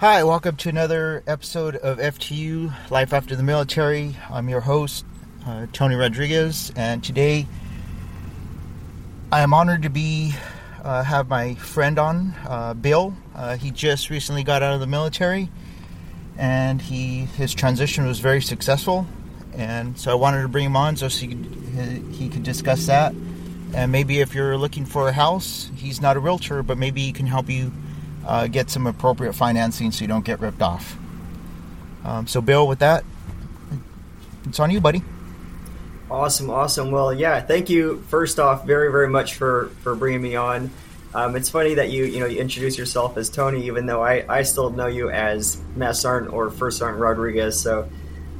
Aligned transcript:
Hi, 0.00 0.24
welcome 0.24 0.56
to 0.56 0.70
another 0.70 1.22
episode 1.26 1.76
of 1.76 1.98
FTU 1.98 2.72
Life 2.90 3.12
After 3.12 3.36
the 3.36 3.42
Military. 3.42 4.16
I'm 4.30 4.48
your 4.48 4.62
host, 4.62 5.04
uh, 5.46 5.66
Tony 5.74 5.94
Rodriguez, 5.94 6.72
and 6.74 7.04
today 7.04 7.46
I 9.30 9.42
am 9.42 9.52
honored 9.52 9.82
to 9.82 9.90
be 9.90 10.32
uh, 10.82 11.04
have 11.04 11.28
my 11.28 11.54
friend 11.56 11.98
on, 11.98 12.34
uh, 12.48 12.72
Bill. 12.72 13.14
Uh, 13.34 13.58
he 13.58 13.70
just 13.70 14.08
recently 14.08 14.42
got 14.42 14.62
out 14.62 14.72
of 14.72 14.80
the 14.80 14.86
military, 14.86 15.50
and 16.38 16.80
he 16.80 17.26
his 17.36 17.54
transition 17.54 18.06
was 18.06 18.20
very 18.20 18.40
successful, 18.40 19.06
and 19.52 19.98
so 19.98 20.10
I 20.10 20.14
wanted 20.14 20.40
to 20.40 20.48
bring 20.48 20.64
him 20.64 20.76
on 20.76 20.96
so 20.96 21.08
he 21.08 21.26
could, 21.26 22.06
he 22.14 22.30
could 22.30 22.42
discuss 22.42 22.86
that. 22.86 23.12
And 23.74 23.92
maybe 23.92 24.20
if 24.20 24.34
you're 24.34 24.56
looking 24.56 24.86
for 24.86 25.10
a 25.10 25.12
house, 25.12 25.70
he's 25.76 26.00
not 26.00 26.16
a 26.16 26.20
realtor, 26.20 26.62
but 26.62 26.78
maybe 26.78 27.02
he 27.02 27.12
can 27.12 27.26
help 27.26 27.50
you 27.50 27.70
uh, 28.26 28.46
get 28.46 28.70
some 28.70 28.86
appropriate 28.86 29.32
financing 29.32 29.90
so 29.90 30.02
you 30.02 30.08
don't 30.08 30.24
get 30.24 30.40
ripped 30.40 30.62
off. 30.62 30.96
Um, 32.04 32.26
so, 32.26 32.40
Bill, 32.40 32.66
with 32.66 32.78
that, 32.80 33.04
it's 34.46 34.58
on 34.58 34.70
you, 34.70 34.80
buddy. 34.80 35.02
Awesome, 36.10 36.50
awesome. 36.50 36.90
Well, 36.90 37.14
yeah, 37.14 37.40
thank 37.40 37.70
you. 37.70 38.02
First 38.08 38.40
off, 38.40 38.66
very, 38.66 38.90
very 38.90 39.08
much 39.08 39.34
for 39.34 39.70
for 39.82 39.94
bringing 39.94 40.22
me 40.22 40.34
on. 40.34 40.70
Um, 41.14 41.36
it's 41.36 41.48
funny 41.48 41.74
that 41.74 41.90
you 41.90 42.04
you 42.04 42.20
know 42.20 42.26
you 42.26 42.40
introduce 42.40 42.78
yourself 42.78 43.16
as 43.16 43.30
Tony, 43.30 43.66
even 43.66 43.86
though 43.86 44.02
I, 44.02 44.24
I 44.28 44.42
still 44.42 44.70
know 44.70 44.86
you 44.86 45.10
as 45.10 45.60
Master 45.76 46.02
Sergeant 46.02 46.32
or 46.32 46.50
First 46.50 46.78
Sergeant 46.78 47.00
Rodriguez. 47.00 47.60
So 47.60 47.88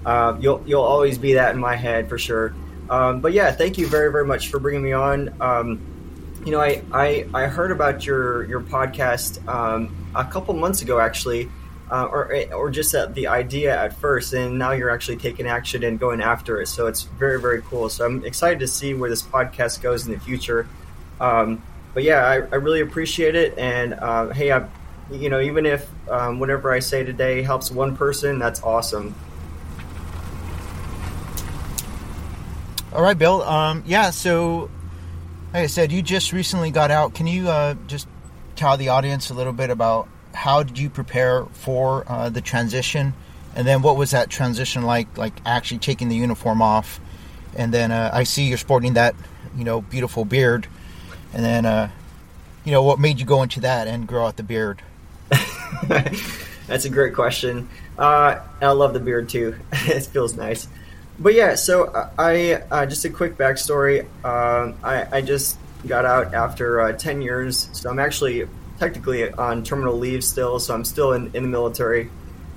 uh, 0.05 0.37
you'll 0.41 0.63
you'll 0.67 0.83
always 0.83 1.19
be 1.19 1.35
that 1.35 1.55
in 1.55 1.61
my 1.61 1.77
head 1.77 2.09
for 2.09 2.19
sure. 2.19 2.55
Um, 2.89 3.21
but 3.21 3.33
yeah, 3.33 3.53
thank 3.53 3.79
you 3.79 3.87
very 3.87 4.11
very 4.11 4.25
much 4.25 4.49
for 4.49 4.59
bringing 4.59 4.83
me 4.83 4.93
on. 4.93 5.35
Um, 5.41 5.81
you 6.45 6.53
know, 6.53 6.61
I, 6.61 6.83
I, 6.93 7.27
I 7.35 7.47
heard 7.47 7.71
about 7.71 8.07
your 8.07 8.45
your 8.45 8.61
podcast 8.61 9.47
um, 9.47 9.95
a 10.15 10.25
couple 10.25 10.55
months 10.55 10.81
ago, 10.83 10.99
actually, 10.99 11.51
uh, 11.91 12.07
or 12.07 12.35
or 12.55 12.71
just 12.71 12.93
the 13.15 13.27
idea 13.27 13.79
at 13.79 13.93
first, 13.95 14.33
and 14.33 14.59
now 14.59 14.73
you're 14.73 14.91
actually 14.91 15.17
taking 15.17 15.47
action 15.47 15.83
and 15.85 16.01
going 16.01 16.23
after 16.23 16.61
it. 16.61 16.69
So 16.69 16.87
it's 16.87 17.03
very 17.03 17.41
very 17.41 17.63
cool. 17.63 17.89
So 17.89 18.07
I'm 18.07 18.25
excited 18.25 18.61
to 18.61 18.69
see 18.69 18.95
where 18.95 19.11
this 19.11 19.23
podcast 19.23 19.83
goes 19.83 20.07
in 20.07 20.13
the 20.13 20.21
future. 20.21 20.67
Um, 21.21 21.63
but 21.93 22.03
yeah, 22.03 22.25
I, 22.25 22.35
I, 22.37 22.57
really 22.57 22.81
appreciate 22.81 23.35
it. 23.35 23.59
And 23.59 23.95
uh, 23.95 24.29
hey, 24.29 24.53
I, 24.53 24.67
you 25.11 25.29
know, 25.29 25.41
even 25.41 25.67
if 25.67 25.87
um, 26.09 26.39
whatever 26.41 26.73
I 26.73 26.79
say 26.79 27.05
today 27.05 27.43
helps 27.43 27.71
one 27.71 27.95
person, 27.95 28.39
that's 28.39 28.63
awesome. 28.63 29.15
All 32.93 33.03
right, 33.03 33.19
Bill. 33.19 33.43
Um, 33.43 33.83
yeah, 33.87 34.11
so 34.11 34.71
like 35.53 35.65
I 35.65 35.67
said, 35.67 35.91
you 35.91 36.01
just 36.03 36.33
recently 36.33 36.71
got 36.71 36.91
out. 36.91 37.15
Can 37.15 37.27
you 37.27 37.49
uh, 37.49 37.75
just 37.87 38.07
tell 38.55 38.77
the 38.77 38.91
audience 38.91 39.31
a 39.31 39.35
little 39.35 39.53
bit 39.53 39.71
about 39.71 40.09
how 40.33 40.63
did 40.63 40.79
you 40.79 40.89
prepare 40.89 41.45
for 41.47 42.05
uh, 42.07 42.31
the 42.31 42.41
transition, 42.41 43.15
and 43.57 43.67
then 43.67 43.83
what 43.83 43.97
was 43.97 44.13
that 44.13 44.31
transition 44.31 44.83
like? 44.83 45.19
Like 45.19 45.35
actually 45.45 45.79
taking 45.79 46.09
the 46.09 46.17
uniform 46.17 46.63
off, 46.63 47.01
and 47.57 47.75
then 47.75 47.91
uh, 47.91 48.11
I 48.13 48.23
see 48.23 48.45
you're 48.45 48.59
sporting 48.59 48.95
that, 48.95 49.17
you 49.57 49.65
know, 49.65 49.81
beautiful 49.81 50.25
beard, 50.25 50.69
and 51.33 51.45
then, 51.45 51.67
uh, 51.67 51.91
you 52.65 52.71
know, 52.71 52.85
what 52.85 53.01
made 53.01 53.19
you 53.19 53.27
go 53.27 53.43
into 53.43 53.61
that 53.61 53.89
and 53.89 54.07
grow 54.07 54.27
out 54.27 54.37
the 54.37 54.45
beard? 54.45 54.83
That's 56.69 56.85
a 56.85 56.91
great 56.91 57.15
question. 57.15 57.69
Uh, 57.99 58.39
I 58.61 58.71
love 58.71 58.93
the 58.93 59.01
beard 59.01 59.29
too. 59.29 59.57
it 59.73 60.07
feels 60.07 60.37
nice 60.37 60.69
but 61.21 61.35
yeah, 61.35 61.55
so 61.55 61.85
uh, 61.85 62.11
I 62.19 62.63
uh, 62.71 62.87
just 62.87 63.05
a 63.05 63.11
quick 63.11 63.37
backstory. 63.37 64.07
Uh, 64.25 64.73
I, 64.83 65.19
I, 65.19 65.21
just 65.21 65.59
got 65.87 66.07
out 66.07 66.33
after 66.33 66.81
uh, 66.81 66.93
ten 66.93 67.21
years, 67.21 67.69
so 67.73 67.91
I'm 67.91 67.99
actually 67.99 68.49
technically 68.79 69.31
on 69.31 69.63
terminal 69.63 69.99
leave 69.99 70.25
still. 70.25 70.59
So 70.59 70.75
I'm 70.75 70.85
still 70.85 71.13
in, 71.13 71.31
in 71.35 71.43
the 71.43 71.49
military 71.49 72.11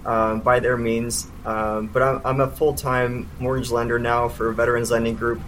um, 0.06 0.40
by 0.40 0.62
their 0.62 0.78
means, 0.78 1.28
um, 1.46 1.88
but 1.88 2.02
I'm, 2.02 2.22
I'm 2.23 2.40
a 2.40 2.50
full 2.50 2.73
time 2.73 3.29
mortgage 3.38 3.69
lender 3.69 4.00
now 4.00 4.29
for 4.29 4.53
Veterans 4.53 4.91
Lending 4.91 5.16
Group, 5.16 5.41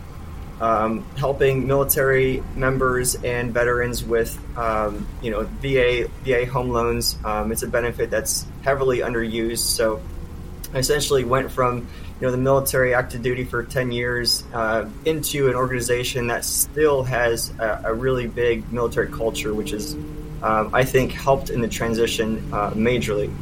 um, 0.60 1.06
helping 1.16 1.68
military 1.68 2.44
members 2.54 3.16
and 3.16 3.54
veterans 3.54 4.04
with 4.04 4.38
um, 4.58 5.08
you 5.22 5.32
know 5.32 5.44
VA 5.62 6.10
VA 6.26 6.46
home 6.46 6.70
loans. 6.70 7.18
Um, 7.24 7.54
it's 7.54 7.64
a 7.64 7.68
benefit 7.68 8.10
that's 8.10 8.46
heavily 8.62 9.00
underused, 9.00 9.60
so 9.60 10.02
I 10.74 10.80
essentially 10.80 11.24
went 11.24 11.50
from 11.50 11.88
know 12.26 12.32
the 12.32 12.38
military 12.38 12.94
active 12.94 13.22
duty 13.22 13.44
for 13.44 13.64
10 13.64 13.92
years 13.92 14.44
uh, 14.54 14.90
into 15.06 15.48
an 15.48 15.56
organization 15.56 16.28
that 16.28 16.44
still 16.46 17.04
has 17.04 17.52
a, 17.60 17.84
a 17.86 17.94
really 17.94 18.28
big 18.28 18.72
military 18.72 19.08
culture 19.08 19.54
which 19.54 19.72
is 19.72 19.94
um, 20.44 20.70
i 20.74 20.84
think 20.84 21.12
helped 21.12 21.50
in 21.50 21.62
the 21.62 21.68
transition 21.68 22.38
uh, 22.54 22.72
majorly. 22.72 23.34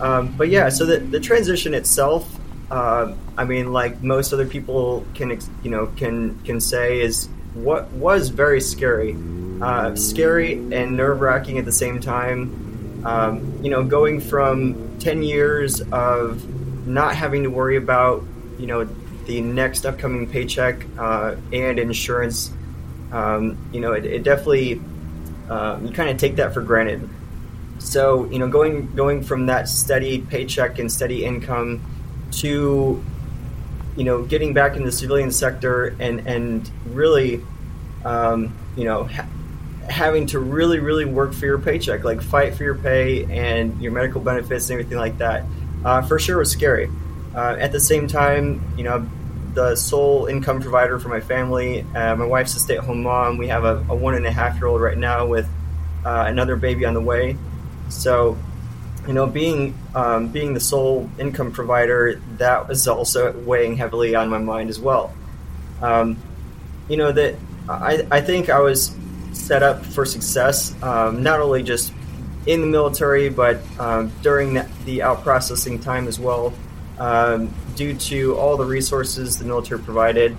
Um, 0.00 0.34
but 0.36 0.48
yeah 0.48 0.68
so 0.68 0.84
the, 0.84 0.98
the 0.98 1.20
transition 1.20 1.74
itself 1.74 2.28
uh, 2.70 3.14
i 3.38 3.44
mean 3.44 3.72
like 3.72 4.02
most 4.02 4.32
other 4.32 4.46
people 4.46 5.04
can 5.14 5.38
you 5.62 5.70
know 5.70 5.86
can 5.96 6.38
can 6.40 6.60
say 6.60 7.00
is 7.00 7.28
what 7.54 7.90
was 7.92 8.28
very 8.28 8.60
scary 8.60 9.16
uh, 9.60 9.94
scary 9.94 10.52
and 10.52 10.96
nerve-wracking 10.96 11.58
at 11.58 11.64
the 11.64 11.72
same 11.72 12.00
time. 12.00 13.02
Um, 13.04 13.60
you 13.62 13.70
know 13.70 13.84
going 13.84 14.20
from 14.20 14.98
10 14.98 15.22
years 15.22 15.80
of 15.92 16.42
not 16.86 17.14
having 17.14 17.42
to 17.42 17.50
worry 17.50 17.76
about 17.76 18.24
you 18.58 18.66
know 18.66 18.88
the 19.26 19.40
next 19.40 19.84
upcoming 19.84 20.28
paycheck 20.28 20.86
uh, 20.98 21.36
and 21.52 21.78
insurance. 21.78 22.52
Um, 23.12 23.58
you 23.72 23.80
know, 23.80 23.92
it, 23.92 24.04
it 24.04 24.22
definitely 24.22 24.80
uh, 25.50 25.78
you 25.82 25.90
kind 25.90 26.10
of 26.10 26.16
take 26.16 26.36
that 26.36 26.54
for 26.54 26.60
granted. 26.60 27.08
So 27.78 28.24
you 28.30 28.38
know, 28.38 28.48
going 28.48 28.94
going 28.94 29.22
from 29.22 29.46
that 29.46 29.68
steady 29.68 30.20
paycheck 30.20 30.78
and 30.78 30.90
steady 30.90 31.24
income 31.24 31.82
to 32.32 33.02
you 33.96 34.04
know 34.04 34.22
getting 34.22 34.54
back 34.54 34.76
in 34.76 34.84
the 34.84 34.92
civilian 34.92 35.30
sector 35.30 35.96
and 35.98 36.26
and 36.26 36.70
really 36.86 37.42
um, 38.04 38.54
you 38.76 38.84
know 38.84 39.04
ha- 39.04 39.28
having 39.88 40.26
to 40.26 40.38
really 40.38 40.80
really 40.80 41.04
work 41.04 41.32
for 41.32 41.46
your 41.46 41.58
paycheck 41.58 42.04
like 42.04 42.20
fight 42.20 42.54
for 42.54 42.64
your 42.64 42.74
pay 42.74 43.24
and 43.24 43.80
your 43.80 43.92
medical 43.92 44.20
benefits 44.20 44.68
and 44.68 44.78
everything 44.80 44.98
like 44.98 45.18
that 45.18 45.44
uh, 45.84 46.02
for 46.02 46.18
sure 46.18 46.38
was 46.38 46.50
scary. 46.50 46.90
Uh, 47.34 47.56
at 47.58 47.72
the 47.72 47.80
same 47.80 48.08
time, 48.08 48.62
you 48.76 48.84
know, 48.84 49.06
the 49.54 49.74
sole 49.74 50.26
income 50.26 50.60
provider 50.60 50.98
for 50.98 51.08
my 51.08 51.20
family. 51.20 51.82
Uh, 51.94 52.14
my 52.16 52.26
wife's 52.26 52.54
a 52.56 52.60
stay-at-home 52.60 53.02
mom. 53.02 53.38
We 53.38 53.48
have 53.48 53.64
a, 53.64 53.84
a, 53.88 53.94
one 53.96 54.14
and 54.14 54.26
a 54.26 54.30
half 54.30 54.56
year 54.56 54.66
old 54.66 54.80
right 54.80 54.96
now 54.96 55.26
with 55.26 55.48
uh, 56.04 56.24
another 56.26 56.56
baby 56.56 56.84
on 56.84 56.94
the 56.94 57.00
way. 57.00 57.36
So, 57.88 58.36
you 59.06 59.12
know, 59.12 59.26
being 59.26 59.74
um, 59.94 60.28
being 60.28 60.52
the 60.54 60.60
sole 60.60 61.08
income 61.18 61.52
provider, 61.52 62.20
that 62.36 62.68
was 62.68 62.86
also 62.86 63.32
weighing 63.40 63.76
heavily 63.76 64.14
on 64.14 64.28
my 64.28 64.38
mind 64.38 64.68
as 64.68 64.78
well. 64.78 65.14
Um, 65.80 66.16
you 66.88 66.96
know 66.96 67.12
that 67.12 67.36
I, 67.68 68.06
I 68.10 68.20
think 68.20 68.50
I 68.50 68.60
was 68.60 68.94
set 69.32 69.62
up 69.62 69.84
for 69.84 70.04
success, 70.04 70.74
um, 70.82 71.22
not 71.22 71.40
only 71.40 71.62
just 71.62 71.92
in 72.46 72.60
the 72.60 72.66
military, 72.66 73.28
but 73.28 73.60
um, 73.78 74.12
during 74.22 74.54
the, 74.84 75.02
out 75.02 75.22
processing 75.22 75.80
time 75.80 76.06
as 76.06 76.18
well, 76.18 76.54
um, 76.98 77.52
due 77.74 77.94
to 77.94 78.36
all 78.36 78.56
the 78.56 78.64
resources 78.64 79.38
the 79.38 79.44
military 79.44 79.80
provided 79.80 80.36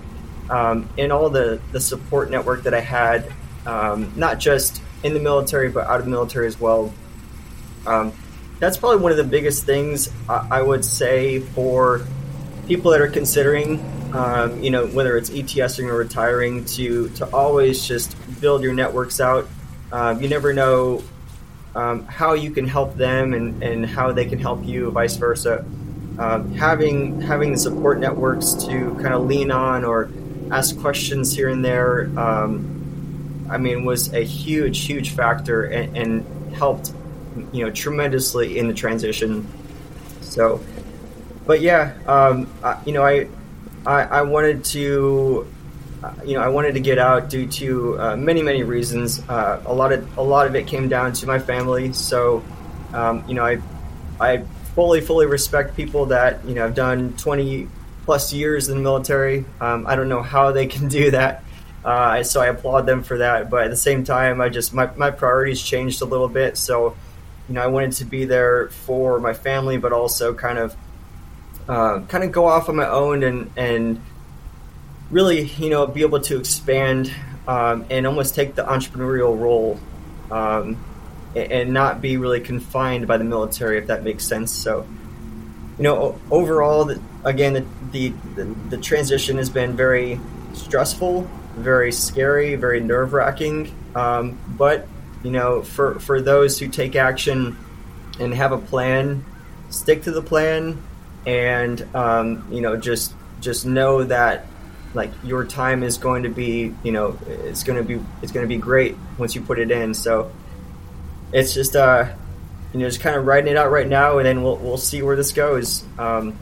um, 0.50 0.88
and 0.98 1.12
all 1.12 1.28
the, 1.28 1.60
the 1.72 1.80
support 1.80 2.30
network 2.30 2.62
that 2.64 2.74
I 2.74 2.80
had, 2.80 3.30
um, 3.66 4.12
not 4.16 4.40
just 4.40 4.82
in 5.04 5.12
the 5.14 5.20
military, 5.20 5.68
but 5.68 5.86
out 5.86 5.98
of 6.00 6.06
the 6.06 6.10
military 6.10 6.46
as 6.46 6.58
well. 6.58 6.92
Um, 7.86 8.12
that's 8.58 8.76
probably 8.76 9.02
one 9.02 9.12
of 9.12 9.18
the 9.18 9.24
biggest 9.24 9.64
things 9.64 10.08
I, 10.28 10.48
I 10.50 10.62
would 10.62 10.84
say 10.84 11.40
for 11.40 12.04
people 12.66 12.90
that 12.90 13.00
are 13.00 13.08
considering, 13.08 13.80
um, 14.14 14.62
you 14.62 14.70
know, 14.70 14.86
whether 14.86 15.16
it's 15.16 15.30
ETSing 15.30 15.88
or 15.88 15.96
retiring, 15.96 16.64
to, 16.64 17.08
to 17.10 17.26
always 17.26 17.86
just 17.86 18.16
build 18.40 18.62
your 18.62 18.72
networks 18.72 19.20
out. 19.20 19.46
you 20.18 20.28
never 20.28 20.52
know 20.52 21.02
um, 21.74 22.04
how 22.06 22.34
you 22.34 22.50
can 22.50 22.66
help 22.66 22.96
them 22.96 23.34
and, 23.34 23.62
and 23.62 23.86
how 23.86 24.12
they 24.12 24.24
can 24.24 24.38
help 24.38 24.64
you, 24.64 24.90
vice 24.90 25.16
versa. 25.16 25.64
Um, 26.18 26.52
having 26.54 27.20
having 27.20 27.52
the 27.52 27.58
support 27.58 28.00
networks 28.00 28.52
to 28.54 28.94
kind 28.96 29.14
of 29.14 29.26
lean 29.26 29.52
on 29.52 29.84
or 29.84 30.10
ask 30.50 30.78
questions 30.80 31.32
here 31.32 31.48
and 31.48 31.64
there, 31.64 32.10
um, 32.18 33.46
I 33.50 33.58
mean, 33.58 33.84
was 33.84 34.12
a 34.12 34.24
huge, 34.24 34.84
huge 34.84 35.10
factor 35.10 35.64
and, 35.64 35.96
and, 35.96 36.54
helped, 36.54 36.92
you 37.52 37.64
know, 37.64 37.70
tremendously 37.70 38.58
in 38.58 38.66
the 38.66 38.74
transition. 38.74 39.46
So, 40.22 40.60
but 41.46 41.60
yeah, 41.60 41.92
um, 42.06 42.52
I, 42.64 42.78
you 42.84 42.92
know, 42.92 43.04
I, 43.04 43.28
I, 43.86 44.02
I 44.02 44.22
wanted 44.22 44.64
to, 44.66 45.46
you 46.24 46.34
know, 46.34 46.40
I 46.40 46.48
wanted 46.48 46.74
to 46.74 46.80
get 46.80 46.98
out 46.98 47.28
due 47.28 47.46
to 47.46 48.00
uh, 48.00 48.16
many, 48.16 48.42
many 48.42 48.62
reasons. 48.62 49.20
Uh, 49.28 49.62
a 49.66 49.72
lot 49.72 49.92
of 49.92 50.18
a 50.18 50.22
lot 50.22 50.46
of 50.46 50.54
it 50.54 50.66
came 50.66 50.88
down 50.88 51.12
to 51.14 51.26
my 51.26 51.38
family. 51.38 51.92
So, 51.92 52.44
um, 52.92 53.24
you 53.28 53.34
know, 53.34 53.44
I, 53.44 53.60
I 54.20 54.44
fully, 54.74 55.00
fully 55.00 55.26
respect 55.26 55.76
people 55.76 56.06
that 56.06 56.44
you 56.44 56.54
know 56.54 56.62
have 56.62 56.74
done 56.74 57.14
twenty 57.16 57.68
plus 58.04 58.32
years 58.32 58.68
in 58.68 58.76
the 58.76 58.82
military. 58.82 59.44
Um, 59.60 59.86
I 59.86 59.96
don't 59.96 60.08
know 60.08 60.22
how 60.22 60.52
they 60.52 60.66
can 60.66 60.88
do 60.88 61.10
that. 61.10 61.44
Uh, 61.84 62.22
so 62.22 62.40
I 62.40 62.46
applaud 62.46 62.86
them 62.86 63.02
for 63.02 63.18
that. 63.18 63.50
But 63.50 63.64
at 63.64 63.70
the 63.70 63.76
same 63.76 64.04
time, 64.04 64.40
I 64.40 64.48
just 64.48 64.74
my, 64.74 64.90
my 64.96 65.10
priorities 65.10 65.62
changed 65.62 66.02
a 66.02 66.04
little 66.04 66.28
bit. 66.28 66.56
So, 66.56 66.96
you 67.48 67.54
know, 67.54 67.62
I 67.62 67.66
wanted 67.66 67.92
to 67.92 68.04
be 68.04 68.24
there 68.24 68.68
for 68.68 69.20
my 69.20 69.32
family, 69.32 69.78
but 69.78 69.92
also 69.92 70.34
kind 70.34 70.58
of 70.58 70.76
uh, 71.68 72.00
kind 72.08 72.24
of 72.24 72.32
go 72.32 72.46
off 72.46 72.68
on 72.68 72.76
my 72.76 72.88
own 72.88 73.22
and 73.22 73.50
and 73.56 74.00
really, 75.10 75.42
you 75.42 75.70
know, 75.70 75.86
be 75.86 76.02
able 76.02 76.20
to 76.20 76.38
expand 76.38 77.12
um, 77.46 77.86
and 77.90 78.06
almost 78.06 78.34
take 78.34 78.54
the 78.54 78.62
entrepreneurial 78.62 79.38
role. 79.38 79.80
Um, 80.30 80.76
and 81.36 81.72
not 81.72 82.00
be 82.00 82.16
really 82.16 82.40
confined 82.40 83.06
by 83.06 83.16
the 83.16 83.24
military, 83.24 83.78
if 83.78 83.88
that 83.88 84.02
makes 84.02 84.24
sense. 84.24 84.52
So, 84.52 84.86
you 85.76 85.84
know, 85.84 86.20
overall, 86.30 86.92
again, 87.24 87.66
the, 87.92 88.12
the, 88.34 88.44
the, 88.70 88.78
transition 88.78 89.36
has 89.36 89.50
been 89.50 89.76
very 89.76 90.18
stressful, 90.54 91.28
very 91.56 91.92
scary, 91.92 92.54
very 92.56 92.80
nerve 92.80 93.12
wracking. 93.12 93.74
Um, 93.94 94.38
but, 94.48 94.86
you 95.22 95.30
know, 95.30 95.62
for, 95.62 95.98
for 96.00 96.20
those 96.20 96.58
who 96.58 96.68
take 96.68 96.96
action 96.96 97.56
and 98.18 98.34
have 98.34 98.52
a 98.52 98.58
plan, 98.58 99.24
stick 99.70 100.04
to 100.04 100.10
the 100.10 100.22
plan 100.22 100.82
and, 101.26 101.86
um, 101.94 102.46
you 102.50 102.60
know, 102.60 102.76
just, 102.76 103.14
just 103.40 103.66
know 103.66 104.04
that 104.04 104.46
like 104.94 105.10
your 105.22 105.44
time 105.44 105.82
is 105.82 105.98
going 105.98 106.22
to 106.22 106.28
be, 106.28 106.74
you 106.82 106.92
know, 106.92 107.18
it's 107.26 107.62
going 107.62 107.78
to 107.78 107.84
be, 107.84 108.04
it's 108.22 108.32
going 108.32 108.44
to 108.44 108.48
be 108.48 108.56
great 108.56 108.96
once 109.18 109.34
you 109.34 109.40
put 109.42 109.58
it 109.58 109.70
in. 109.70 109.94
So 109.94 110.30
it's 111.32 111.52
just, 111.54 111.76
uh, 111.76 112.08
you 112.72 112.80
know, 112.80 112.86
just 112.86 113.00
kind 113.00 113.16
of 113.16 113.26
writing 113.26 113.50
it 113.50 113.56
out 113.56 113.70
right 113.70 113.86
now, 113.86 114.18
and 114.18 114.26
then 114.26 114.42
we'll 114.42 114.56
we'll 114.56 114.76
see 114.76 115.02
where 115.02 115.16
this 115.16 115.32
goes. 115.32 115.84
Um, 115.98 116.38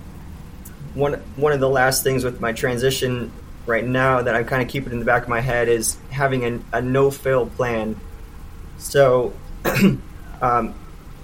one 0.94 1.14
one 1.36 1.52
of 1.52 1.60
the 1.60 1.68
last 1.68 2.02
things 2.02 2.24
with 2.24 2.40
my 2.40 2.52
transition 2.52 3.30
right 3.66 3.84
now 3.84 4.22
that 4.22 4.34
I'm 4.34 4.44
kind 4.44 4.62
of 4.62 4.68
keeping 4.68 4.92
in 4.92 4.98
the 4.98 5.04
back 5.04 5.24
of 5.24 5.28
my 5.28 5.40
head 5.40 5.68
is 5.68 5.96
having 6.10 6.44
a, 6.44 6.78
a 6.78 6.82
no 6.82 7.10
fail 7.10 7.46
plan. 7.46 7.96
So, 8.78 9.34
um, 10.42 10.74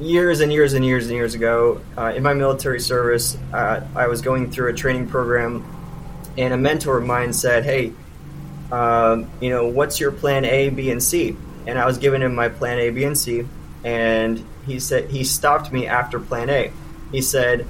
years 0.00 0.40
and 0.40 0.52
years 0.52 0.72
and 0.72 0.84
years 0.84 1.06
and 1.06 1.14
years 1.14 1.34
ago, 1.34 1.80
uh, 1.96 2.12
in 2.14 2.22
my 2.22 2.34
military 2.34 2.80
service, 2.80 3.36
uh, 3.52 3.80
I 3.94 4.08
was 4.08 4.22
going 4.22 4.50
through 4.50 4.70
a 4.70 4.72
training 4.72 5.08
program, 5.08 5.64
and 6.36 6.54
a 6.54 6.56
mentor 6.56 6.98
of 6.98 7.06
mine 7.06 7.32
said, 7.32 7.64
"Hey, 7.64 7.92
um, 8.70 9.30
you 9.40 9.50
know, 9.50 9.66
what's 9.66 10.00
your 10.00 10.12
plan 10.12 10.44
A, 10.44 10.70
B, 10.70 10.90
and 10.90 11.02
C?" 11.02 11.36
And 11.66 11.78
I 11.78 11.86
was 11.86 11.98
giving 11.98 12.22
him 12.22 12.34
my 12.34 12.48
plan 12.48 12.78
A, 12.78 12.90
B, 12.90 13.04
and 13.04 13.16
C, 13.16 13.46
and 13.84 14.44
he 14.66 14.78
said 14.78 15.10
he 15.10 15.24
stopped 15.24 15.72
me 15.72 15.86
after 15.86 16.18
plan 16.18 16.50
A. 16.50 16.72
He 17.10 17.20
said, 17.20 17.66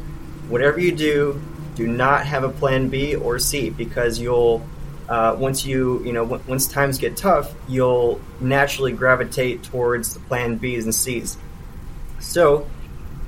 "Whatever 0.48 0.80
you 0.80 0.92
do, 0.92 1.40
do 1.74 1.86
not 1.86 2.26
have 2.26 2.44
a 2.44 2.48
plan 2.48 2.88
B 2.88 3.14
or 3.14 3.38
C 3.38 3.70
because 3.70 4.18
you'll 4.18 4.66
uh, 5.08 5.36
once 5.38 5.66
you 5.66 6.02
you 6.04 6.12
know 6.12 6.24
w- 6.24 6.42
once 6.46 6.66
times 6.66 6.98
get 6.98 7.16
tough, 7.16 7.52
you'll 7.68 8.20
naturally 8.40 8.92
gravitate 8.92 9.62
towards 9.62 10.14
the 10.14 10.20
plan 10.20 10.56
B's 10.56 10.84
and 10.84 10.94
C's." 10.94 11.36
So, 12.20 12.66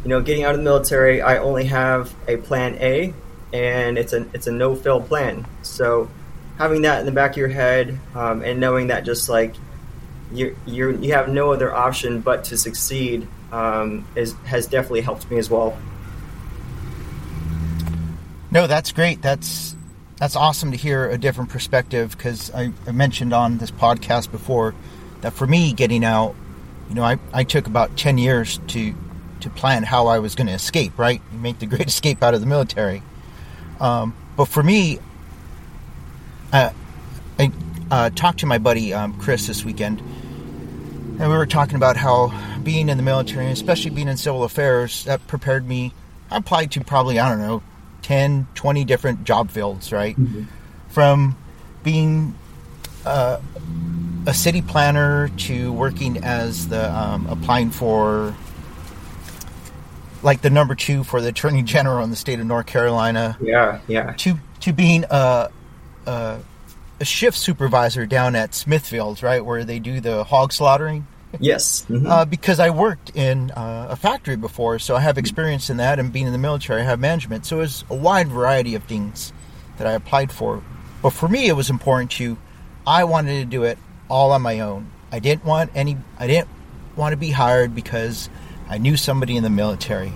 you 0.04 0.08
know, 0.08 0.20
getting 0.20 0.44
out 0.44 0.52
of 0.52 0.58
the 0.58 0.64
military, 0.64 1.20
I 1.20 1.38
only 1.38 1.64
have 1.64 2.14
a 2.28 2.36
plan 2.36 2.76
A, 2.76 3.12
and 3.54 3.96
it's 3.96 4.12
a 4.12 4.26
it's 4.34 4.48
a 4.48 4.52
no 4.52 4.74
fail 4.74 5.00
plan. 5.00 5.46
So, 5.62 6.10
having 6.58 6.82
that 6.82 7.00
in 7.00 7.06
the 7.06 7.12
back 7.12 7.30
of 7.30 7.36
your 7.36 7.48
head 7.48 7.98
um, 8.14 8.42
and 8.42 8.58
knowing 8.58 8.88
that 8.88 9.04
just 9.04 9.28
like 9.28 9.54
you 10.32 10.56
you 10.66 10.98
you 10.98 11.14
have 11.14 11.28
no 11.28 11.52
other 11.52 11.72
option 11.72 12.20
but 12.20 12.44
to 12.44 12.58
succeed 12.58 13.28
um, 13.52 14.04
is 14.16 14.34
has 14.44 14.66
definitely 14.66 15.02
helped 15.02 15.30
me 15.30 15.38
as 15.38 15.48
well. 15.48 15.78
No, 18.50 18.66
that's 18.66 18.90
great. 18.90 19.22
That's 19.22 19.76
that's 20.16 20.34
awesome 20.34 20.72
to 20.72 20.76
hear 20.76 21.08
a 21.08 21.16
different 21.16 21.50
perspective 21.50 22.16
because 22.16 22.52
I, 22.52 22.72
I, 22.86 22.92
mentioned 22.92 23.32
on 23.32 23.58
this 23.58 23.70
podcast 23.70 24.30
before 24.30 24.74
that 25.20 25.32
for 25.32 25.46
me 25.46 25.72
getting 25.72 26.04
out, 26.04 26.34
you 26.88 26.94
know, 26.94 27.02
I, 27.02 27.18
I 27.32 27.44
took 27.44 27.68
about 27.68 27.96
ten 27.96 28.18
years 28.18 28.58
to 28.68 28.94
to 29.40 29.50
plan 29.50 29.84
how 29.84 30.08
I 30.08 30.18
was 30.18 30.34
going 30.34 30.48
to 30.48 30.52
escape. 30.54 30.98
Right, 30.98 31.22
make 31.32 31.60
the 31.60 31.66
great 31.66 31.86
escape 31.86 32.20
out 32.20 32.34
of 32.34 32.40
the 32.40 32.48
military. 32.48 33.02
Um, 33.84 34.16
but 34.34 34.46
for 34.46 34.62
me, 34.62 34.98
uh, 36.54 36.70
I 37.38 37.52
uh, 37.90 38.10
talked 38.10 38.40
to 38.40 38.46
my 38.46 38.56
buddy 38.56 38.94
um, 38.94 39.12
Chris 39.20 39.46
this 39.46 39.62
weekend, 39.62 40.00
and 40.00 41.20
we 41.20 41.36
were 41.36 41.44
talking 41.44 41.76
about 41.76 41.98
how 41.98 42.32
being 42.62 42.88
in 42.88 42.96
the 42.96 43.02
military, 43.02 43.50
especially 43.50 43.90
being 43.90 44.08
in 44.08 44.16
civil 44.16 44.42
affairs, 44.42 45.04
that 45.04 45.26
prepared 45.26 45.68
me. 45.68 45.92
I 46.30 46.38
applied 46.38 46.72
to 46.72 46.80
probably, 46.80 47.18
I 47.18 47.28
don't 47.28 47.40
know, 47.40 47.62
10, 48.00 48.46
20 48.54 48.84
different 48.86 49.24
job 49.24 49.50
fields, 49.50 49.92
right? 49.92 50.16
Mm-hmm. 50.16 50.44
From 50.88 51.36
being 51.82 52.34
uh, 53.04 53.38
a 54.26 54.32
city 54.32 54.62
planner 54.62 55.28
to 55.28 55.70
working 55.74 56.24
as 56.24 56.68
the, 56.68 56.90
um, 56.90 57.26
applying 57.26 57.70
for, 57.70 58.34
like 60.24 60.42
the 60.42 60.50
number 60.50 60.74
two 60.74 61.04
for 61.04 61.20
the 61.20 61.28
attorney 61.28 61.62
general 61.62 62.02
in 62.02 62.10
the 62.10 62.16
state 62.16 62.40
of 62.40 62.46
North 62.46 62.66
Carolina. 62.66 63.38
Yeah, 63.40 63.78
yeah. 63.86 64.14
To, 64.14 64.38
to 64.60 64.72
being 64.72 65.04
a, 65.10 65.50
a 66.06 66.38
a 67.00 67.04
shift 67.04 67.36
supervisor 67.36 68.06
down 68.06 68.36
at 68.36 68.52
Smithfields, 68.52 69.22
right, 69.22 69.44
where 69.44 69.64
they 69.64 69.78
do 69.78 70.00
the 70.00 70.24
hog 70.24 70.52
slaughtering. 70.52 71.06
Yes. 71.40 71.84
Mm-hmm. 71.88 72.06
Uh, 72.06 72.24
because 72.24 72.60
I 72.60 72.70
worked 72.70 73.10
in 73.16 73.50
uh, 73.50 73.88
a 73.90 73.96
factory 73.96 74.36
before, 74.36 74.78
so 74.78 74.94
I 74.94 75.00
have 75.00 75.18
experience 75.18 75.70
in 75.70 75.78
that, 75.78 75.98
and 75.98 76.12
being 76.12 76.26
in 76.26 76.32
the 76.32 76.38
military, 76.38 76.82
I 76.82 76.84
have 76.84 77.00
management. 77.00 77.46
So 77.46 77.56
it 77.56 77.60
was 77.60 77.84
a 77.90 77.94
wide 77.96 78.28
variety 78.28 78.76
of 78.76 78.84
things 78.84 79.32
that 79.78 79.86
I 79.86 79.92
applied 79.92 80.30
for. 80.30 80.62
But 81.02 81.10
for 81.10 81.28
me, 81.28 81.48
it 81.48 81.54
was 81.54 81.68
important 81.68 82.12
to, 82.12 82.38
I 82.86 83.04
wanted 83.04 83.40
to 83.40 83.44
do 83.44 83.64
it 83.64 83.78
all 84.08 84.30
on 84.30 84.42
my 84.42 84.60
own. 84.60 84.90
I 85.10 85.18
didn't 85.18 85.44
want 85.44 85.72
any, 85.74 85.96
I 86.18 86.28
didn't 86.28 86.48
want 86.94 87.12
to 87.12 87.16
be 87.16 87.30
hired 87.30 87.74
because 87.74 88.30
I 88.68 88.78
knew 88.78 88.96
somebody 88.96 89.36
in 89.36 89.42
the 89.42 89.50
military. 89.50 90.12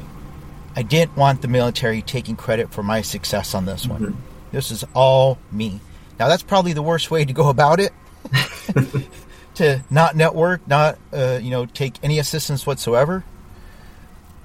I 0.74 0.82
didn't 0.82 1.16
want 1.16 1.42
the 1.42 1.48
military 1.48 2.02
taking 2.02 2.36
credit 2.36 2.72
for 2.72 2.82
my 2.82 3.02
success 3.02 3.54
on 3.54 3.66
this 3.66 3.86
one. 3.86 4.00
Mm-hmm. 4.00 4.20
This 4.52 4.70
is 4.70 4.84
all 4.94 5.38
me. 5.50 5.80
Now 6.18 6.28
that's 6.28 6.42
probably 6.42 6.72
the 6.72 6.82
worst 6.82 7.10
way 7.10 7.24
to 7.24 7.32
go 7.32 7.48
about 7.48 7.80
it. 7.80 7.92
to 9.56 9.82
not 9.90 10.16
network, 10.16 10.66
not 10.66 10.98
uh, 11.12 11.38
you 11.42 11.50
know 11.50 11.66
take 11.66 11.94
any 12.02 12.18
assistance 12.18 12.66
whatsoever. 12.66 13.24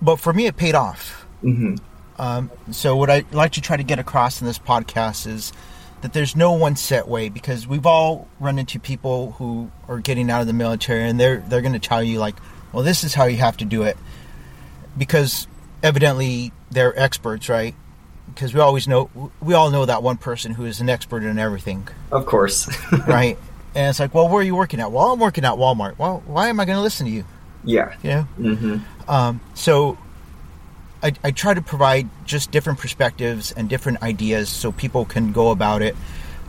But 0.01 0.18
for 0.18 0.34
me, 0.34 0.48
it 0.48 0.58
paid 0.58 0.75
off. 0.75 1.25
Mm-hmm. 1.44 1.75
Um, 2.20 2.51
so 2.72 2.96
what 2.96 3.10
I 3.10 3.24
like 3.32 3.54
to 3.54 3.62
try 3.62 3.78
to 3.78 3.84
get 3.84 4.00
across 4.00 4.42
in 4.42 4.48
this 4.48 4.60
podcast 4.60 5.28
is 5.28 5.54
that 6.01 6.13
there's 6.13 6.36
no 6.36 6.51
one 6.51 6.75
set 6.75 7.08
way 7.08 7.30
because 7.30 7.66
we've 7.66 7.86
all 7.86 8.28
run 8.39 8.60
into 8.60 8.80
people 8.80 9.32
who 9.34 9.72
are 9.88 10.00
getting 10.00 10.30
out 10.30 10.42
of 10.42 10.48
the 10.48 10.54
military 10.54 11.08
and 11.08 11.20
they're 11.20 11.38
they're 11.48 11.62
going 11.62 11.74
to 11.74 11.80
tell 11.80 12.04
you 12.04 12.20
like, 12.20 12.36
well, 12.74 12.84
this 12.84 13.03
is 13.03 13.13
how 13.13 13.25
you 13.25 13.38
have 13.38 13.58
to 13.58 13.65
do 13.65 13.84
it 13.84 13.98
because 14.98 15.48
evidently 15.82 16.51
they're 16.72 16.98
experts, 17.00 17.48
right? 17.48 17.75
because 18.27 18.53
we 18.53 18.60
always 18.60 18.88
know 18.88 19.10
we 19.42 19.53
all 19.53 19.70
know 19.70 19.86
that 19.86 20.03
one 20.03 20.18
person 20.18 20.53
who 20.53 20.65
is 20.65 20.82
an 20.82 20.89
expert 20.89 21.24
in 21.24 21.38
everything. 21.38 21.88
Of 22.12 22.25
course, 22.25 22.70
right? 23.08 23.38
And 23.75 23.89
it's 23.89 24.00
like, 24.00 24.13
well, 24.13 24.27
where 24.27 24.39
are 24.39 24.44
you 24.44 24.56
working 24.56 24.80
at? 24.80 24.92
Well, 24.92 25.13
I'm 25.13 25.20
working 25.20 25.46
at 25.46 25.53
Walmart. 25.53 25.98
Well, 25.98 26.24
why 26.25 26.50
am 26.50 26.60
I 26.60 26.65
going 26.65 26.77
to 26.77 26.82
listen 26.82 27.06
to 27.08 27.12
you? 27.12 27.25
Yeah, 27.63 27.96
you 28.03 28.10
know. 28.10 28.27
Mm-hmm. 28.39 29.10
Um, 29.10 29.42
so 29.56 29.98
I, 31.01 31.13
I 31.24 31.32
try 31.32 31.53
to 31.53 31.62
provide 31.62 32.08
just 32.25 32.51
different 32.51 32.80
perspectives 32.80 33.51
and 33.51 33.70
different 33.70 34.03
ideas 34.03 34.50
so 34.50 34.72
people 34.72 35.06
can 35.06 35.32
go 35.32 35.50
about 35.51 35.82
it 35.82 35.96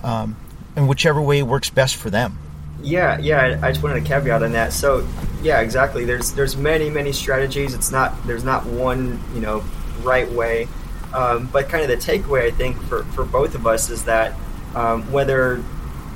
um, 0.03 0.37
in 0.77 0.87
whichever 0.87 1.21
way 1.21 1.43
works 1.43 1.71
best 1.71 1.97
for 1.97 2.11
them. 2.11 2.39
Yeah, 2.85 3.19
yeah. 3.19 3.59
I 3.63 3.73
just 3.73 3.83
wanted 3.83 4.01
to 4.03 4.07
caveat 4.07 4.43
on 4.43 4.53
that. 4.53 4.73
So, 4.73 5.07
yeah, 5.43 5.61
exactly. 5.61 6.05
There's 6.05 6.33
there's 6.33 6.57
many 6.57 6.91
many 6.91 7.13
strategies. 7.13 7.75
It's 7.75 7.91
not 7.91 8.15
there's 8.27 8.45
not 8.45 8.67
one 8.67 9.19
you 9.35 9.41
know 9.41 9.65
right 10.03 10.31
way. 10.31 10.69
Um, 11.15 11.49
but 11.53 11.69
kind 11.69 11.83
of 11.83 11.89
the 11.89 11.97
takeaway 11.97 12.43
I 12.43 12.51
think 12.51 12.77
for, 12.83 13.05
for 13.05 13.25
both 13.25 13.55
of 13.55 13.69
us 13.69 13.89
is 13.89 14.05
that 14.05 14.35
um, 14.75 15.11
whether 15.13 15.63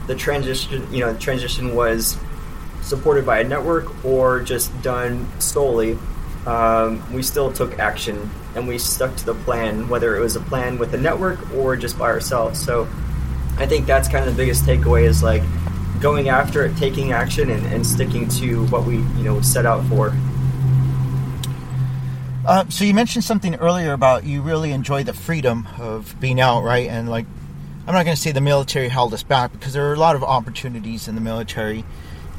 the 0.08 0.16
transition, 0.16 0.92
you 0.92 1.00
know, 1.00 1.12
the 1.12 1.18
transition 1.18 1.76
was 1.76 2.18
supported 2.82 3.24
by 3.24 3.40
a 3.40 3.44
network 3.44 4.04
or 4.04 4.40
just 4.40 4.82
done 4.82 5.28
solely, 5.40 5.96
um, 6.46 7.00
we 7.12 7.22
still 7.22 7.52
took 7.52 7.78
action 7.78 8.28
and 8.56 8.66
we 8.66 8.76
stuck 8.76 9.14
to 9.16 9.24
the 9.24 9.34
plan, 9.34 9.88
whether 9.88 10.16
it 10.16 10.20
was 10.20 10.34
a 10.34 10.40
plan 10.40 10.78
with 10.78 10.94
a 10.94 10.98
network 10.98 11.54
or 11.54 11.76
just 11.76 11.96
by 11.96 12.06
ourselves. 12.06 12.60
So 12.60 12.88
I 13.56 13.66
think 13.66 13.86
that's 13.86 14.08
kind 14.08 14.24
of 14.24 14.36
the 14.36 14.42
biggest 14.42 14.64
takeaway 14.64 15.04
is 15.04 15.22
like 15.22 15.42
going 16.00 16.28
after 16.28 16.64
it, 16.64 16.76
taking 16.76 17.12
action, 17.12 17.50
and, 17.50 17.64
and 17.66 17.86
sticking 17.86 18.28
to 18.28 18.66
what 18.66 18.84
we 18.84 18.96
you 18.96 19.24
know 19.24 19.40
set 19.40 19.66
out 19.66 19.84
for. 19.86 20.12
Uh, 22.48 22.66
so 22.70 22.82
you 22.82 22.94
mentioned 22.94 23.24
something 23.24 23.56
earlier 23.56 23.92
about 23.92 24.24
you 24.24 24.40
really 24.40 24.72
enjoy 24.72 25.04
the 25.04 25.12
freedom 25.12 25.68
of 25.78 26.18
being 26.18 26.40
out, 26.40 26.62
right? 26.62 26.88
And 26.88 27.06
like, 27.06 27.26
I'm 27.86 27.92
not 27.92 28.04
going 28.04 28.16
to 28.16 28.20
say 28.20 28.32
the 28.32 28.40
military 28.40 28.88
held 28.88 29.12
us 29.12 29.22
back 29.22 29.52
because 29.52 29.74
there 29.74 29.90
are 29.90 29.92
a 29.92 29.98
lot 29.98 30.16
of 30.16 30.24
opportunities 30.24 31.08
in 31.08 31.14
the 31.14 31.20
military. 31.20 31.84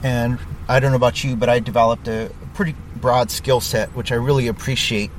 And 0.01 0.39
I 0.67 0.79
don't 0.79 0.89
know 0.89 0.97
about 0.97 1.23
you, 1.23 1.35
but 1.35 1.47
I 1.47 1.59
developed 1.59 2.07
a 2.07 2.31
pretty 2.55 2.73
broad 2.95 3.29
skill 3.29 3.61
set, 3.61 3.89
which 3.95 4.11
I 4.11 4.15
really 4.15 4.47
appreciate. 4.47 5.11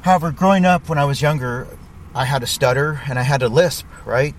However, 0.00 0.30
growing 0.30 0.64
up 0.64 0.88
when 0.88 0.96
I 0.96 1.04
was 1.04 1.20
younger, 1.20 1.68
I 2.14 2.24
had 2.24 2.42
a 2.42 2.46
stutter 2.46 3.02
and 3.06 3.18
I 3.18 3.22
had 3.22 3.42
a 3.42 3.48
lisp, 3.48 3.86
right? 4.06 4.34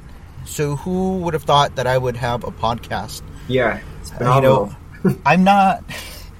So 0.45 0.75
who 0.75 1.17
would 1.19 1.33
have 1.33 1.43
thought 1.43 1.75
that 1.75 1.87
I 1.87 1.97
would 1.97 2.17
have 2.17 2.43
a 2.43 2.51
podcast? 2.51 3.21
Yeah, 3.47 3.79
Uh, 4.21 4.35
you 4.35 4.41
know, 4.41 4.75
I'm 5.25 5.43
not 5.43 5.83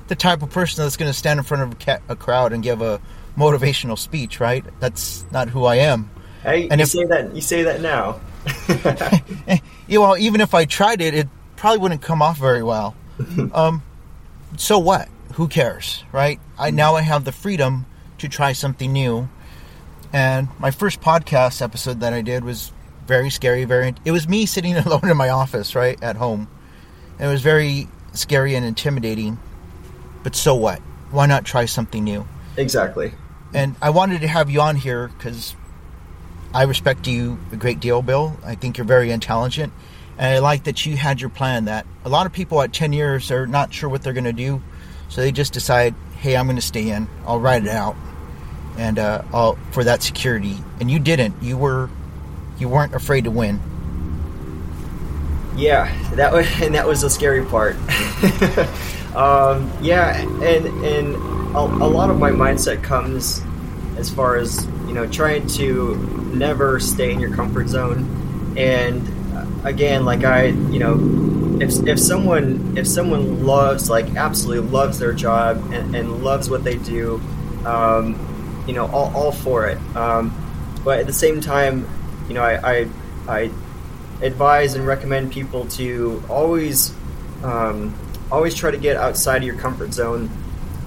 the 0.08 0.16
type 0.16 0.42
of 0.42 0.50
person 0.52 0.84
that's 0.84 0.98
going 0.98 1.10
to 1.12 1.18
stand 1.18 1.38
in 1.40 1.44
front 1.46 1.64
of 1.64 1.72
a, 1.72 1.76
ca- 1.76 2.00
a 2.10 2.16
crowd 2.16 2.54
and 2.54 2.62
give 2.64 2.82
a 2.82 3.00
motivational 3.38 3.98
speech, 3.98 4.40
right? 4.40 4.64
That's 4.80 5.26
not 5.32 5.50
who 5.50 5.66
I 5.66 5.76
am. 5.78 6.10
hey, 6.44 6.68
and 6.70 6.80
you 6.80 6.84
if- 6.84 6.90
say 6.90 7.06
that. 7.06 7.34
You 7.36 7.42
say 7.42 7.64
that 7.64 7.82
now. 7.82 8.20
You 9.88 10.00
know, 10.00 10.16
even 10.18 10.40
if 10.42 10.54
I 10.54 10.64
tried 10.66 11.02
it, 11.02 11.14
it 11.14 11.28
probably 11.58 11.80
wouldn't 11.80 12.02
come 12.02 12.22
off 12.22 12.38
very 12.38 12.64
well. 12.64 12.96
um, 13.54 13.84
so 14.58 14.80
what? 14.80 15.10
Who 15.34 15.48
cares, 15.48 16.04
right? 16.12 16.40
I 16.58 16.72
now 16.72 16.96
I 16.96 17.02
have 17.02 17.26
the 17.26 17.32
freedom 17.34 17.86
to 18.20 18.30
try 18.30 18.54
something 18.54 18.92
new. 18.94 19.28
And 20.14 20.48
my 20.60 20.72
first 20.72 21.02
podcast 21.02 21.62
episode 21.62 22.00
that 22.00 22.14
I 22.14 22.22
did 22.22 22.44
was 22.46 22.72
very 23.06 23.30
scary. 23.30 23.66
Very, 23.66 23.96
it 24.06 24.12
was 24.12 24.28
me 24.28 24.46
sitting 24.46 24.76
alone 24.78 25.10
in 25.10 25.18
my 25.18 25.30
office, 25.30 25.76
right 25.76 26.02
at 26.04 26.16
home. 26.16 26.48
And 27.20 27.30
it 27.30 27.32
was 27.32 27.42
very 27.42 27.88
scary 28.14 28.56
and 28.56 28.66
intimidating. 28.66 29.38
But 30.24 30.36
so 30.36 30.56
what? 30.56 30.80
Why 31.12 31.26
not 31.26 31.46
try 31.46 31.66
something 31.66 32.04
new? 32.04 32.26
exactly. 32.58 33.14
And 33.54 33.76
I 33.82 33.92
wanted 33.92 34.22
to 34.22 34.28
have 34.28 34.50
you 34.50 34.62
on 34.62 34.76
here 34.76 35.10
because 35.10 35.56
I 36.54 36.64
respect 36.64 37.08
you 37.08 37.40
a 37.52 37.56
great 37.56 37.80
deal, 37.80 38.02
Bill. 38.02 38.38
I 38.44 38.56
think 38.56 38.78
you're 38.78 38.86
very 38.86 39.12
intelligent. 39.12 39.74
And 40.18 40.36
I 40.36 40.40
like 40.40 40.64
that 40.66 40.86
you 40.86 40.98
had 40.98 41.22
your 41.22 41.30
plan 41.30 41.66
that 41.66 41.86
a 42.06 42.10
lot 42.10 42.26
of 42.26 42.34
people 42.34 42.62
at 42.62 42.74
10 42.74 42.94
years 42.94 43.32
are 43.32 43.48
not 43.48 43.74
sure 43.74 43.90
what 43.90 44.04
they're 44.04 44.14
going 44.14 44.24
to 44.26 44.34
do. 44.34 44.62
So 45.10 45.22
they 45.22 45.32
just 45.32 45.54
decide, 45.54 45.96
hey, 46.18 46.36
I'm 46.36 46.46
going 46.46 46.56
to 46.56 46.62
stay 46.62 46.90
in. 46.90 47.08
I'll 47.26 47.40
ride 47.40 47.64
it 47.64 47.70
out. 47.70 47.96
And 48.78 48.98
uh, 48.98 49.24
I'll, 49.34 49.56
for 49.72 49.84
that 49.84 50.02
security. 50.02 50.58
And 50.80 50.90
you 50.90 51.00
didn't. 51.00 51.42
You 51.42 51.58
were, 51.58 51.90
you 52.58 52.70
weren't 52.70 52.94
afraid 52.94 53.24
to 53.26 53.32
win. 53.32 53.60
Yeah, 55.56 55.94
that 56.16 56.32
was 56.32 56.48
and 56.62 56.76
that 56.76 56.88
was 56.88 57.02
the 57.02 57.10
scary 57.10 57.46
part. 57.46 57.76
um, 59.16 59.72
yeah, 59.82 60.18
and 60.22 60.66
and 60.66 61.16
a, 61.56 61.60
a 61.60 61.90
lot 61.90 62.10
of 62.10 62.18
my 62.18 62.32
mindset 62.32 62.84
comes 62.84 63.42
as 63.98 64.10
far 64.10 64.38
as 64.38 64.66
you 64.88 64.94
know 64.94 65.08
trying 65.08 65.46
to 65.48 65.96
never 66.34 66.80
stay 66.80 67.12
in 67.12 67.20
your 67.20 67.34
comfort 67.36 67.68
zone, 67.68 68.54
and 68.58 69.08
uh, 69.36 69.46
again, 69.64 70.06
like 70.06 70.24
I, 70.24 70.46
you 70.46 70.80
know, 70.80 71.60
if 71.62 71.88
if 71.88 72.00
someone 72.00 72.78
if 72.78 72.88
someone 72.88 73.46
loves 73.46 73.90
like 73.90 74.16
absolutely 74.16 74.70
loves 74.70 75.00
their 75.00 75.14
job 75.14 75.58
and, 75.72 75.96
and 75.96 76.24
loves 76.24 76.50
what 76.50 76.64
they 76.64 76.78
do, 76.78 77.22
um, 77.66 78.64
you 78.68 78.74
know, 78.74 78.88
all, 78.88 79.14
all 79.16 79.32
for 79.32 79.68
it. 79.68 79.78
Um, 79.96 80.34
but 80.84 81.00
at 81.00 81.06
the 81.06 81.14
same 81.14 81.40
time, 81.40 81.88
you 82.28 82.34
know, 82.34 82.42
I, 82.42 82.72
I 82.72 82.88
I 83.28 83.52
advise 84.22 84.76
and 84.76 84.86
recommend 84.86 85.32
people 85.32 85.66
to 85.68 86.24
always 86.30 86.94
um, 87.44 87.94
always 88.32 88.56
try 88.56 88.72
to 88.72 88.78
get 88.78 88.98
outside 88.98 89.38
of 89.38 89.44
your 89.44 89.58
comfort 89.58 89.94
zone. 89.94 90.30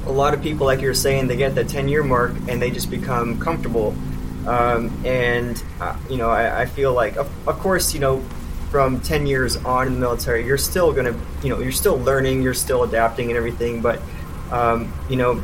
A 0.07 0.13
lot 0.13 0.35
of 0.35 0.43
people, 0.43 0.67
like 0.67 0.81
you're 0.81 0.95
saying, 0.95 1.27
they 1.27 1.37
get 1.37 1.55
that 1.57 1.69
10 1.69 1.89
year 1.89 2.03
mark 2.03 2.33
and 2.49 2.63
they 2.63 2.71
just 2.71 2.91
become 2.91 3.41
comfortable. 3.41 3.95
Um, 4.47 5.05
and 5.05 5.61
uh, 5.81 5.97
you 6.09 6.17
know, 6.17 6.31
I, 6.31 6.63
I 6.63 6.67
feel 6.67 6.93
like, 6.93 7.17
of, 7.17 7.29
of 7.49 7.59
course, 7.59 7.93
you 7.93 8.01
know, 8.01 8.21
from 8.71 9.01
10 9.01 9.27
years 9.27 9.57
on 9.57 9.89
in 9.89 9.95
the 9.95 10.01
military, 10.01 10.47
you're 10.47 10.59
still 10.59 10.93
gonna, 10.93 11.19
you 11.43 11.49
know, 11.49 11.61
you're 11.61 11.73
still 11.73 11.99
learning, 11.99 12.43
you're 12.43 12.55
still 12.55 12.85
adapting 12.85 13.29
and 13.29 13.37
everything. 13.37 13.83
But 13.83 14.01
um, 14.51 14.93
you 15.09 15.17
know, 15.17 15.43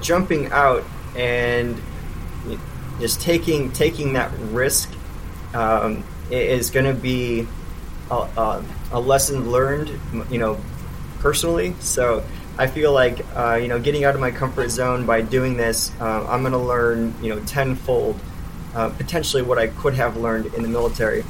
jumping 0.00 0.50
out 0.52 0.84
and 1.16 1.80
just 3.00 3.20
taking 3.20 3.72
taking 3.72 4.14
that 4.14 4.30
risk 4.50 4.92
um, 5.54 6.04
is 6.30 6.70
going 6.70 6.86
to 6.86 6.94
be 6.94 7.46
a, 8.10 8.14
a, 8.14 8.64
a 8.92 9.00
lesson 9.00 9.50
learned, 9.50 9.90
you 10.30 10.38
know, 10.38 10.58
personally. 11.20 11.74
So 11.80 12.24
I 12.58 12.66
feel 12.66 12.92
like 12.92 13.24
uh, 13.34 13.54
you 13.60 13.68
know, 13.68 13.80
getting 13.80 14.04
out 14.04 14.14
of 14.14 14.20
my 14.20 14.30
comfort 14.30 14.70
zone 14.70 15.06
by 15.06 15.22
doing 15.22 15.56
this, 15.56 15.92
uh, 16.00 16.26
I'm 16.28 16.42
going 16.42 16.52
to 16.52 16.58
learn, 16.58 17.14
you 17.22 17.34
know, 17.34 17.40
tenfold, 17.44 18.18
uh, 18.74 18.90
potentially 18.90 19.42
what 19.42 19.58
I 19.58 19.68
could 19.68 19.94
have 19.94 20.16
learned 20.16 20.54
in 20.54 20.62
the 20.62 20.68
military. 20.68 21.24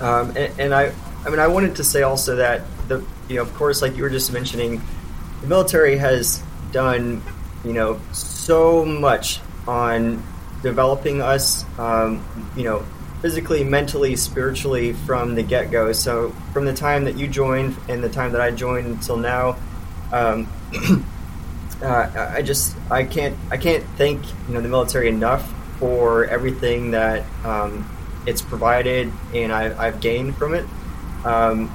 Um, 0.00 0.36
and, 0.36 0.60
and 0.60 0.74
I, 0.74 0.92
I 1.24 1.30
mean, 1.30 1.38
I 1.38 1.46
wanted 1.46 1.76
to 1.76 1.84
say 1.84 2.02
also 2.02 2.36
that 2.36 2.62
the, 2.88 3.04
you 3.28 3.36
know, 3.36 3.42
of 3.42 3.54
course, 3.54 3.80
like 3.80 3.96
you 3.96 4.02
were 4.02 4.10
just 4.10 4.32
mentioning, 4.32 4.82
the 5.40 5.46
military 5.46 5.96
has 5.96 6.42
done, 6.72 7.22
you 7.64 7.72
know, 7.72 8.00
so 8.12 8.84
much 8.84 9.40
on 9.66 10.22
developing 10.64 11.20
us, 11.20 11.64
um, 11.78 12.24
you 12.56 12.64
know, 12.64 12.84
physically, 13.20 13.62
mentally, 13.62 14.16
spiritually 14.16 14.94
from 14.94 15.34
the 15.34 15.42
get 15.42 15.70
go. 15.70 15.92
So 15.92 16.30
from 16.52 16.64
the 16.64 16.74
time 16.74 17.04
that 17.04 17.16
you 17.16 17.28
joined 17.28 17.76
and 17.88 18.02
the 18.02 18.08
time 18.08 18.32
that 18.32 18.40
I 18.40 18.50
joined 18.50 18.86
until 18.86 19.18
now, 19.18 19.56
um, 20.10 20.48
uh, 21.82 22.30
I 22.34 22.42
just 22.42 22.76
I 22.90 23.04
can't 23.04 23.36
I 23.50 23.58
can't 23.58 23.84
thank 23.96 24.24
you 24.48 24.54
know 24.54 24.60
the 24.60 24.68
military 24.68 25.08
enough 25.08 25.52
for 25.78 26.24
everything 26.24 26.92
that 26.92 27.24
um, 27.44 27.88
it's 28.26 28.40
provided 28.40 29.12
and 29.34 29.52
I, 29.52 29.86
I've 29.86 30.00
gained 30.00 30.36
from 30.36 30.54
it. 30.54 30.66
Um, 31.24 31.70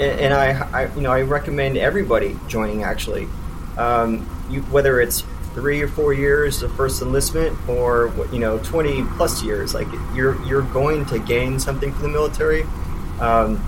and, 0.00 0.20
and 0.20 0.34
I, 0.34 0.82
I, 0.82 0.94
you 0.94 1.02
know, 1.02 1.12
I 1.12 1.22
recommend 1.22 1.76
everybody 1.76 2.36
joining. 2.48 2.82
Actually, 2.82 3.28
um, 3.76 4.28
you, 4.50 4.62
whether 4.62 5.00
it's 5.00 5.22
three 5.54 5.82
or 5.82 5.88
four 5.88 6.12
years 6.12 6.62
of 6.62 6.74
first 6.74 7.02
enlistment, 7.02 7.56
or 7.68 8.12
you 8.32 8.38
know, 8.38 8.58
twenty 8.58 9.04
plus 9.16 9.42
years, 9.42 9.74
like 9.74 9.88
you're 10.14 10.42
you're 10.46 10.62
going 10.62 11.04
to 11.06 11.18
gain 11.18 11.58
something 11.58 11.92
from 11.92 12.02
the 12.02 12.08
military. 12.08 12.64
Um, 13.20 13.64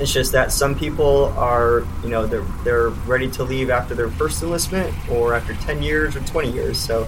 it's 0.00 0.12
just 0.12 0.32
that 0.32 0.50
some 0.50 0.76
people 0.76 1.26
are, 1.36 1.86
you 2.02 2.08
know, 2.08 2.26
they're 2.26 2.46
they're 2.64 2.88
ready 2.88 3.30
to 3.32 3.44
leave 3.44 3.70
after 3.70 3.94
their 3.94 4.08
first 4.08 4.42
enlistment, 4.42 4.92
or 5.10 5.34
after 5.34 5.54
ten 5.54 5.82
years 5.82 6.16
or 6.16 6.20
twenty 6.20 6.50
years. 6.50 6.78
So, 6.78 7.06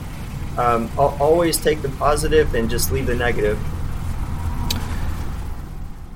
um, 0.57 0.91
al- 0.97 1.17
always 1.21 1.61
take 1.61 1.83
the 1.83 1.89
positive 1.89 2.55
and 2.55 2.71
just 2.71 2.93
leave 2.93 3.07
the 3.07 3.17
negative. 3.17 3.59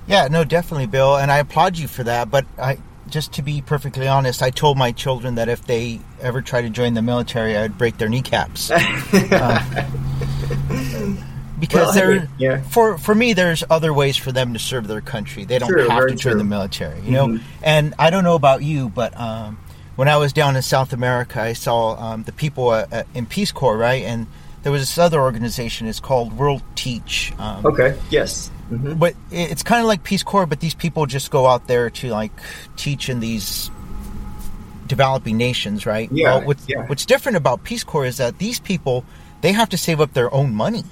Yeah, 0.06 0.28
no, 0.28 0.44
definitely, 0.44 0.86
Bill, 0.86 1.16
and 1.16 1.30
I 1.30 1.38
applaud 1.38 1.76
you 1.76 1.86
for 1.88 2.04
that. 2.04 2.30
But 2.30 2.46
I, 2.56 2.78
just 3.10 3.32
to 3.34 3.42
be 3.42 3.60
perfectly 3.62 4.06
honest, 4.08 4.42
I 4.42 4.50
told 4.50 4.76
my 4.78 4.92
children 4.92 5.34
that 5.36 5.48
if 5.48 5.64
they 5.66 6.00
ever 6.20 6.42
try 6.42 6.62
to 6.62 6.70
join 6.70 6.94
the 6.94 7.02
military, 7.02 7.56
I'd 7.56 7.76
break 7.78 7.98
their 7.98 8.08
kneecaps. 8.08 8.70
because 11.60 11.96
Well, 11.96 12.12
I 12.12 12.18
mean, 12.18 12.28
yeah. 12.38 12.62
for 12.62 12.98
for 12.98 13.14
me, 13.14 13.32
there's 13.32 13.64
other 13.68 13.92
ways 13.92 14.16
for 14.16 14.32
them 14.32 14.52
to 14.52 14.58
serve 14.58 14.86
their 14.86 15.00
country. 15.00 15.44
They 15.44 15.58
don't 15.58 15.68
True, 15.68 15.88
have 15.88 16.06
to 16.08 16.14
join 16.14 16.32
true. 16.32 16.38
the 16.38 16.44
military, 16.44 17.00
you 17.00 17.10
know. 17.10 17.26
Mhm. 17.28 17.40
And 17.62 17.94
I 17.98 18.10
don't 18.10 18.24
know 18.24 18.34
about 18.36 18.62
you, 18.62 18.88
but 18.88 19.18
um, 19.18 19.58
when 19.96 20.08
I 20.08 20.16
was 20.18 20.32
down 20.32 20.54
in 20.56 20.62
South 20.62 20.92
America, 20.92 21.40
I 21.40 21.54
saw 21.54 21.96
um, 21.96 22.22
the 22.22 22.32
people 22.32 22.68
uh, 22.70 22.86
uh, 22.92 23.02
in 23.14 23.26
Peace 23.26 23.50
Corps, 23.52 23.76
right? 23.76 24.04
And 24.04 24.26
there 24.62 24.70
was 24.72 24.82
this 24.82 24.98
other 24.98 25.20
organization. 25.20 25.86
It's 25.88 26.00
called 26.00 26.32
World 26.36 26.62
Teach. 26.76 27.32
Um, 27.38 27.66
Okay. 27.66 27.96
Yes. 28.10 28.50
Hmm 28.68 28.94
but 28.94 29.14
it's 29.30 29.62
kind 29.62 29.80
of 29.80 29.86
like 29.86 30.02
Peace 30.04 30.22
Corps, 30.22 30.46
but 30.46 30.60
these 30.60 30.74
people 30.74 31.06
just 31.06 31.30
go 31.30 31.46
out 31.46 31.66
there 31.68 31.88
to 31.90 32.10
like 32.10 32.32
teach 32.76 33.08
in 33.08 33.20
these 33.20 33.70
developing 34.86 35.36
nations, 35.36 35.86
right? 35.86 36.08
Yeah, 36.12 36.36
Well, 36.36 36.46
what's, 36.46 36.68
yeah. 36.68 36.86
what's 36.86 37.04
different 37.06 37.36
about 37.36 37.64
Peace 37.64 37.84
Corps 37.84 38.06
is 38.06 38.16
that 38.18 38.38
these 38.38 38.60
people 38.60 39.04
they 39.40 39.52
have 39.52 39.68
to 39.70 39.76
save 39.78 40.00
up 40.00 40.12
their 40.14 40.32
own 40.34 40.54
money 40.54 40.84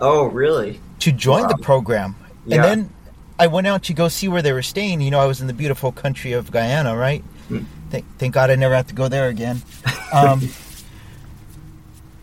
Oh, 0.00 0.26
really? 0.26 0.80
to 1.00 1.12
join 1.12 1.42
Wow. 1.42 1.48
the 1.48 1.58
program, 1.58 2.16
Yeah. 2.46 2.56
and 2.56 2.64
then 2.64 2.90
I 3.38 3.46
went 3.48 3.66
out 3.66 3.82
to 3.84 3.94
go 3.94 4.08
see 4.08 4.28
where 4.28 4.42
they 4.42 4.52
were 4.52 4.62
staying. 4.62 5.00
You 5.00 5.10
know, 5.10 5.20
I 5.20 5.26
was 5.26 5.40
in 5.40 5.46
the 5.46 5.52
beautiful 5.52 5.92
country 5.92 6.32
of 6.32 6.50
Guyana, 6.50 6.96
right? 6.96 7.22
Hmm. 7.48 7.60
Thank, 7.90 8.04
thank 8.18 8.34
God 8.34 8.50
I 8.50 8.56
never 8.56 8.74
have 8.74 8.86
to 8.88 8.94
go 8.94 9.08
there 9.08 9.28
again. 9.28 9.62
Um, 10.12 10.48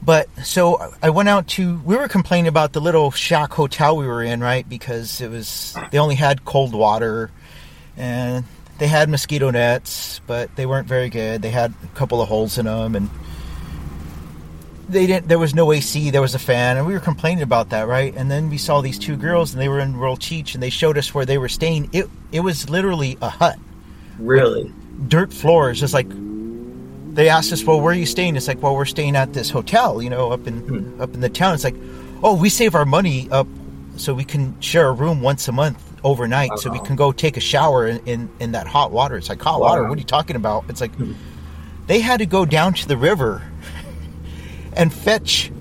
but 0.05 0.27
so 0.43 0.93
I 1.01 1.09
went 1.09 1.29
out 1.29 1.47
to. 1.49 1.79
We 1.79 1.95
were 1.95 2.07
complaining 2.07 2.47
about 2.47 2.73
the 2.73 2.81
little 2.81 3.11
shack 3.11 3.51
hotel 3.53 3.95
we 3.97 4.07
were 4.07 4.23
in, 4.23 4.41
right? 4.41 4.67
Because 4.67 5.21
it 5.21 5.29
was 5.29 5.75
they 5.91 5.97
only 5.99 6.15
had 6.15 6.45
cold 6.45 6.73
water, 6.73 7.31
and 7.97 8.43
they 8.79 8.87
had 8.87 9.09
mosquito 9.09 9.49
nets, 9.51 10.19
but 10.27 10.55
they 10.55 10.65
weren't 10.65 10.87
very 10.87 11.09
good. 11.09 11.41
They 11.41 11.51
had 11.51 11.73
a 11.83 11.87
couple 11.95 12.21
of 12.21 12.27
holes 12.27 12.57
in 12.57 12.65
them, 12.65 12.95
and 12.95 13.09
they 14.89 15.07
didn't. 15.07 15.27
There 15.27 15.39
was 15.39 15.55
no 15.55 15.71
AC. 15.71 16.09
There 16.09 16.21
was 16.21 16.35
a 16.35 16.39
fan, 16.39 16.77
and 16.77 16.85
we 16.85 16.93
were 16.93 16.99
complaining 16.99 17.43
about 17.43 17.69
that, 17.69 17.87
right? 17.87 18.13
And 18.15 18.29
then 18.29 18.49
we 18.49 18.57
saw 18.57 18.81
these 18.81 18.99
two 18.99 19.15
girls, 19.15 19.53
and 19.53 19.61
they 19.61 19.69
were 19.69 19.79
in 19.79 19.97
World 19.97 20.21
Teach, 20.21 20.53
and 20.53 20.61
they 20.61 20.69
showed 20.69 20.97
us 20.97 21.13
where 21.13 21.25
they 21.25 21.37
were 21.37 21.49
staying. 21.49 21.89
It 21.93 22.09
it 22.31 22.41
was 22.41 22.69
literally 22.69 23.17
a 23.21 23.29
hut 23.29 23.57
Really? 24.19 24.71
dirt 25.07 25.31
floors, 25.33 25.79
just 25.79 25.93
like 25.93 26.07
they 27.13 27.29
asked 27.29 27.51
us, 27.53 27.63
"Well, 27.63 27.79
where 27.79 27.91
are 27.93 27.97
you 27.97 28.05
staying?" 28.05 28.35
It's 28.35 28.47
like, 28.47 28.61
"Well, 28.61 28.75
we're 28.75 28.85
staying 28.85 29.15
at 29.15 29.33
this 29.33 29.49
hotel, 29.49 30.01
you 30.01 30.09
know, 30.09 30.31
up 30.31 30.47
in 30.47 30.59
Hmm. 30.59 31.01
up 31.01 31.13
in 31.13 31.21
the 31.21 31.29
town." 31.29 31.53
It's 31.53 31.63
like, 31.63 31.75
"Oh, 32.23 32.35
we 32.35 32.49
save 32.49 32.75
our 32.75 32.85
money 32.85 33.27
up 33.31 33.47
so 33.97 34.13
we 34.13 34.23
can 34.23 34.55
share 34.59 34.87
a 34.89 34.91
room 34.91 35.21
once 35.21 35.47
a 35.47 35.51
month 35.51 35.77
overnight, 36.03 36.57
so 36.59 36.71
we 36.71 36.79
can 36.79 36.95
go 36.95 37.11
take 37.11 37.37
a 37.37 37.39
shower 37.39 37.87
in, 37.87 37.99
in 38.05 38.29
in 38.39 38.51
that 38.53 38.67
hot 38.67 38.91
water." 38.91 39.15
It's 39.17 39.29
like 39.29 39.41
hot 39.41 39.59
water. 39.61 39.83
Wow. 39.83 39.89
What 39.89 39.97
are 39.97 40.01
you 40.01 40.05
talking 40.07 40.35
about? 40.35 40.65
It's 40.69 40.81
like 40.81 40.91
they 41.87 41.99
had 41.99 42.17
to 42.19 42.25
go 42.25 42.45
down 42.45 42.73
to 42.73 42.87
the 42.87 42.97
river 42.97 43.41
and 44.75 44.91
fetch 44.93 45.51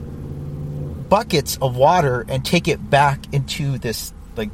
buckets 1.08 1.58
of 1.60 1.76
water 1.76 2.24
and 2.28 2.44
take 2.44 2.66
it 2.68 2.88
back 2.88 3.20
into 3.32 3.76
this 3.78 4.12
like 4.36 4.50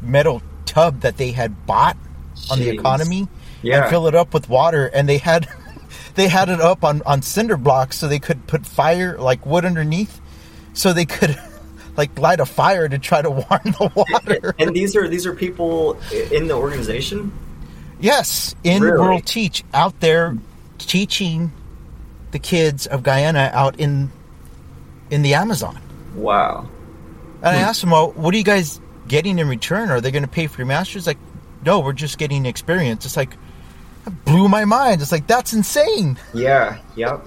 metal 0.00 0.40
tub 0.64 1.00
that 1.02 1.18
they 1.18 1.30
had 1.32 1.66
bought 1.66 1.96
on 2.50 2.58
the 2.58 2.70
economy 2.70 3.28
Yeah. 3.62 3.82
and 3.82 3.90
fill 3.90 4.06
it 4.06 4.14
up 4.14 4.32
with 4.32 4.48
water 4.48 4.86
and 4.86 5.06
they 5.08 5.18
had 5.18 5.46
they 6.14 6.28
had 6.28 6.48
it 6.48 6.60
up 6.60 6.84
on 6.84 7.02
on 7.02 7.22
cinder 7.22 7.56
blocks 7.56 7.98
so 7.98 8.08
they 8.08 8.18
could 8.18 8.46
put 8.46 8.64
fire 8.66 9.18
like 9.18 9.44
wood 9.46 9.64
underneath 9.64 10.20
so 10.72 10.92
they 10.92 11.04
could 11.04 11.36
like 11.96 12.16
light 12.18 12.40
a 12.40 12.46
fire 12.46 12.88
to 12.88 12.98
try 12.98 13.22
to 13.22 13.30
warm 13.30 13.60
the 13.64 13.92
water 13.94 14.54
And 14.58 14.74
these 14.74 14.96
are 14.96 15.08
these 15.08 15.26
are 15.26 15.34
people 15.34 15.98
in 16.32 16.48
the 16.48 16.54
organization. 16.54 17.32
yes 18.00 18.54
in 18.64 18.82
Really? 18.82 18.98
world 18.98 19.26
teach 19.26 19.64
out 19.72 19.98
there 20.00 20.36
teaching 20.78 21.52
the 22.32 22.38
kids 22.38 22.86
of 22.86 23.02
guyana 23.04 23.50
out 23.54 23.78
in 23.78 24.10
in 25.10 25.22
the 25.22 25.34
amazon 25.34 25.78
Wow. 26.16 26.68
and 27.36 27.46
i 27.56 27.58
hmm. 27.58 27.64
asked 27.64 27.80
them 27.80 27.90
well 27.90 28.10
what 28.12 28.34
are 28.34 28.38
you 28.38 28.44
guys 28.44 28.80
getting 29.06 29.38
in 29.38 29.48
return 29.48 29.90
are 29.90 30.00
they 30.00 30.10
going 30.10 30.24
to 30.24 30.28
pay 30.28 30.46
for 30.48 30.58
your 30.60 30.66
masters 30.66 31.06
like 31.06 31.18
no 31.64 31.78
we're 31.80 31.92
just 31.92 32.18
getting 32.18 32.44
experience 32.46 33.04
it's 33.04 33.16
like 33.16 33.36
blew 34.24 34.48
my 34.48 34.64
mind 34.64 35.00
it's 35.02 35.12
like 35.12 35.26
that's 35.26 35.52
insane 35.52 36.18
Yeah. 36.32 36.78
Yep. 36.96 37.26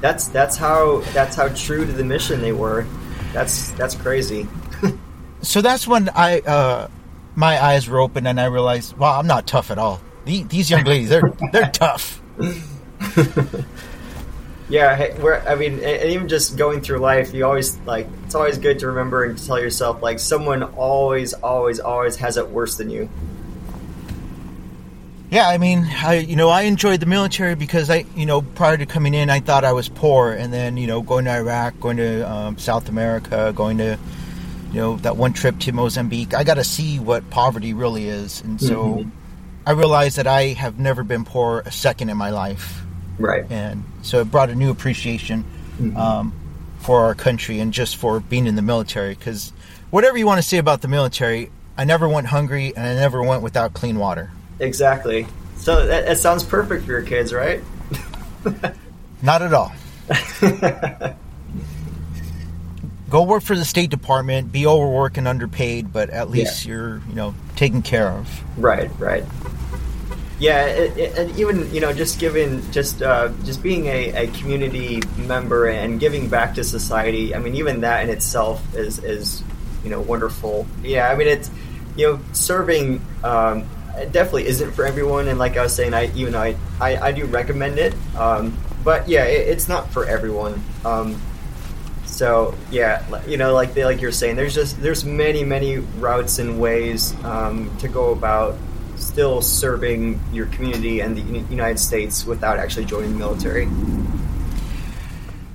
That's 0.00 0.28
that's 0.28 0.56
how 0.56 1.00
that's 1.12 1.34
how 1.34 1.48
true 1.48 1.84
to 1.84 1.90
the 1.92 2.04
mission 2.04 2.40
they 2.40 2.52
were. 2.52 2.86
That's 3.32 3.72
that's 3.72 3.96
crazy. 3.96 4.46
so 5.42 5.60
that's 5.60 5.88
when 5.88 6.08
I 6.10 6.38
uh, 6.40 6.88
my 7.34 7.60
eyes 7.60 7.88
were 7.88 7.98
open 7.98 8.26
and 8.28 8.40
I 8.40 8.44
realized, 8.46 8.96
wow, 8.96 9.18
I'm 9.18 9.26
not 9.26 9.48
tough 9.48 9.72
at 9.72 9.78
all. 9.78 10.00
The- 10.24 10.44
These 10.44 10.70
young 10.70 10.84
ladies, 10.84 11.08
they're 11.08 11.32
they're 11.52 11.70
tough. 11.72 12.22
Yeah, 14.70 14.94
hey, 14.96 15.16
we're, 15.18 15.38
I 15.48 15.54
mean, 15.54 15.80
and 15.82 16.10
even 16.10 16.28
just 16.28 16.58
going 16.58 16.82
through 16.82 16.98
life, 16.98 17.32
you 17.32 17.46
always 17.46 17.78
like 17.86 18.06
it's 18.26 18.34
always 18.34 18.58
good 18.58 18.80
to 18.80 18.88
remember 18.88 19.24
and 19.24 19.38
to 19.38 19.46
tell 19.46 19.58
yourself 19.58 20.02
like 20.02 20.18
someone 20.18 20.62
always, 20.62 21.32
always, 21.32 21.80
always 21.80 22.16
has 22.16 22.36
it 22.36 22.50
worse 22.50 22.76
than 22.76 22.90
you. 22.90 23.08
Yeah, 25.30 25.46
I 25.46 25.58
mean, 25.58 25.84
I 25.84 26.14
you 26.14 26.36
know 26.36 26.48
I 26.48 26.62
enjoyed 26.62 27.00
the 27.00 27.06
military 27.06 27.54
because 27.54 27.90
I 27.90 28.06
you 28.16 28.24
know 28.24 28.40
prior 28.42 28.76
to 28.78 28.86
coming 28.86 29.12
in 29.12 29.28
I 29.28 29.40
thought 29.40 29.62
I 29.64 29.72
was 29.72 29.88
poor, 29.88 30.32
and 30.32 30.52
then 30.52 30.76
you 30.78 30.86
know 30.86 31.02
going 31.02 31.26
to 31.26 31.32
Iraq, 31.32 31.78
going 31.80 31.98
to 31.98 32.28
um, 32.30 32.56
South 32.58 32.88
America, 32.88 33.52
going 33.54 33.76
to 33.78 33.98
you 34.72 34.80
know 34.80 34.96
that 34.98 35.16
one 35.18 35.34
trip 35.34 35.58
to 35.60 35.72
Mozambique, 35.72 36.32
I 36.34 36.44
got 36.44 36.54
to 36.54 36.64
see 36.64 36.98
what 36.98 37.28
poverty 37.30 37.74
really 37.74 38.08
is, 38.08 38.40
and 38.42 38.58
so 38.60 38.74
Mhm. 39.04 39.10
I 39.66 39.72
realized 39.72 40.16
that 40.16 40.26
I 40.26 40.48
have 40.54 40.78
never 40.78 41.02
been 41.04 41.26
poor 41.26 41.62
a 41.66 41.70
second 41.70 42.08
in 42.08 42.16
my 42.16 42.30
life. 42.30 42.82
Right. 43.18 43.44
and 43.50 43.82
so 44.02 44.20
it 44.20 44.30
brought 44.30 44.48
a 44.48 44.54
new 44.54 44.70
appreciation 44.70 45.44
Mhm. 45.82 45.96
um, 45.96 46.32
for 46.78 47.00
our 47.04 47.14
country 47.16 47.58
and 47.58 47.72
just 47.72 47.96
for 47.96 48.20
being 48.20 48.46
in 48.46 48.54
the 48.54 48.62
military. 48.62 49.14
Because 49.16 49.52
whatever 49.90 50.16
you 50.16 50.24
want 50.24 50.40
to 50.40 50.46
say 50.46 50.56
about 50.56 50.82
the 50.82 50.88
military, 50.88 51.50
I 51.76 51.82
never 51.84 52.08
went 52.08 52.28
hungry 52.28 52.72
and 52.76 52.86
I 52.86 52.94
never 52.94 53.20
went 53.22 53.42
without 53.42 53.74
clean 53.74 53.98
water. 53.98 54.30
Exactly. 54.60 55.26
So 55.56 55.86
that, 55.86 56.06
that 56.06 56.18
sounds 56.18 56.44
perfect 56.44 56.84
for 56.84 56.92
your 56.92 57.02
kids, 57.02 57.32
right? 57.32 57.62
Not 59.22 59.42
at 59.42 59.52
all. 59.52 59.72
Go 63.10 63.22
work 63.22 63.42
for 63.42 63.56
the 63.56 63.64
State 63.64 63.90
Department, 63.90 64.52
be 64.52 64.66
overworked 64.66 65.16
and 65.16 65.26
underpaid, 65.26 65.92
but 65.92 66.10
at 66.10 66.30
least 66.30 66.66
you're 66.66 67.00
you 67.08 67.14
know 67.14 67.34
taken 67.56 67.80
care 67.80 68.10
of. 68.10 68.58
Right, 68.58 68.90
right. 68.98 69.24
Yeah, 70.38 70.66
it, 70.66 70.96
it, 70.96 71.18
and 71.18 71.38
even 71.38 71.74
you 71.74 71.80
know, 71.80 71.92
just 71.92 72.20
giving, 72.20 72.70
just 72.70 73.02
uh, 73.02 73.30
just 73.44 73.62
being 73.62 73.86
a, 73.86 74.24
a 74.24 74.26
community 74.28 75.00
member 75.16 75.66
and 75.66 75.98
giving 75.98 76.28
back 76.28 76.54
to 76.56 76.64
society. 76.64 77.34
I 77.34 77.38
mean, 77.38 77.56
even 77.56 77.80
that 77.80 78.04
in 78.04 78.10
itself 78.10 78.62
is 78.76 78.98
is 79.02 79.42
you 79.82 79.90
know 79.90 80.00
wonderful. 80.00 80.66
Yeah, 80.82 81.08
I 81.08 81.16
mean, 81.16 81.28
it's 81.28 81.50
you 81.96 82.06
know, 82.06 82.20
serving 82.32 83.00
um, 83.24 83.68
it 83.98 84.12
definitely 84.12 84.46
isn't 84.46 84.72
for 84.72 84.84
everyone. 84.84 85.28
And 85.28 85.38
like 85.38 85.56
I 85.56 85.62
was 85.62 85.74
saying, 85.74 85.94
I 85.94 86.12
even 86.14 86.34
I 86.34 86.56
I, 86.80 86.96
I 86.96 87.12
do 87.12 87.26
recommend 87.26 87.78
it, 87.78 87.94
um, 88.16 88.56
but 88.84 89.08
yeah, 89.08 89.24
it, 89.24 89.48
it's 89.48 89.68
not 89.68 89.90
for 89.92 90.06
everyone. 90.06 90.62
Um, 90.84 91.20
so 92.06 92.54
yeah, 92.70 93.04
you 93.26 93.36
know, 93.36 93.52
like 93.54 93.74
they, 93.74 93.84
like 93.84 94.00
you're 94.00 94.12
saying, 94.12 94.36
there's 94.36 94.54
just 94.54 94.80
there's 94.80 95.04
many 95.04 95.44
many 95.44 95.78
routes 95.78 96.38
and 96.38 96.60
ways 96.60 97.14
um, 97.24 97.76
to 97.78 97.88
go 97.88 98.12
about 98.12 98.56
still 98.96 99.40
serving 99.40 100.20
your 100.32 100.46
community 100.46 101.00
and 101.00 101.16
the 101.16 101.20
United 101.50 101.78
States 101.78 102.24
without 102.24 102.58
actually 102.58 102.84
joining 102.84 103.12
the 103.12 103.18
military. 103.18 103.68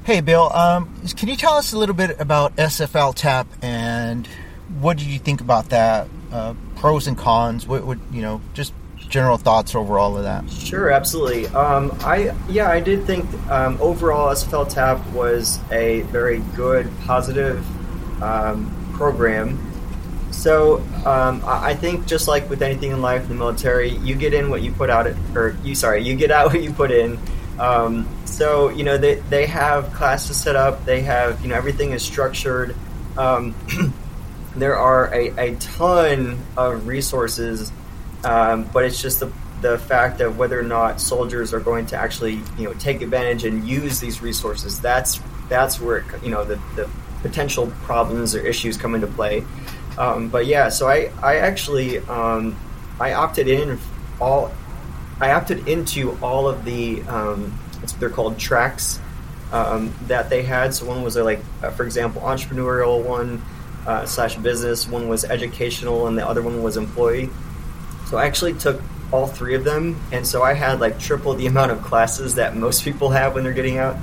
Hey, 0.06 0.22
Bill, 0.22 0.52
um, 0.52 0.94
can 1.16 1.30
you 1.30 1.38
tell 1.38 1.54
us 1.54 1.72
a 1.72 1.78
little 1.78 1.96
bit 1.96 2.20
about 2.20 2.56
SFL 2.58 3.16
TAP 3.16 3.48
and 3.62 4.28
what 4.80 4.98
did 4.98 5.08
you 5.08 5.20
think 5.20 5.40
about 5.40 5.70
that? 5.70 6.08
Uh, 6.32 6.56
pros 6.84 7.08
and 7.08 7.18
cons. 7.18 7.66
What 7.66 7.86
would 7.86 8.02
you 8.12 8.22
know? 8.22 8.42
Just 8.54 8.74
general 8.98 9.38
thoughts 9.38 9.74
over 9.74 9.98
all 9.98 10.18
of 10.18 10.24
that. 10.24 10.50
Sure, 10.52 10.90
absolutely. 10.90 11.48
Um, 11.48 11.98
I 12.02 12.36
yeah, 12.50 12.70
I 12.70 12.82
did 12.82 13.06
think 13.06 13.24
um, 13.50 13.78
overall 13.80 14.34
SFL 14.34 14.68
TAP 14.68 15.00
was 15.14 15.62
a 15.72 16.02
very 16.02 16.40
good, 16.58 16.92
positive 17.06 17.64
um, 18.22 18.70
program. 18.96 19.58
So 20.32 20.80
um, 21.06 21.42
I 21.46 21.74
think 21.74 22.06
just 22.06 22.28
like 22.28 22.50
with 22.50 22.62
anything 22.62 22.92
in 22.92 23.02
life, 23.02 23.22
in 23.22 23.30
the 23.30 23.36
military, 23.36 23.92
you 24.00 24.16
get 24.16 24.34
in 24.34 24.50
what 24.50 24.62
you 24.62 24.74
put 24.74 24.90
out, 24.90 25.08
or 25.34 25.56
you 25.64 25.76
sorry, 25.76 26.04
you 26.04 26.18
get 26.18 26.32
out 26.32 26.48
what 26.52 26.62
you 26.62 26.74
put 26.74 26.92
in. 26.92 27.18
Um, 27.60 28.10
so 28.26 28.68
you 28.68 28.84
know 28.84 28.98
they 28.98 29.16
they 29.30 29.46
have 29.46 29.94
classes 29.94 30.36
set 30.36 30.58
up. 30.58 30.84
They 30.84 31.00
have 31.04 31.42
you 31.44 31.48
know 31.48 31.56
everything 31.56 31.94
is 31.94 32.04
structured. 32.04 32.76
There 34.56 34.78
are 34.78 35.14
a, 35.14 35.30
a 35.38 35.56
ton 35.56 36.40
of 36.56 36.88
resources, 36.88 37.72
um, 38.24 38.70
but 38.74 38.86
it's 38.86 39.02
just 39.02 39.20
the 39.20 39.32
the 39.62 39.78
fact 39.78 40.20
of 40.20 40.38
whether 40.38 40.60
or 40.60 40.64
not 40.64 41.00
soldiers 41.00 41.54
are 41.54 41.60
going 41.62 41.86
to 41.86 41.96
actually 41.96 42.34
you 42.58 42.66
know 42.66 42.74
take 42.74 43.02
advantage 43.02 43.46
and 43.46 43.68
use 43.68 44.00
these 44.00 44.22
resources. 44.22 44.80
That's 44.80 45.20
that's 45.50 45.80
where 45.80 45.98
it, 45.98 46.06
you 46.24 46.30
know 46.30 46.44
the, 46.44 46.56
the 46.76 46.90
potential 47.22 47.72
problems 47.84 48.36
or 48.36 48.46
issues 48.46 48.78
come 48.78 48.94
into 48.96 49.08
play. 49.08 49.44
Um, 49.98 50.30
but 50.30 50.46
yeah, 50.46 50.70
so 50.70 50.88
I 50.88 51.12
I 51.22 51.38
actually 51.38 52.00
um, 52.00 52.56
I 53.00 53.14
opted 53.14 53.48
in 53.48 53.80
all 54.20 54.52
I 55.20 55.32
opted 55.32 55.68
into 55.68 56.18
all 56.22 56.48
of 56.48 56.66
the 56.66 57.02
um, 57.04 57.58
they're 58.00 58.10
called 58.10 58.38
tracks 58.38 59.00
um, 59.52 59.94
that 60.08 60.30
they 60.30 60.44
had. 60.44 60.74
So 60.74 60.86
one 60.86 61.04
was 61.04 61.16
uh, 61.16 61.24
like, 61.24 61.40
uh, 61.62 61.72
for 61.72 61.86
example, 61.86 62.22
entrepreneurial 62.22 63.04
one 63.04 63.42
uh, 63.86 64.06
slash 64.06 64.36
business. 64.38 64.88
One 64.88 65.08
was 65.08 65.26
educational, 65.26 66.08
and 66.08 66.18
the 66.18 66.28
other 66.28 66.42
one 66.42 66.64
was 66.64 66.78
employee. 66.78 67.30
So 68.06 68.18
I 68.18 68.26
actually 68.26 68.54
took 68.54 68.82
all 69.12 69.28
three 69.28 69.56
of 69.56 69.64
them, 69.64 70.00
and 70.12 70.26
so 70.26 70.44
I 70.44 70.54
had 70.54 70.80
like 70.80 71.00
triple 71.00 71.34
the 71.34 71.48
amount 71.54 71.72
of 71.72 71.82
classes 71.82 72.36
that 72.36 72.56
most 72.56 72.84
people 72.84 73.10
have 73.10 73.36
when 73.36 73.44
they're 73.44 73.54
getting 73.54 73.78
out. 73.78 73.98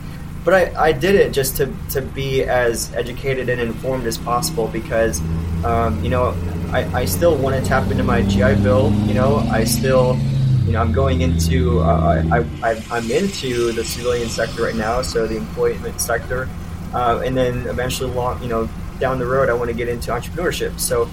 But 0.44 0.54
I, 0.54 0.86
I 0.86 0.92
did 0.92 1.16
it 1.16 1.32
just 1.32 1.58
to, 1.58 1.72
to 1.90 2.00
be 2.00 2.44
as 2.44 2.92
educated 2.94 3.50
and 3.50 3.60
informed 3.60 4.06
as 4.06 4.16
possible 4.16 4.68
because, 4.68 5.20
um, 5.64 6.02
you 6.02 6.08
know, 6.08 6.34
I, 6.72 7.00
I 7.00 7.04
still 7.04 7.36
want 7.36 7.62
to 7.62 7.68
tap 7.68 7.90
into 7.90 8.04
my 8.04 8.22
GI 8.22 8.62
Bill. 8.62 8.90
You 9.06 9.12
know, 9.12 9.36
I 9.50 9.64
still, 9.64 10.16
you 10.64 10.72
know, 10.72 10.80
I'm 10.80 10.92
going 10.92 11.20
into, 11.20 11.80
uh, 11.80 12.22
I, 12.32 12.70
I, 12.70 12.82
I'm 12.90 13.10
into 13.10 13.72
the 13.72 13.84
civilian 13.84 14.30
sector 14.30 14.62
right 14.62 14.74
now, 14.74 15.02
so 15.02 15.26
the 15.26 15.36
employment 15.36 16.00
sector. 16.00 16.48
Uh, 16.94 17.22
and 17.24 17.36
then 17.36 17.66
eventually, 17.66 18.10
long, 18.10 18.42
you 18.42 18.48
know, 18.48 18.68
down 19.00 19.18
the 19.18 19.26
road, 19.26 19.48
I 19.48 19.54
want 19.54 19.70
to 19.70 19.76
get 19.76 19.88
into 19.88 20.10
entrepreneurship. 20.10 20.78
So, 20.78 21.10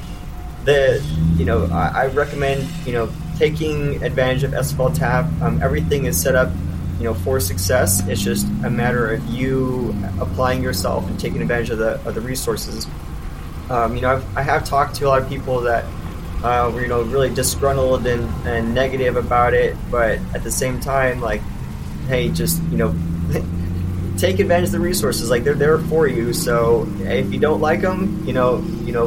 the 0.68 1.02
you 1.38 1.46
know 1.46 1.66
I, 1.72 2.04
I 2.04 2.08
recommend 2.08 2.68
you 2.86 2.94
know 2.94 3.10
taking 3.38 4.04
advantage 4.04 4.44
of 4.44 4.52
SFL 4.52 4.96
Tap. 4.96 5.26
Um, 5.42 5.62
everything 5.64 6.06
is 6.06 6.22
set 6.22 6.36
up 6.36 6.52
you 6.98 7.06
know 7.06 7.14
for 7.14 7.40
success. 7.40 8.06
It's 8.08 8.22
just 8.22 8.46
a 8.64 8.70
matter 8.70 9.14
of 9.14 9.26
you 9.28 9.96
applying 10.20 10.62
yourself 10.62 11.08
and 11.08 11.20
taking 11.20 11.42
advantage 11.42 11.70
of 11.70 11.80
the 11.80 11.94
of 12.06 12.16
the 12.16 12.22
resources. 12.22 12.86
Um, 13.70 13.96
you 13.96 14.02
know 14.02 14.16
I've, 14.16 14.38
I 14.38 14.42
have 14.42 14.66
talked 14.66 14.96
to 14.96 15.08
a 15.08 15.10
lot 15.10 15.22
of 15.22 15.30
people 15.30 15.62
that 15.62 15.86
uh, 16.44 16.70
were 16.74 16.82
you 16.82 16.88
know 16.88 17.02
really 17.04 17.34
disgruntled 17.34 18.06
and, 18.06 18.30
and 18.48 18.76
negative 18.76 19.16
about 19.16 19.54
it, 19.54 19.76
but 19.90 20.20
at 20.36 20.44
the 20.44 20.52
same 20.52 20.80
time 20.80 21.22
like 21.22 21.42
hey 22.08 22.30
just 22.30 22.62
you 22.64 22.78
know 22.78 22.96
take 24.18 24.40
advantage 24.40 24.68
of 24.68 24.74
the 24.74 24.80
resources 24.80 25.30
like 25.30 25.44
they're 25.44 25.54
there 25.54 25.78
for 25.78 26.08
you 26.08 26.34
so 26.34 26.88
if 27.02 27.32
you 27.32 27.40
don't 27.40 27.62
like 27.62 27.82
them 27.82 28.24
you 28.26 28.34
know 28.34 28.60
you 28.84 28.92
know 28.92 29.06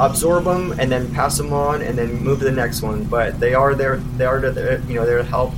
absorb 0.00 0.44
them 0.44 0.72
and 0.78 0.90
then 0.90 1.12
pass 1.12 1.36
them 1.36 1.52
on 1.52 1.82
and 1.82 1.98
then 1.98 2.14
move 2.22 2.38
to 2.38 2.44
the 2.44 2.52
next 2.52 2.80
one 2.80 3.04
but 3.04 3.38
they 3.40 3.54
are 3.54 3.74
there 3.74 3.96
they 4.16 4.24
are 4.24 4.40
to 4.40 4.82
you 4.88 4.94
know 4.94 5.04
there 5.04 5.18
to 5.18 5.24
help 5.24 5.52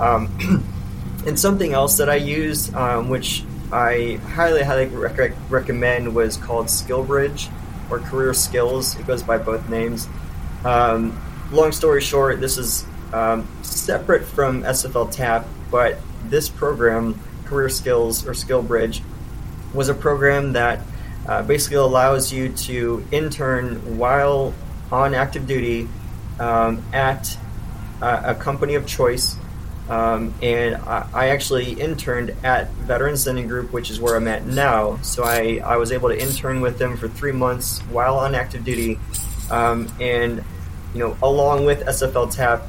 um, 0.00 0.28
and 1.26 1.38
something 1.38 1.72
else 1.72 1.98
that 1.98 2.08
I 2.08 2.16
use, 2.16 2.72
um, 2.74 3.08
which 3.08 3.44
I 3.72 4.18
highly, 4.24 4.62
highly 4.62 4.86
rec- 4.86 5.36
recommend, 5.48 6.14
was 6.14 6.36
called 6.36 6.66
SkillBridge 6.66 7.50
or 7.90 8.00
Career 8.00 8.34
Skills. 8.34 8.98
It 8.98 9.06
goes 9.06 9.22
by 9.22 9.38
both 9.38 9.68
names. 9.68 10.08
Um, 10.64 11.20
long 11.52 11.72
story 11.72 12.00
short, 12.00 12.40
this 12.40 12.58
is 12.58 12.84
um, 13.12 13.46
separate 13.62 14.24
from 14.24 14.62
SFL 14.62 15.12
TAP, 15.12 15.46
but 15.70 15.98
this 16.24 16.48
program, 16.48 17.20
Career 17.50 17.68
Skills 17.68 18.26
or 18.26 18.30
SkillBridge, 18.30 19.02
was 19.74 19.88
a 19.88 19.94
program 19.94 20.54
that 20.54 20.80
uh, 21.28 21.42
basically 21.42 21.76
allows 21.76 22.32
you 22.32 22.48
to 22.48 23.04
intern 23.12 23.98
while 23.98 24.54
on 24.90 25.14
active 25.14 25.46
duty 25.46 25.88
um, 26.38 26.82
at 26.92 27.36
a, 28.00 28.30
a 28.30 28.34
company 28.34 28.74
of 28.76 28.86
choice 28.86 29.36
um, 29.90 30.32
and 30.40 30.76
I, 30.76 31.08
I, 31.12 31.28
actually 31.30 31.72
interned 31.72 32.36
at 32.44 32.70
Veterans 32.70 33.26
Lending 33.26 33.48
Group, 33.48 33.72
which 33.72 33.90
is 33.90 34.00
where 34.00 34.14
I'm 34.14 34.28
at 34.28 34.46
now. 34.46 34.98
So 35.02 35.24
I, 35.24 35.60
I 35.64 35.78
was 35.78 35.90
able 35.90 36.10
to 36.10 36.20
intern 36.20 36.60
with 36.60 36.78
them 36.78 36.96
for 36.96 37.08
three 37.08 37.32
months 37.32 37.80
while 37.90 38.16
on 38.20 38.36
active 38.36 38.64
duty. 38.64 39.00
Um, 39.50 39.92
and, 39.98 40.44
you 40.94 41.00
know, 41.00 41.16
along 41.20 41.64
with 41.64 41.80
SFL 41.80 42.32
TAP, 42.32 42.68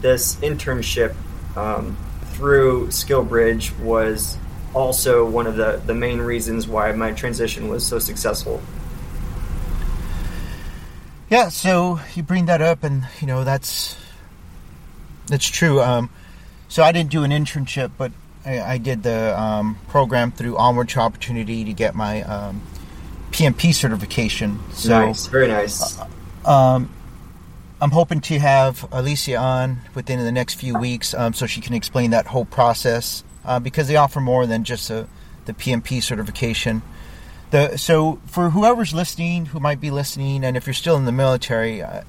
this 0.00 0.36
internship 0.36 1.16
um, 1.56 1.96
through 2.36 2.88
SkillBridge 2.88 3.78
was 3.80 4.36
also 4.74 5.24
one 5.24 5.46
of 5.46 5.56
the, 5.56 5.80
the 5.86 5.94
main 5.94 6.18
reasons 6.20 6.68
why 6.68 6.92
my 6.92 7.12
transition 7.12 7.68
was 7.68 7.86
so 7.86 7.98
successful. 7.98 8.60
Yeah, 11.30 11.48
so 11.48 11.98
you 12.14 12.22
bring 12.22 12.46
that 12.46 12.62
up, 12.62 12.84
and 12.84 13.04
you 13.20 13.26
know 13.26 13.42
that's 13.42 13.96
that's 15.26 15.48
true. 15.48 15.80
Um, 15.80 16.10
so 16.68 16.84
I 16.84 16.92
didn't 16.92 17.10
do 17.10 17.24
an 17.24 17.32
internship, 17.32 17.90
but 17.98 18.12
I, 18.44 18.60
I 18.60 18.78
did 18.78 19.02
the 19.02 19.38
um, 19.40 19.78
program 19.88 20.30
through 20.30 20.56
Onward 20.56 20.90
to 20.90 21.00
Opportunity 21.00 21.64
to 21.64 21.72
get 21.72 21.96
my 21.96 22.22
um, 22.22 22.62
PMP 23.32 23.74
certification. 23.74 24.60
So, 24.72 24.90
nice, 24.90 25.26
very 25.26 25.48
nice. 25.48 25.98
Uh, 26.44 26.48
um, 26.48 26.90
I'm 27.80 27.90
hoping 27.90 28.20
to 28.22 28.38
have 28.38 28.88
Alicia 28.90 29.36
on 29.36 29.78
within 29.94 30.18
the 30.20 30.32
next 30.32 30.54
few 30.54 30.78
weeks, 30.78 31.12
um, 31.12 31.34
so 31.34 31.46
she 31.46 31.60
can 31.60 31.74
explain 31.74 32.10
that 32.10 32.26
whole 32.26 32.46
process 32.46 33.22
uh, 33.44 33.60
because 33.60 33.88
they 33.88 33.96
offer 33.96 34.20
more 34.20 34.46
than 34.46 34.64
just 34.64 34.88
a, 34.90 35.06
the 35.44 35.52
PMP 35.52 36.02
certification. 36.02 36.82
The 37.50 37.76
so 37.76 38.20
for 38.26 38.50
whoever's 38.50 38.94
listening, 38.94 39.46
who 39.46 39.60
might 39.60 39.80
be 39.80 39.90
listening, 39.90 40.44
and 40.44 40.56
if 40.56 40.66
you're 40.66 40.74
still 40.74 40.96
in 40.96 41.04
the 41.04 41.12
military. 41.12 41.82
Uh, 41.82 42.02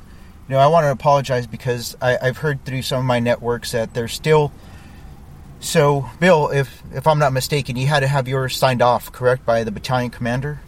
you 0.48 0.54
know, 0.54 0.60
I 0.60 0.68
want 0.68 0.86
to 0.86 0.92
apologize 0.92 1.46
because 1.46 1.98
I, 2.02 2.18
have 2.22 2.38
heard 2.38 2.64
through 2.64 2.82
some 2.84 3.00
of 3.00 3.06
my 3.06 3.20
networks 3.20 3.74
that 3.74 3.94
there's 3.94 4.14
still. 4.14 4.52
So, 5.60 6.10
Bill, 6.20 6.50
if 6.50 6.82
if 6.94 7.06
I'm 7.06 7.20
not 7.20 7.34
mistaken, 7.34 7.76
you 7.76 7.88
had 7.88 8.00
to 8.00 8.08
have 8.08 8.28
yours 8.28 8.56
signed 8.56 8.82
off, 8.82 9.12
correct, 9.12 9.46
by 9.46 9.64
the 9.64 9.72
battalion 9.72 10.10
commander. 10.10 10.62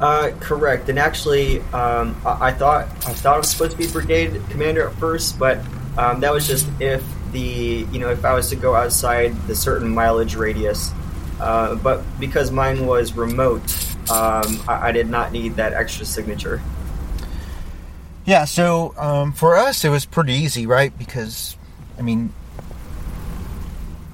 Uh, 0.00 0.30
correct. 0.40 0.88
And 0.88 0.98
actually, 0.98 1.60
um, 1.72 2.20
I, 2.24 2.48
I, 2.48 2.52
thought 2.52 2.84
I 2.84 3.12
thought 3.14 3.34
I 3.34 3.38
was 3.38 3.50
supposed 3.50 3.72
to 3.72 3.78
be 3.78 3.88
brigade 3.88 4.40
commander 4.50 4.88
at 4.88 4.94
first, 4.94 5.38
but 5.38 5.58
um, 5.96 6.20
that 6.20 6.32
was 6.32 6.46
just 6.46 6.68
if 6.80 7.04
the 7.32 7.86
you 7.90 7.98
know 7.98 8.10
if 8.10 8.24
I 8.24 8.34
was 8.34 8.48
to 8.50 8.56
go 8.56 8.74
outside 8.74 9.34
the 9.46 9.54
certain 9.54 9.88
mileage 9.88 10.36
radius. 10.36 10.92
Uh, 11.40 11.74
but 11.76 12.02
because 12.18 12.50
mine 12.50 12.86
was 12.86 13.12
remote, 13.12 13.62
um, 14.10 14.60
I, 14.68 14.88
I 14.88 14.92
did 14.92 15.08
not 15.08 15.32
need 15.32 15.56
that 15.56 15.72
extra 15.72 16.04
signature. 16.04 16.60
Yeah, 18.24 18.44
so 18.44 18.92
um, 18.98 19.32
for 19.32 19.56
us, 19.56 19.84
it 19.84 19.88
was 19.88 20.04
pretty 20.04 20.34
easy, 20.34 20.66
right? 20.66 20.96
Because, 20.98 21.56
I 21.98 22.02
mean, 22.02 22.32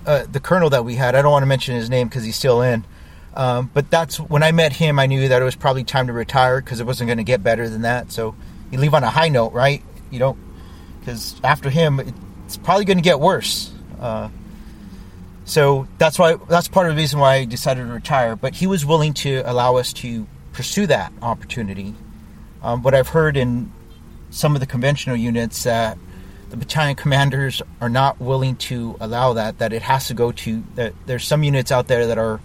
uh, 0.07 0.27
the 0.31 0.39
colonel 0.39 0.71
that 0.71 0.85
we 0.85 0.95
had, 0.95 1.17
I 1.17 1.23
don't 1.23 1.33
want 1.33 1.43
to 1.43 1.47
mention 1.47 1.75
his 1.75 1.91
name 1.91 2.09
because 2.09 2.23
he's 2.23 2.37
still 2.37 2.63
in. 2.63 2.85
Um, 3.35 3.71
but 3.75 3.91
that's 3.91 4.19
when 4.19 4.43
I 4.43 4.53
met 4.53 4.73
him, 4.73 4.99
I 4.99 5.07
knew 5.07 5.29
that 5.29 5.43
it 5.43 5.45
was 5.45 5.57
probably 5.57 5.85
time 5.85 6.07
to 6.07 6.13
retire 6.13 6.61
because 6.61 6.81
it 6.81 6.87
wasn't 6.87 7.09
going 7.09 7.19
to 7.19 7.25
get 7.25 7.43
better 7.43 7.69
than 7.69 7.83
that. 7.83 8.13
So 8.13 8.35
you 8.71 8.79
leave 8.79 8.95
on 8.95 9.03
a 9.03 9.11
high 9.11 9.29
note, 9.29 9.53
right? 9.53 9.83
You 10.11 10.21
don't, 10.21 10.39
because 11.01 11.41
after 11.43 11.69
him, 11.69 12.01
it's 12.47 12.57
probably 12.57 12.85
going 12.85 12.99
to 12.99 13.03
get 13.03 13.19
worse. 13.19 13.73
Uh, 13.99 14.29
so 15.45 15.87
that's 15.99 16.19
why 16.19 16.37
that's 16.49 16.69
part 16.69 16.89
of 16.89 16.95
the 16.95 17.03
reason 17.03 17.19
why 17.19 17.35
I 17.35 17.45
decided 17.45 17.87
to 17.87 17.93
retire. 17.93 18.37
But 18.37 18.55
he 18.55 18.67
was 18.67 18.87
willing 18.87 19.15
to 19.15 19.43
allow 19.45 19.77
us 19.77 19.93
to 19.95 20.27
pursue 20.53 20.87
that 20.87 21.13
opportunity. 21.21 21.95
Um, 22.63 22.83
what 22.83 22.95
I've 22.95 23.09
heard 23.09 23.37
in 23.37 23.73
some 24.31 24.55
of 24.55 24.61
the 24.61 24.67
conventional 24.67 25.17
units 25.17 25.65
that 25.65 25.99
the 26.51 26.57
battalion 26.57 26.97
commanders 26.97 27.63
are 27.81 27.89
not 27.89 28.21
willing 28.21 28.57
to 28.57 28.97
allow 29.01 29.33
that 29.35 29.59
that 29.59 29.73
it 29.73 29.83
has 29.83 30.07
to 30.09 30.15
go 30.15 30.33
to 30.33 30.63
that 30.77 30.93
there's 31.07 31.27
some 31.27 31.43
units 31.43 31.73
out 31.73 31.89
there 31.89 32.07
that 32.07 32.19
are 32.19 32.41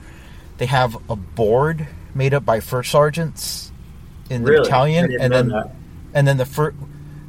they 0.59 0.67
have 0.67 0.95
a 1.09 1.15
board 1.15 1.87
made 2.13 2.33
up 2.33 2.45
by 2.45 2.59
first 2.59 2.91
sergeants 2.91 3.71
in 4.29 4.43
the 4.43 4.51
really? 4.51 4.63
battalion 4.63 5.17
and 5.19 5.33
then 5.33 5.49
that. 5.49 5.71
and 6.13 6.27
then 6.27 6.37
the 6.37 6.45
first 6.45 6.77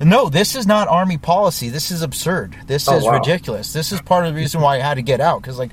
no 0.00 0.28
this 0.28 0.54
is 0.54 0.66
not 0.66 0.88
army 0.88 1.16
policy 1.16 1.68
this 1.68 1.90
is 1.90 2.02
absurd 2.02 2.56
this 2.66 2.88
oh, 2.88 2.96
is 2.96 3.04
wow. 3.04 3.12
ridiculous 3.12 3.72
this 3.72 3.92
is 3.92 4.00
part 4.02 4.26
of 4.26 4.34
the 4.34 4.40
reason 4.40 4.60
why 4.60 4.76
i 4.76 4.78
had 4.80 4.94
to 4.94 5.02
get 5.02 5.20
out 5.20 5.40
because 5.40 5.58
like 5.58 5.70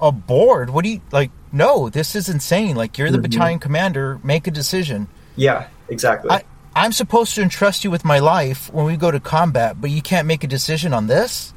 a 0.00 0.12
board 0.12 0.68
what 0.70 0.84
do 0.84 0.90
you 0.90 1.00
like 1.10 1.30
no 1.52 1.88
this 1.88 2.14
is 2.14 2.28
insane 2.28 2.76
like 2.76 2.98
you're 2.98 3.10
the 3.10 3.16
mm-hmm. 3.16 3.22
battalion 3.22 3.58
commander 3.58 4.20
make 4.22 4.46
a 4.46 4.50
decision 4.50 5.06
yeah 5.36 5.68
exactly 5.88 6.30
I, 6.30 6.42
I'm 6.74 6.92
supposed 6.92 7.34
to 7.34 7.42
entrust 7.42 7.84
you 7.84 7.90
with 7.90 8.04
my 8.04 8.18
life 8.18 8.72
when 8.72 8.86
we 8.86 8.96
go 8.96 9.10
to 9.10 9.20
combat, 9.20 9.80
but 9.80 9.90
you 9.90 10.00
can't 10.00 10.26
make 10.26 10.42
a 10.42 10.46
decision 10.46 10.94
on 10.94 11.06
this. 11.06 11.52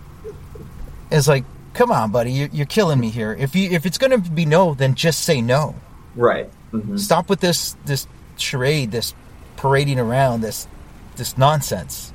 it's 1.10 1.26
like, 1.26 1.44
come 1.74 1.90
on, 1.90 2.10
buddy, 2.10 2.32
you're, 2.32 2.48
you're, 2.52 2.66
killing 2.66 3.00
me 3.00 3.10
here. 3.10 3.32
If 3.32 3.54
you 3.54 3.70
if 3.70 3.86
it's 3.86 3.98
going 3.98 4.22
to 4.22 4.30
be 4.30 4.46
no, 4.46 4.74
then 4.74 4.94
just 4.94 5.20
say 5.20 5.40
no. 5.40 5.74
Right. 6.14 6.50
Mm-hmm. 6.72 6.96
Stop 6.96 7.28
with 7.28 7.40
this 7.40 7.76
this 7.84 8.06
charade, 8.36 8.90
this 8.90 9.14
parading 9.56 9.98
around, 9.98 10.40
this 10.40 10.66
this 11.16 11.36
nonsense. 11.36 12.12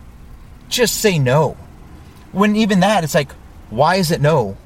Just 0.69 0.99
say 0.99 1.19
no. 1.19 1.57
When 2.31 2.55
even 2.55 2.81
that, 2.81 3.03
it's 3.03 3.15
like, 3.15 3.31
why 3.69 3.95
is 3.95 4.11
it 4.11 4.21
no? 4.21 4.57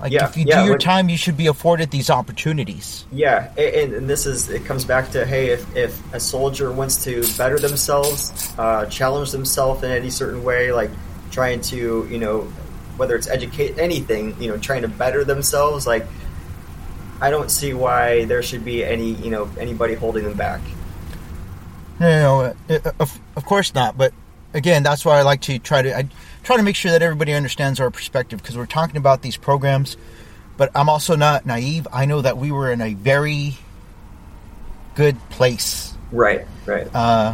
Like 0.00 0.12
yeah, 0.12 0.28
if 0.28 0.36
you 0.36 0.44
yeah, 0.46 0.62
do 0.62 0.66
your 0.66 0.78
time, 0.78 1.08
you 1.08 1.16
should 1.16 1.36
be 1.36 1.46
afforded 1.46 1.90
these 1.90 2.10
opportunities. 2.10 3.06
Yeah, 3.12 3.50
and, 3.56 3.94
and, 3.94 4.10
this 4.10 4.26
is 4.26 4.50
it 4.50 4.64
comes 4.64 4.84
back 4.84 5.12
to 5.12 5.24
hey, 5.24 5.48
if, 5.48 5.76
if 5.76 6.12
a 6.14 6.20
soldier 6.20 6.70
wants 6.72 7.04
to 7.04 7.22
better 7.38 7.58
themselves, 7.58 8.52
uh, 8.58 8.86
challenge 8.86 9.30
themselves 9.30 9.82
in 9.82 9.90
any 9.90 10.10
certain 10.10 10.42
way, 10.44 10.72
like 10.72 10.90
trying 11.30 11.60
to 11.62 12.06
you 12.10 12.18
know 12.18 12.52
whether 12.96 13.16
it's 13.16 13.28
educate 13.28 13.78
anything, 13.78 14.40
you 14.40 14.48
know, 14.48 14.56
trying 14.56 14.82
to 14.82 14.88
better 14.88 15.24
themselves, 15.24 15.86
like 15.86 16.06
I 17.20 17.30
don't 17.30 17.50
see 17.50 17.74
why 17.74 18.24
there 18.24 18.42
should 18.42 18.64
be 18.64 18.84
any 18.84 19.12
you 19.12 19.30
know 19.30 19.48
anybody 19.58 19.94
holding 19.94 20.24
them 20.24 20.36
back. 20.36 20.60
No, 22.00 22.54
no, 22.68 22.76
uh, 22.76 22.92
of, 22.98 23.18
of 23.36 23.44
course 23.44 23.74
not. 23.74 23.96
But 23.96 24.12
again, 24.52 24.82
that's 24.82 25.04
why 25.04 25.18
I 25.18 25.22
like 25.22 25.42
to 25.42 25.58
try 25.58 25.82
to. 25.82 25.96
I, 25.96 26.08
try 26.42 26.56
to 26.56 26.62
make 26.62 26.76
sure 26.76 26.92
that 26.92 27.02
everybody 27.02 27.32
understands 27.32 27.80
our 27.80 27.90
perspective 27.90 28.42
because 28.42 28.56
we're 28.56 28.66
talking 28.66 28.96
about 28.96 29.22
these 29.22 29.36
programs, 29.36 29.96
but 30.56 30.70
I'm 30.74 30.88
also 30.88 31.16
not 31.16 31.46
naive. 31.46 31.88
I 31.92 32.04
know 32.04 32.20
that 32.20 32.36
we 32.36 32.52
were 32.52 32.70
in 32.70 32.80
a 32.80 32.94
very 32.94 33.54
good 34.94 35.18
place. 35.30 35.94
Right, 36.12 36.46
right. 36.66 36.88
Uh, 36.94 37.32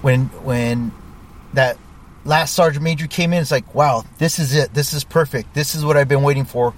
when 0.00 0.26
when 0.42 0.92
that 1.52 1.76
last 2.24 2.54
sergeant 2.54 2.82
major 2.82 3.06
came 3.06 3.32
in, 3.32 3.40
it's 3.40 3.50
like, 3.50 3.74
wow, 3.74 4.04
this 4.18 4.38
is 4.38 4.54
it. 4.54 4.72
This 4.74 4.92
is 4.92 5.04
perfect. 5.04 5.54
This 5.54 5.74
is 5.74 5.84
what 5.84 5.96
I've 5.96 6.08
been 6.08 6.22
waiting 6.22 6.44
for 6.44 6.74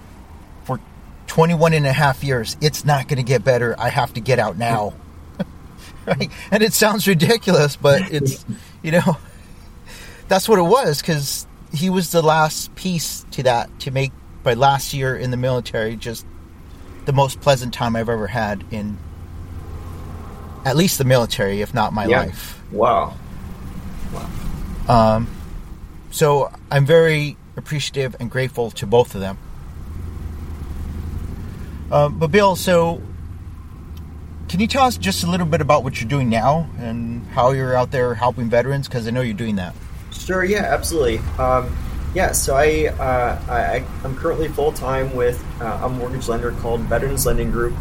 for 0.64 0.80
21 1.28 1.72
and 1.72 1.86
a 1.86 1.92
half 1.92 2.24
years. 2.24 2.56
It's 2.60 2.84
not 2.84 3.08
going 3.08 3.18
to 3.18 3.22
get 3.22 3.44
better. 3.44 3.74
I 3.78 3.88
have 3.88 4.14
to 4.14 4.20
get 4.20 4.38
out 4.38 4.56
now. 4.56 4.94
right? 6.06 6.30
And 6.50 6.62
it 6.62 6.72
sounds 6.72 7.06
ridiculous, 7.06 7.76
but 7.76 8.12
it's, 8.12 8.44
you 8.82 8.92
know, 8.92 9.16
that's 10.28 10.48
what 10.48 10.58
it 10.58 10.62
was 10.62 11.00
because 11.00 11.46
he 11.72 11.90
was 11.90 12.10
the 12.10 12.22
last 12.22 12.74
piece 12.74 13.24
to 13.32 13.42
that 13.44 13.80
to 13.80 13.90
make 13.90 14.12
my 14.44 14.54
last 14.54 14.94
year 14.94 15.16
in 15.16 15.30
the 15.30 15.36
military 15.36 15.96
just 15.96 16.24
the 17.04 17.12
most 17.12 17.40
pleasant 17.40 17.74
time 17.74 17.96
I've 17.96 18.08
ever 18.08 18.26
had 18.26 18.64
in 18.70 18.98
at 20.64 20.76
least 20.76 20.98
the 20.98 21.04
military, 21.04 21.62
if 21.62 21.72
not 21.72 21.92
my 21.92 22.06
yeah. 22.06 22.22
life. 22.22 22.60
Wow. 22.72 23.14
Wow. 24.12 25.16
Um, 25.16 25.35
so 26.16 26.50
I'm 26.70 26.86
very 26.86 27.36
appreciative 27.58 28.16
and 28.18 28.30
grateful 28.30 28.70
to 28.70 28.86
both 28.86 29.14
of 29.14 29.20
them. 29.20 29.36
Um, 31.92 32.18
but 32.18 32.28
Bill, 32.28 32.56
so 32.56 33.02
can 34.48 34.60
you 34.60 34.66
tell 34.66 34.84
us 34.84 34.96
just 34.96 35.24
a 35.24 35.30
little 35.30 35.44
bit 35.44 35.60
about 35.60 35.84
what 35.84 36.00
you're 36.00 36.08
doing 36.08 36.30
now 36.30 36.70
and 36.78 37.26
how 37.26 37.50
you're 37.50 37.76
out 37.76 37.90
there 37.90 38.14
helping 38.14 38.48
veterans? 38.48 38.88
Because 38.88 39.06
I 39.06 39.10
know 39.10 39.20
you're 39.20 39.34
doing 39.34 39.56
that. 39.56 39.74
Sure. 40.10 40.42
Yeah. 40.42 40.62
Absolutely. 40.62 41.18
Um, 41.38 41.76
yeah. 42.14 42.32
So 42.32 42.56
I, 42.56 42.86
uh, 42.86 43.42
I 43.50 43.84
am 44.02 44.16
currently 44.16 44.48
full 44.48 44.72
time 44.72 45.14
with 45.14 45.44
uh, 45.60 45.80
a 45.82 45.88
mortgage 45.90 46.28
lender 46.28 46.52
called 46.52 46.80
Veterans 46.80 47.26
Lending 47.26 47.50
Group. 47.50 47.74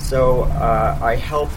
So 0.00 0.42
uh, 0.42 0.98
I 1.00 1.14
help 1.14 1.50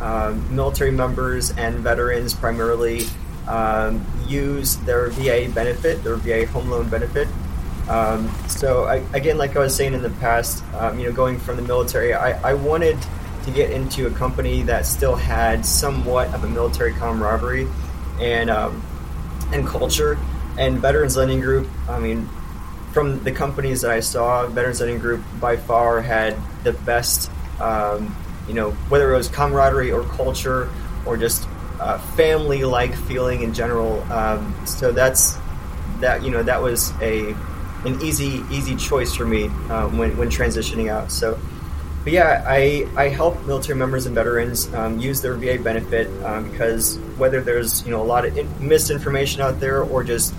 um, 0.00 0.54
military 0.54 0.90
members 0.90 1.52
and 1.52 1.76
veterans 1.76 2.34
primarily 2.34 3.06
um, 3.48 4.06
use 4.28 4.76
their 4.78 5.08
VA 5.10 5.50
benefit, 5.52 6.04
their 6.04 6.16
VA 6.16 6.46
home 6.46 6.70
loan 6.70 6.88
benefit. 6.88 7.26
Um, 7.88 8.30
so 8.48 8.84
I, 8.84 8.96
again, 9.14 9.38
like 9.38 9.56
I 9.56 9.60
was 9.60 9.74
saying 9.74 9.94
in 9.94 10.02
the 10.02 10.10
past, 10.10 10.62
um, 10.74 10.98
you 10.98 11.06
know, 11.06 11.12
going 11.12 11.38
from 11.38 11.56
the 11.56 11.62
military, 11.62 12.12
I, 12.12 12.50
I 12.50 12.54
wanted 12.54 12.98
to 13.44 13.50
get 13.50 13.70
into 13.70 14.06
a 14.06 14.10
company 14.10 14.62
that 14.62 14.84
still 14.84 15.16
had 15.16 15.64
somewhat 15.64 16.32
of 16.34 16.44
a 16.44 16.48
military 16.48 16.92
camaraderie 16.92 17.66
and 18.20 18.50
um, 18.50 18.82
and 19.52 19.66
culture. 19.66 20.18
And 20.58 20.78
Veterans 20.80 21.16
Lending 21.16 21.40
Group, 21.40 21.68
I 21.88 21.98
mean, 21.98 22.28
from 22.92 23.22
the 23.24 23.32
companies 23.32 23.80
that 23.82 23.90
I 23.90 24.00
saw, 24.00 24.46
Veterans 24.48 24.80
Lending 24.80 24.98
Group 24.98 25.22
by 25.40 25.56
far 25.56 26.02
had 26.02 26.36
the 26.64 26.72
best, 26.72 27.30
um, 27.60 28.14
you 28.46 28.54
know, 28.54 28.72
whether 28.90 29.14
it 29.14 29.16
was 29.16 29.28
camaraderie 29.28 29.92
or 29.92 30.02
culture 30.02 30.68
or 31.06 31.16
just 31.16 31.48
uh, 31.80 31.98
family-like 31.98 32.94
feeling 32.94 33.42
in 33.42 33.54
general. 33.54 34.02
Um, 34.12 34.54
so 34.66 34.92
that's 34.92 35.38
that. 36.00 36.22
You 36.22 36.30
know, 36.30 36.42
that 36.42 36.60
was 36.62 36.92
a 37.00 37.34
an 37.84 38.00
easy 38.02 38.42
easy 38.50 38.76
choice 38.76 39.14
for 39.14 39.24
me 39.24 39.46
uh, 39.70 39.88
when 39.88 40.16
when 40.16 40.28
transitioning 40.28 40.90
out. 40.90 41.10
So. 41.10 41.38
But 42.04 42.12
yeah, 42.12 42.44
I, 42.46 42.88
I 42.96 43.08
help 43.08 43.44
military 43.44 43.76
members 43.76 44.06
and 44.06 44.14
veterans 44.14 44.72
um, 44.72 44.98
use 44.98 45.20
their 45.20 45.34
VA 45.34 45.62
benefit 45.62 46.06
um, 46.24 46.48
because 46.48 46.96
whether 47.18 47.40
there's 47.42 47.84
you 47.84 47.90
know 47.90 48.00
a 48.00 48.06
lot 48.06 48.24
of 48.24 48.38
in- 48.38 48.48
misinformation 48.66 49.42
out 49.42 49.58
there 49.60 49.82
or 49.82 50.04
just 50.04 50.32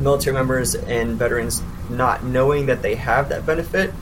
military 0.00 0.34
members 0.34 0.74
and 0.74 1.16
veterans 1.16 1.62
not 1.88 2.24
knowing 2.24 2.66
that 2.66 2.82
they 2.82 2.96
have 2.96 3.28
that 3.28 3.46
benefit, 3.46 3.94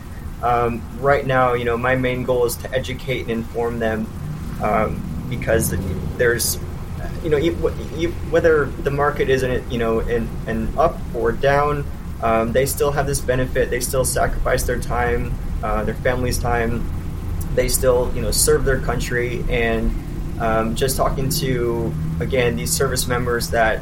um, 0.42 0.82
right 1.00 1.26
now 1.26 1.52
you 1.52 1.64
know 1.64 1.76
my 1.76 1.94
main 1.94 2.24
goal 2.24 2.46
is 2.46 2.56
to 2.56 2.72
educate 2.72 3.20
and 3.20 3.30
inform 3.30 3.78
them 3.78 4.06
um, 4.62 5.09
because 5.30 5.74
there's 6.16 6.58
you 7.22 7.30
know 7.30 7.38
whether 8.30 8.66
the 8.66 8.90
market 8.90 9.30
isn't 9.30 9.70
you 9.70 9.78
know 9.78 10.00
in, 10.00 10.28
in 10.46 10.76
up 10.78 10.98
or 11.14 11.32
down, 11.32 11.84
um, 12.22 12.52
they 12.52 12.66
still 12.66 12.90
have 12.90 13.06
this 13.06 13.20
benefit. 13.20 13.70
They 13.70 13.80
still 13.80 14.04
sacrifice 14.04 14.64
their 14.64 14.78
time, 14.78 15.34
uh, 15.62 15.84
their 15.84 15.94
family's 15.94 16.38
time. 16.38 16.88
They 17.54 17.68
still 17.68 18.12
you 18.14 18.22
know 18.22 18.30
serve 18.30 18.64
their 18.64 18.80
country 18.80 19.44
and 19.48 19.90
um, 20.40 20.74
just 20.74 20.96
talking 20.96 21.28
to 21.30 21.94
again 22.20 22.56
these 22.56 22.72
service 22.72 23.06
members 23.06 23.50
that 23.50 23.80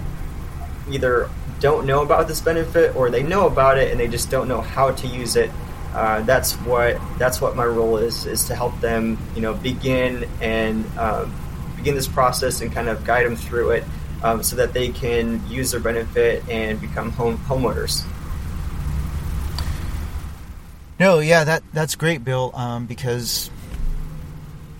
either 0.91 1.29
don't 1.61 1.87
know 1.87 2.03
about 2.03 2.29
this 2.29 2.41
benefit 2.41 2.95
or 2.95 3.11
they 3.11 3.23
know 3.23 3.47
about 3.47 3.79
it 3.79 3.91
and 3.91 3.99
they 3.99 4.09
just 4.09 4.31
don't 4.31 4.49
know 4.49 4.61
how 4.61 4.93
to 4.93 5.07
use 5.09 5.37
it 5.37 5.51
uh, 5.99 6.21
that's 6.23 6.53
what 6.61 6.97
that's 7.19 7.41
what 7.41 7.57
my 7.57 7.65
role 7.65 7.97
is 7.97 8.25
is 8.25 8.45
to 8.45 8.55
help 8.55 8.81
them 8.81 9.19
you 9.35 9.41
know 9.41 9.53
begin 9.53 10.29
and 10.41 10.87
um, 10.97 11.35
begin 11.77 11.97
this 11.97 12.07
process 12.07 12.61
and 12.61 12.73
kind 12.73 12.89
of 12.89 13.05
guide 13.05 13.27
them 13.27 13.35
through 13.35 13.71
it 13.71 13.85
um, 14.23 14.45
so 14.45 14.55
that 14.55 14.73
they 14.73 14.91
can 14.91 15.45
use 15.49 15.73
their 15.73 15.81
benefit 15.81 16.49
and 16.49 16.81
become 16.81 17.11
home 17.11 17.37
homeowners. 17.39 18.05
No, 21.01 21.19
yeah, 21.19 21.43
that 21.43 21.65
that's 21.73 21.97
great, 21.97 22.25
Bill. 22.25 22.53
Um, 22.55 22.87
because 22.87 23.51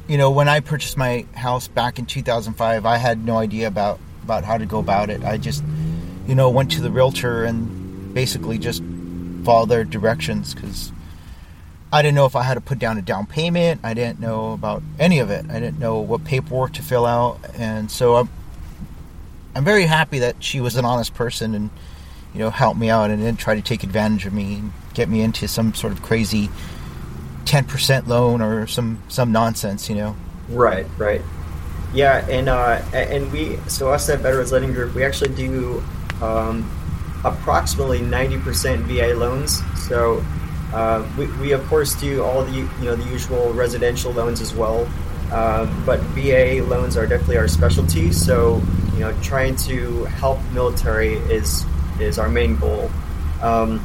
you 0.07 0.19
know 0.19 0.31
when 0.31 0.49
I 0.49 0.61
purchased 0.61 0.97
my 0.97 1.27
house 1.35 1.67
back 1.67 1.99
in 1.99 2.07
2005, 2.07 2.87
I 2.87 2.97
had 2.97 3.25
no 3.25 3.39
idea 3.39 3.67
about 3.67 3.99
about 4.23 4.45
how 4.45 4.57
to 4.57 4.67
go 4.67 4.79
about 4.79 5.11
it. 5.11 5.25
I 5.25 5.37
just 5.37 5.65
you 6.29 6.37
know 6.37 6.49
went 6.49 6.71
to 6.73 6.81
the 6.81 6.93
realtor 6.93 7.45
and 7.45 8.15
basically 8.15 8.59
just 8.59 8.85
followed 9.43 9.69
their 9.69 9.83
directions 9.83 10.55
because 10.55 10.93
I 11.93 12.03
didn't 12.03 12.17
know 12.17 12.27
if 12.27 12.37
I 12.37 12.43
had 12.43 12.55
to 12.55 12.61
put 12.61 12.79
down 12.79 12.99
a 12.99 13.03
down 13.03 13.27
payment. 13.27 13.81
I 13.83 13.95
didn't 13.95 14.21
know 14.21 14.53
about 14.53 14.83
any 14.99 15.21
of 15.21 15.31
it. 15.31 15.47
I 15.49 15.59
didn't 15.61 15.79
know 15.79 16.01
what 16.01 16.25
paperwork 16.25 16.75
to 16.75 16.83
fill 16.83 17.07
out, 17.07 17.41
and 17.55 17.91
so 17.91 18.17
I'm 18.17 18.29
I'm 19.55 19.65
very 19.65 19.87
happy 19.87 20.21
that 20.21 20.43
she 20.43 20.61
was 20.61 20.77
an 20.77 20.85
honest 20.85 21.15
person 21.15 21.55
and 21.55 21.71
you 22.35 22.41
know 22.41 22.51
helped 22.51 22.79
me 22.79 22.91
out 22.91 23.11
and 23.11 23.23
didn't 23.23 23.39
try 23.39 23.55
to 23.55 23.63
take 23.63 23.85
advantage 23.85 24.27
of 24.27 24.33
me 24.33 24.57
and 24.57 24.73
get 24.93 25.09
me 25.09 25.23
into 25.23 25.49
some 25.49 25.73
sort 25.75 25.93
of 25.93 26.03
crazy 26.03 26.51
ten 27.47 27.65
percent 27.65 28.07
loan 28.07 28.43
or 28.43 28.67
some 28.67 29.03
some 29.09 29.33
nonsense. 29.33 29.89
You 29.89 29.97
know. 29.97 30.17
Right. 30.51 30.87
Right. 30.99 31.23
Yeah, 31.95 32.27
and 32.29 32.51
uh, 32.51 32.83
and 32.93 33.33
we 33.33 33.57
so 33.67 33.91
us 33.91 34.11
at 34.11 34.21
Veterans 34.21 34.53
Lending 34.53 34.75
Group, 34.75 34.95
we 34.95 35.05
actually 35.05 35.35
do 35.35 35.83
um, 36.21 36.71
approximately 37.25 38.03
ninety 38.03 38.39
percent 38.39 38.83
VA 38.83 39.15
loans. 39.15 39.63
So 39.89 40.23
uh, 40.73 41.07
we, 41.17 41.27
we 41.39 41.53
of 41.53 41.67
course 41.67 41.95
do 41.95 42.23
all 42.23 42.45
the 42.45 42.53
you 42.53 42.69
know 42.83 42.95
the 42.95 43.11
usual 43.11 43.53
residential 43.53 44.13
loans 44.13 44.41
as 44.41 44.55
well, 44.55 44.89
uh, 45.33 45.67
but 45.87 46.01
VA 46.15 46.63
loans 46.63 46.97
are 46.97 47.07
definitely 47.07 47.39
our 47.39 47.49
specialty. 47.49 48.13
So 48.13 48.61
you 48.95 49.01
know, 49.01 49.15
trying 49.23 49.57
to 49.57 50.05
help 50.05 50.41
military 50.53 51.15
is 51.15 51.65
is 52.01 52.19
our 52.19 52.29
main 52.29 52.57
goal. 52.57 52.91
Um, 53.41 53.85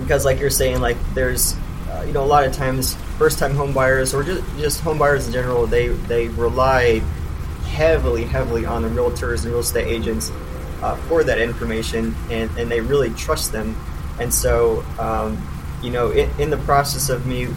because, 0.00 0.24
like 0.24 0.38
you're 0.38 0.50
saying, 0.50 0.80
like 0.80 0.96
there's 1.14 1.56
uh, 1.90 2.04
you 2.06 2.12
know 2.12 2.22
a 2.22 2.26
lot 2.26 2.44
of 2.44 2.52
times 2.52 2.94
first 3.18 3.38
time 3.38 3.54
home 3.54 3.72
buyers 3.72 4.12
or 4.12 4.22
just 4.22 4.44
just 4.58 4.80
home 4.80 4.98
buyers 4.98 5.26
in 5.26 5.32
general, 5.32 5.66
they 5.66 5.88
they 5.88 6.28
rely 6.28 7.00
heavily 7.66 8.24
heavily 8.24 8.66
on 8.66 8.82
the 8.82 8.88
realtors 8.88 9.44
and 9.44 9.52
real 9.52 9.60
estate 9.60 9.88
agents 9.88 10.30
uh, 10.82 10.94
for 11.08 11.24
that 11.24 11.40
information, 11.40 12.14
and 12.30 12.50
and 12.58 12.70
they 12.70 12.80
really 12.80 13.10
trust 13.10 13.50
them, 13.50 13.76
and 14.20 14.32
so. 14.32 14.84
Um, 14.98 15.42
you 15.84 15.90
know, 15.90 16.10
in, 16.10 16.30
in, 16.40 16.50
the 16.50 16.56
process 16.58 17.10
of 17.10 17.26
me 17.26 17.48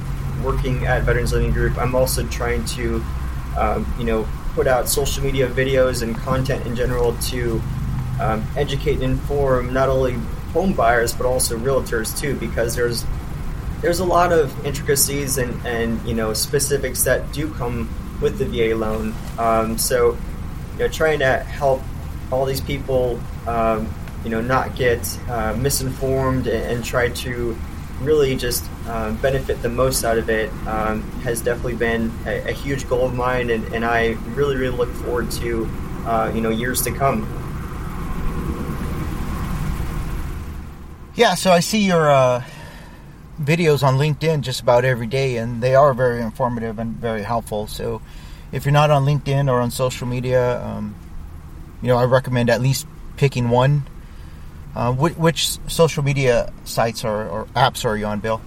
working 0.43 0.85
at 0.85 1.03
Veterans 1.03 1.33
Lending 1.33 1.53
Group, 1.53 1.77
I'm 1.77 1.95
also 1.95 2.27
trying 2.27 2.65
to, 2.65 3.03
um, 3.57 3.91
you 3.97 4.03
know, 4.03 4.27
put 4.53 4.67
out 4.67 4.89
social 4.89 5.23
media 5.23 5.47
videos 5.47 6.03
and 6.03 6.15
content 6.15 6.65
in 6.65 6.75
general 6.75 7.15
to 7.17 7.61
um, 8.19 8.45
educate 8.57 8.95
and 8.95 9.03
inform 9.03 9.71
not 9.73 9.87
only 9.89 10.13
home 10.51 10.73
buyers 10.73 11.13
but 11.13 11.25
also 11.25 11.57
realtors 11.57 12.17
too, 12.19 12.35
because 12.35 12.75
there's 12.75 13.05
there's 13.81 13.99
a 13.99 14.05
lot 14.05 14.33
of 14.33 14.65
intricacies 14.65 15.37
and, 15.37 15.65
and 15.65 16.05
you 16.07 16.13
know 16.13 16.33
specifics 16.33 17.03
that 17.03 17.31
do 17.31 17.51
come 17.53 17.89
with 18.21 18.37
the 18.39 18.45
VA 18.45 18.75
loan. 18.75 19.13
Um, 19.37 19.77
so, 19.77 20.17
you 20.73 20.79
know, 20.79 20.87
trying 20.87 21.19
to 21.19 21.37
help 21.37 21.81
all 22.31 22.45
these 22.45 22.61
people, 22.61 23.19
um, 23.45 23.87
you 24.23 24.29
know, 24.29 24.41
not 24.41 24.75
get 24.75 25.19
uh, 25.29 25.55
misinformed 25.55 26.47
and, 26.47 26.77
and 26.77 26.85
try 26.85 27.09
to 27.09 27.55
really 28.01 28.35
just 28.35 28.63
uh, 28.87 29.11
benefit 29.13 29.61
the 29.61 29.69
most 29.69 30.03
out 30.03 30.17
of 30.17 30.29
it 30.29 30.51
um, 30.67 31.01
has 31.21 31.41
definitely 31.41 31.75
been 31.75 32.11
a, 32.25 32.49
a, 32.49 32.51
huge 32.51 32.87
goal 32.87 33.05
of 33.05 33.13
mine, 33.13 33.49
and, 33.49 33.65
and 33.73 33.83
I 33.83 34.11
really, 34.35 34.55
really 34.55 34.75
look 34.77 34.91
forward 34.93 35.31
to 35.31 35.69
uh, 36.05 36.31
you 36.33 36.41
know 36.41 36.49
years 36.49 36.81
to 36.83 36.91
come. 36.91 37.21
Yeah, 41.15 41.33
so 41.33 41.51
I 41.51 41.61
see 41.61 41.79
your 41.79 42.11
uh, 42.11 42.43
videos 43.41 43.81
on 43.81 43.97
LinkedIn 43.97 44.41
just 44.41 44.61
about 44.61 44.85
every 44.85 45.07
day, 45.07 45.37
and 45.37 45.61
they 45.63 45.73
are 45.73 45.93
very 45.93 46.21
informative 46.21 46.77
and 46.77 46.95
very 46.95 47.23
helpful. 47.23 47.65
So 47.65 48.01
if 48.51 48.65
you're 48.65 48.71
not 48.71 48.91
on 48.91 49.05
LinkedIn 49.05 49.49
or 49.49 49.59
on 49.59 49.71
social 49.71 50.07
media, 50.07 50.63
um, 50.63 50.95
you 51.81 51.87
know 51.87 51.97
I 51.97 52.05
recommend 52.05 52.49
at 52.49 52.61
least 52.61 52.85
picking 53.17 53.49
one 53.49 53.83
uh, 54.77 54.93
which, 54.93 55.15
which, 55.15 55.57
social 55.67 56.03
media 56.03 56.53
sites 56.63 57.03
or, 57.03 57.27
or, 57.27 57.45
apps 57.55 57.83
are 57.83 57.97
you 57.97 58.05
on, 58.05 58.19
Bill? 58.19 58.39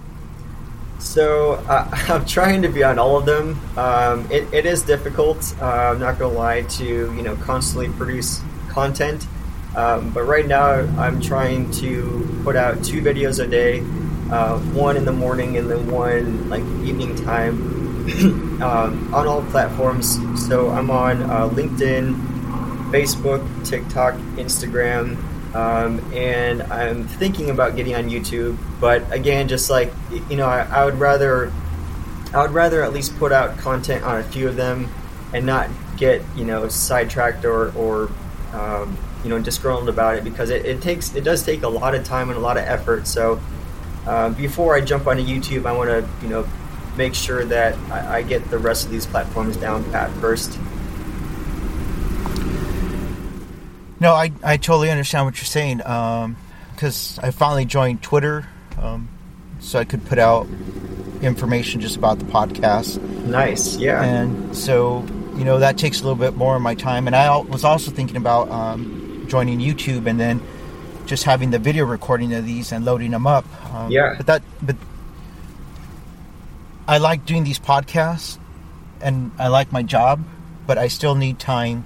So 0.99 1.55
uh, 1.67 1.89
I'm 2.07 2.25
trying 2.25 2.61
to 2.61 2.69
be 2.69 2.85
on 2.85 2.97
all 2.97 3.17
of 3.17 3.25
them. 3.25 3.59
Um, 3.77 4.31
it, 4.31 4.51
it 4.53 4.65
is 4.65 4.81
difficult. 4.81 5.53
Uh, 5.61 5.65
I'm 5.65 5.99
not 5.99 6.17
going 6.17 6.31
to 6.31 6.39
lie 6.39 6.61
to 6.61 6.85
you 6.85 7.21
know 7.21 7.35
constantly 7.35 7.89
produce 7.89 8.41
content. 8.69 9.27
Um, 9.75 10.11
but 10.11 10.23
right 10.23 10.47
now 10.47 10.69
I'm 10.97 11.19
trying 11.21 11.69
to 11.83 12.41
put 12.43 12.55
out 12.55 12.81
two 12.83 13.01
videos 13.01 13.43
a 13.43 13.47
day, 13.47 13.79
uh, 14.31 14.57
one 14.73 14.95
in 14.95 15.03
the 15.03 15.13
morning 15.13 15.57
and 15.57 15.69
then 15.69 15.91
one 15.91 16.49
like 16.49 16.63
evening 16.85 17.13
time 17.15 18.61
um, 18.63 19.13
on 19.13 19.27
all 19.27 19.43
platforms. 19.43 20.17
So 20.47 20.69
I'm 20.69 20.89
on 20.89 21.23
uh, 21.23 21.49
LinkedIn, 21.49 22.15
Facebook, 22.91 23.43
TikTok, 23.65 24.15
Instagram, 24.35 25.17
um, 25.53 25.99
and 26.13 26.63
I'm 26.63 27.07
thinking 27.07 27.49
about 27.49 27.75
getting 27.75 27.95
on 27.95 28.09
YouTube. 28.09 28.57
But 28.79 29.11
again, 29.11 29.47
just 29.47 29.69
like 29.69 29.91
you 30.29 30.37
know, 30.37 30.47
I, 30.47 30.61
I, 30.61 30.85
would 30.85 30.99
rather 30.99 31.51
I 32.33 32.41
would 32.41 32.51
rather 32.51 32.81
at 32.83 32.93
least 32.93 33.17
put 33.17 33.31
out 33.31 33.57
content 33.57 34.03
on 34.03 34.19
a 34.19 34.23
few 34.23 34.47
of 34.47 34.55
them 34.55 34.89
and 35.33 35.45
not 35.45 35.69
get 35.97 36.21
you 36.35 36.45
know 36.45 36.67
sidetracked 36.69 37.43
or 37.43 37.71
or 37.75 38.09
um, 38.53 38.97
you 39.23 39.29
know 39.29 39.39
disgruntled 39.39 39.89
about 39.89 40.15
it 40.15 40.23
because 40.23 40.49
it, 40.49 40.65
it, 40.65 40.81
takes 40.81 41.13
it 41.15 41.23
does 41.23 41.43
take 41.43 41.63
a 41.63 41.69
lot 41.69 41.95
of 41.95 42.05
time 42.05 42.29
and 42.29 42.37
a 42.37 42.41
lot 42.41 42.57
of 42.57 42.63
effort. 42.63 43.05
So 43.05 43.41
uh, 44.07 44.29
before 44.29 44.75
I 44.75 44.81
jump 44.81 45.05
onto 45.05 45.23
YouTube, 45.23 45.65
I 45.65 45.73
want 45.73 45.89
to 45.89 46.07
you 46.21 46.29
know 46.29 46.47
make 46.95 47.13
sure 47.13 47.43
that 47.45 47.77
I, 47.91 48.17
I 48.17 48.21
get 48.21 48.49
the 48.49 48.57
rest 48.57 48.85
of 48.85 48.91
these 48.91 49.05
platforms 49.05 49.57
down 49.57 49.83
pat 49.91 50.11
first. 50.21 50.57
No, 54.01 54.15
I, 54.15 54.31
I 54.43 54.57
totally 54.57 54.89
understand 54.89 55.25
what 55.25 55.37
you're 55.37 55.45
saying. 55.45 55.77
Because 55.77 57.19
um, 57.19 57.23
I 57.23 57.29
finally 57.29 57.65
joined 57.65 58.01
Twitter, 58.01 58.47
um, 58.79 59.07
so 59.59 59.77
I 59.77 59.85
could 59.85 60.03
put 60.07 60.17
out 60.17 60.47
information 61.21 61.81
just 61.81 61.97
about 61.97 62.17
the 62.17 62.25
podcast. 62.25 62.99
Nice, 63.27 63.77
yeah. 63.77 64.03
And 64.03 64.57
so, 64.57 65.05
you 65.35 65.45
know, 65.45 65.59
that 65.59 65.77
takes 65.77 65.99
a 66.01 66.03
little 66.03 66.17
bit 66.17 66.35
more 66.35 66.55
of 66.55 66.63
my 66.63 66.73
time. 66.73 67.05
And 67.05 67.15
I 67.15 67.37
was 67.37 67.63
also 67.63 67.91
thinking 67.91 68.17
about 68.17 68.49
um, 68.49 69.27
joining 69.29 69.59
YouTube 69.59 70.07
and 70.07 70.19
then 70.19 70.41
just 71.05 71.23
having 71.23 71.51
the 71.51 71.59
video 71.59 71.85
recording 71.85 72.33
of 72.33 72.43
these 72.43 72.71
and 72.71 72.83
loading 72.83 73.11
them 73.11 73.27
up. 73.27 73.45
Um, 73.71 73.91
yeah. 73.91 74.15
But 74.17 74.25
that, 74.25 74.41
but 74.63 74.77
I 76.87 76.97
like 76.97 77.27
doing 77.27 77.43
these 77.43 77.59
podcasts, 77.59 78.39
and 78.99 79.31
I 79.37 79.49
like 79.49 79.71
my 79.71 79.83
job, 79.83 80.23
but 80.65 80.79
I 80.79 80.87
still 80.87 81.13
need 81.13 81.37
time 81.37 81.85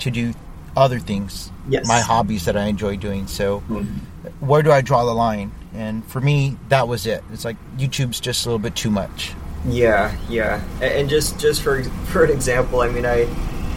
to 0.00 0.10
do 0.10 0.34
other 0.76 0.98
things. 0.98 1.50
Yes. 1.68 1.86
My 1.86 2.00
hobbies 2.00 2.44
that 2.46 2.56
I 2.56 2.64
enjoy 2.64 2.96
doing. 2.96 3.26
So, 3.26 3.60
mm-hmm. 3.60 4.46
where 4.46 4.62
do 4.62 4.72
I 4.72 4.80
draw 4.80 5.04
the 5.04 5.14
line? 5.14 5.52
And 5.74 6.04
for 6.04 6.20
me, 6.20 6.56
that 6.68 6.88
was 6.88 7.06
it. 7.06 7.24
It's 7.32 7.44
like 7.44 7.56
YouTube's 7.76 8.20
just 8.20 8.44
a 8.44 8.48
little 8.48 8.58
bit 8.58 8.74
too 8.74 8.90
much. 8.90 9.34
Yeah, 9.64 10.16
yeah, 10.28 10.60
and 10.80 11.08
just 11.08 11.38
just 11.38 11.62
for 11.62 11.84
for 11.84 12.24
an 12.24 12.30
example, 12.30 12.80
I 12.80 12.88
mean, 12.88 13.06
I 13.06 13.28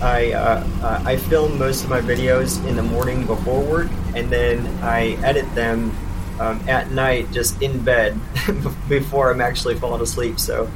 I 0.01 0.31
uh, 0.33 0.67
uh, 0.81 1.03
I 1.05 1.17
film 1.17 1.59
most 1.59 1.83
of 1.83 1.91
my 1.91 2.01
videos 2.01 2.65
in 2.67 2.75
the 2.75 2.83
morning 2.83 3.25
before 3.27 3.61
work, 3.61 3.89
and 4.15 4.31
then 4.31 4.65
I 4.83 5.11
edit 5.23 5.53
them 5.53 5.95
um, 6.39 6.59
at 6.67 6.91
night, 6.91 7.31
just 7.31 7.61
in 7.61 7.83
bed 7.83 8.19
before 8.89 9.31
I'm 9.31 9.41
actually 9.41 9.75
falling 9.75 10.01
asleep. 10.01 10.39
So, 10.39 10.69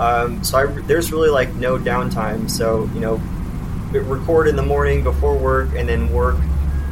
um, 0.00 0.42
so 0.42 0.58
I, 0.58 0.66
there's 0.82 1.12
really 1.12 1.30
like 1.30 1.54
no 1.54 1.78
downtime. 1.78 2.50
So 2.50 2.90
you 2.92 3.00
know, 3.00 3.22
record 4.02 4.48
in 4.48 4.56
the 4.56 4.62
morning 4.62 5.02
before 5.02 5.36
work, 5.36 5.70
and 5.76 5.88
then 5.88 6.12
work, 6.12 6.36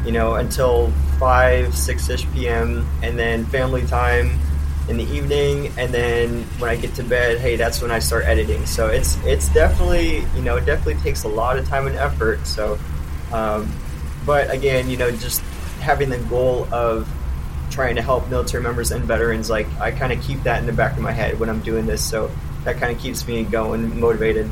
you 0.04 0.12
know, 0.12 0.34
until 0.34 0.90
five 1.18 1.76
six 1.76 2.08
ish 2.08 2.30
p.m. 2.32 2.86
and 3.02 3.18
then 3.18 3.44
family 3.46 3.86
time 3.86 4.38
in 4.88 4.96
the 4.98 5.04
evening, 5.04 5.72
and 5.78 5.92
then 5.92 6.42
when 6.58 6.68
I 6.68 6.76
get 6.76 6.94
to 6.96 7.02
bed, 7.02 7.38
hey, 7.38 7.56
that's 7.56 7.80
when 7.80 7.90
I 7.90 8.00
start 8.00 8.24
editing. 8.26 8.66
So 8.66 8.88
it's 8.88 9.16
it's 9.24 9.48
definitely 9.48 10.18
you 10.36 10.42
know 10.42 10.56
it 10.56 10.66
definitely 10.66 11.02
takes 11.02 11.24
a 11.24 11.28
lot 11.28 11.58
of 11.58 11.66
time 11.68 11.86
and 11.86 11.96
effort. 11.96 12.46
So, 12.46 12.78
um, 13.32 13.72
but 14.26 14.50
again, 14.50 14.90
you 14.90 14.96
know, 14.96 15.10
just 15.10 15.40
having 15.80 16.10
the 16.10 16.18
goal 16.18 16.68
of 16.72 17.08
trying 17.70 17.96
to 17.96 18.02
help 18.02 18.28
military 18.28 18.62
members 18.62 18.92
and 18.92 19.04
veterans, 19.04 19.50
like 19.50 19.66
I 19.80 19.90
kind 19.90 20.12
of 20.12 20.22
keep 20.22 20.42
that 20.42 20.60
in 20.60 20.66
the 20.66 20.72
back 20.72 20.92
of 20.92 21.00
my 21.00 21.12
head 21.12 21.40
when 21.40 21.48
I'm 21.48 21.60
doing 21.60 21.86
this. 21.86 22.08
So 22.08 22.30
that 22.64 22.76
kind 22.76 22.94
of 22.94 23.00
keeps 23.02 23.26
me 23.26 23.44
going, 23.44 23.98
motivated. 23.98 24.50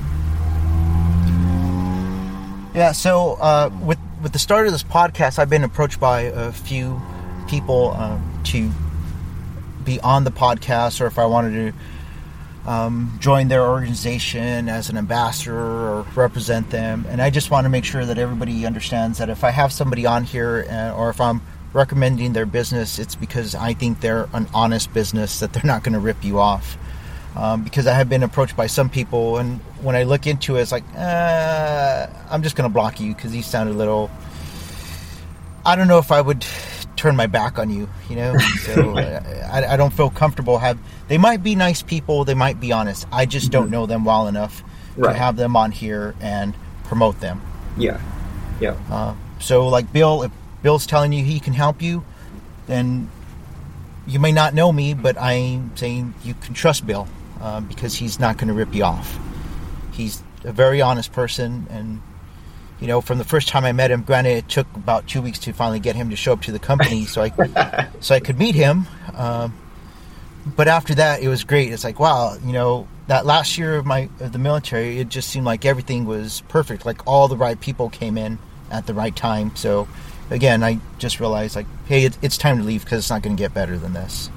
Yeah. 2.74 2.92
So 2.92 3.34
uh, 3.34 3.70
with 3.82 3.98
with 4.22 4.32
the 4.32 4.38
start 4.38 4.66
of 4.66 4.72
this 4.72 4.82
podcast, 4.82 5.38
I've 5.38 5.50
been 5.50 5.64
approached 5.64 6.00
by 6.00 6.22
a 6.22 6.52
few 6.52 7.00
people 7.48 7.90
um, 7.90 8.40
to 8.44 8.70
be 9.84 10.00
on 10.00 10.24
the 10.24 10.30
podcast 10.30 11.00
or 11.00 11.06
if 11.06 11.18
I 11.18 11.26
wanted 11.26 11.72
to 12.64 12.70
um, 12.70 13.18
join 13.20 13.48
their 13.48 13.68
organization 13.68 14.68
as 14.68 14.88
an 14.88 14.96
ambassador 14.96 15.58
or 15.58 16.06
represent 16.14 16.70
them. 16.70 17.04
And 17.08 17.20
I 17.20 17.30
just 17.30 17.50
want 17.50 17.64
to 17.64 17.68
make 17.68 17.84
sure 17.84 18.06
that 18.06 18.16
everybody 18.16 18.64
understands 18.64 19.18
that 19.18 19.28
if 19.28 19.44
I 19.44 19.50
have 19.50 19.72
somebody 19.72 20.06
on 20.06 20.24
here 20.24 20.66
uh, 20.70 20.94
or 20.96 21.10
if 21.10 21.20
I'm 21.20 21.42
recommending 21.72 22.32
their 22.32 22.46
business, 22.46 22.98
it's 22.98 23.16
because 23.16 23.54
I 23.54 23.74
think 23.74 24.00
they're 24.00 24.28
an 24.32 24.46
honest 24.54 24.92
business, 24.94 25.40
that 25.40 25.52
they're 25.52 25.62
not 25.64 25.82
going 25.82 25.94
to 25.94 25.98
rip 25.98 26.22
you 26.24 26.38
off. 26.38 26.76
Um, 27.34 27.62
because 27.64 27.86
I 27.86 27.94
have 27.94 28.08
been 28.08 28.22
approached 28.22 28.56
by 28.56 28.66
some 28.66 28.90
people, 28.90 29.38
and 29.38 29.58
when 29.80 29.96
I 29.96 30.02
look 30.02 30.26
into 30.26 30.56
it, 30.56 30.62
it's 30.62 30.72
like, 30.72 30.84
uh, 30.94 32.06
I'm 32.30 32.42
just 32.42 32.56
going 32.56 32.68
to 32.68 32.72
block 32.72 33.00
you 33.00 33.14
because 33.14 33.34
you 33.34 33.42
sound 33.42 33.70
a 33.70 33.72
little. 33.72 34.10
I 35.64 35.76
don't 35.76 35.88
know 35.88 35.98
if 35.98 36.12
I 36.12 36.20
would 36.20 36.44
turn 36.96 37.16
my 37.16 37.26
back 37.26 37.58
on 37.58 37.70
you, 37.70 37.88
you 38.10 38.16
know. 38.16 38.36
So 38.62 38.96
I, 38.96 39.74
I, 39.74 39.76
don't 39.76 39.92
feel 39.92 40.10
comfortable. 40.10 40.58
Have 40.58 40.78
they 41.08 41.18
might 41.18 41.42
be 41.42 41.54
nice 41.54 41.82
people, 41.82 42.24
they 42.24 42.34
might 42.34 42.60
be 42.60 42.72
honest. 42.72 43.06
I 43.10 43.26
just 43.26 43.50
don't 43.50 43.64
mm-hmm. 43.64 43.72
know 43.72 43.86
them 43.86 44.04
well 44.04 44.28
enough 44.28 44.62
right. 44.96 45.12
to 45.12 45.18
have 45.18 45.36
them 45.36 45.56
on 45.56 45.72
here 45.72 46.14
and 46.20 46.54
promote 46.84 47.20
them. 47.20 47.40
Yeah, 47.76 48.00
yeah. 48.60 48.76
Uh, 48.90 49.14
so 49.40 49.68
like 49.68 49.92
Bill, 49.92 50.22
if 50.22 50.32
Bill's 50.62 50.86
telling 50.86 51.12
you 51.12 51.24
he 51.24 51.40
can 51.40 51.54
help 51.54 51.82
you, 51.82 52.04
then 52.66 53.10
you 54.06 54.20
may 54.20 54.32
not 54.32 54.54
know 54.54 54.70
me, 54.70 54.94
but 54.94 55.18
I'm 55.18 55.76
saying 55.76 56.14
you 56.22 56.34
can 56.34 56.54
trust 56.54 56.86
Bill 56.86 57.08
uh, 57.42 57.60
because 57.60 57.94
he's 57.94 58.18
not 58.18 58.38
going 58.38 58.48
to 58.48 58.54
rip 58.54 58.74
you 58.74 58.84
off. 58.84 59.18
He's 59.92 60.22
a 60.44 60.52
very 60.52 60.80
honest 60.80 61.12
person 61.12 61.66
and 61.70 62.00
you 62.80 62.88
know, 62.88 63.00
from 63.00 63.18
the 63.18 63.24
first 63.24 63.46
time 63.46 63.64
I 63.64 63.70
met 63.70 63.92
him, 63.92 64.02
granted 64.02 64.30
it 64.38 64.48
took 64.48 64.66
about 64.74 65.06
two 65.06 65.22
weeks 65.22 65.38
to 65.40 65.52
finally 65.52 65.78
get 65.78 65.94
him 65.94 66.10
to 66.10 66.16
show 66.16 66.32
up 66.32 66.42
to 66.42 66.52
the 66.52 66.58
company, 66.58 67.04
so 67.04 67.22
I 67.22 67.88
so 68.00 68.16
I 68.16 68.18
could 68.18 68.40
meet 68.40 68.56
him. 68.56 68.88
Um, 69.14 69.56
but 70.56 70.66
after 70.66 70.96
that, 70.96 71.22
it 71.22 71.28
was 71.28 71.44
great. 71.44 71.72
It's 71.72 71.84
like, 71.84 72.00
wow, 72.00 72.36
you 72.44 72.52
know, 72.52 72.88
that 73.06 73.24
last 73.24 73.56
year 73.56 73.76
of 73.76 73.86
my 73.86 74.08
of 74.18 74.32
the 74.32 74.38
military, 74.40 74.98
it 74.98 75.08
just 75.08 75.28
seemed 75.28 75.46
like 75.46 75.64
everything 75.64 76.06
was 76.06 76.42
perfect. 76.48 76.84
Like 76.84 77.06
all 77.06 77.28
the 77.28 77.36
right 77.36 77.58
people 77.60 77.88
came 77.88 78.18
in 78.18 78.36
at 78.72 78.88
the 78.88 78.94
right 78.94 79.14
time. 79.14 79.54
So 79.54 79.86
again, 80.30 80.64
I 80.64 80.80
just 80.98 81.20
realized 81.20 81.54
like, 81.54 81.66
hey, 81.86 82.06
it, 82.06 82.18
it's 82.20 82.36
time 82.36 82.58
to 82.58 82.64
leave 82.64 82.82
because 82.82 82.98
it's 82.98 83.10
not 83.10 83.22
going 83.22 83.36
to 83.36 83.40
get 83.40 83.54
better 83.54 83.78
than 83.78 83.92
this. 83.92 84.28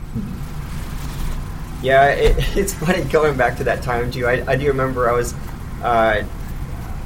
Yeah, 1.82 2.08
it, 2.08 2.36
it's 2.58 2.74
funny 2.74 3.04
going 3.06 3.38
back 3.38 3.58
to 3.58 3.66
that 3.66 3.84
time 3.84 4.12
too. 4.12 4.28
I, 4.28 4.52
I 4.52 4.56
do 4.56 4.68
remember 4.68 5.10
I 5.10 5.14
was 5.14 5.34
uh, 5.84 6.24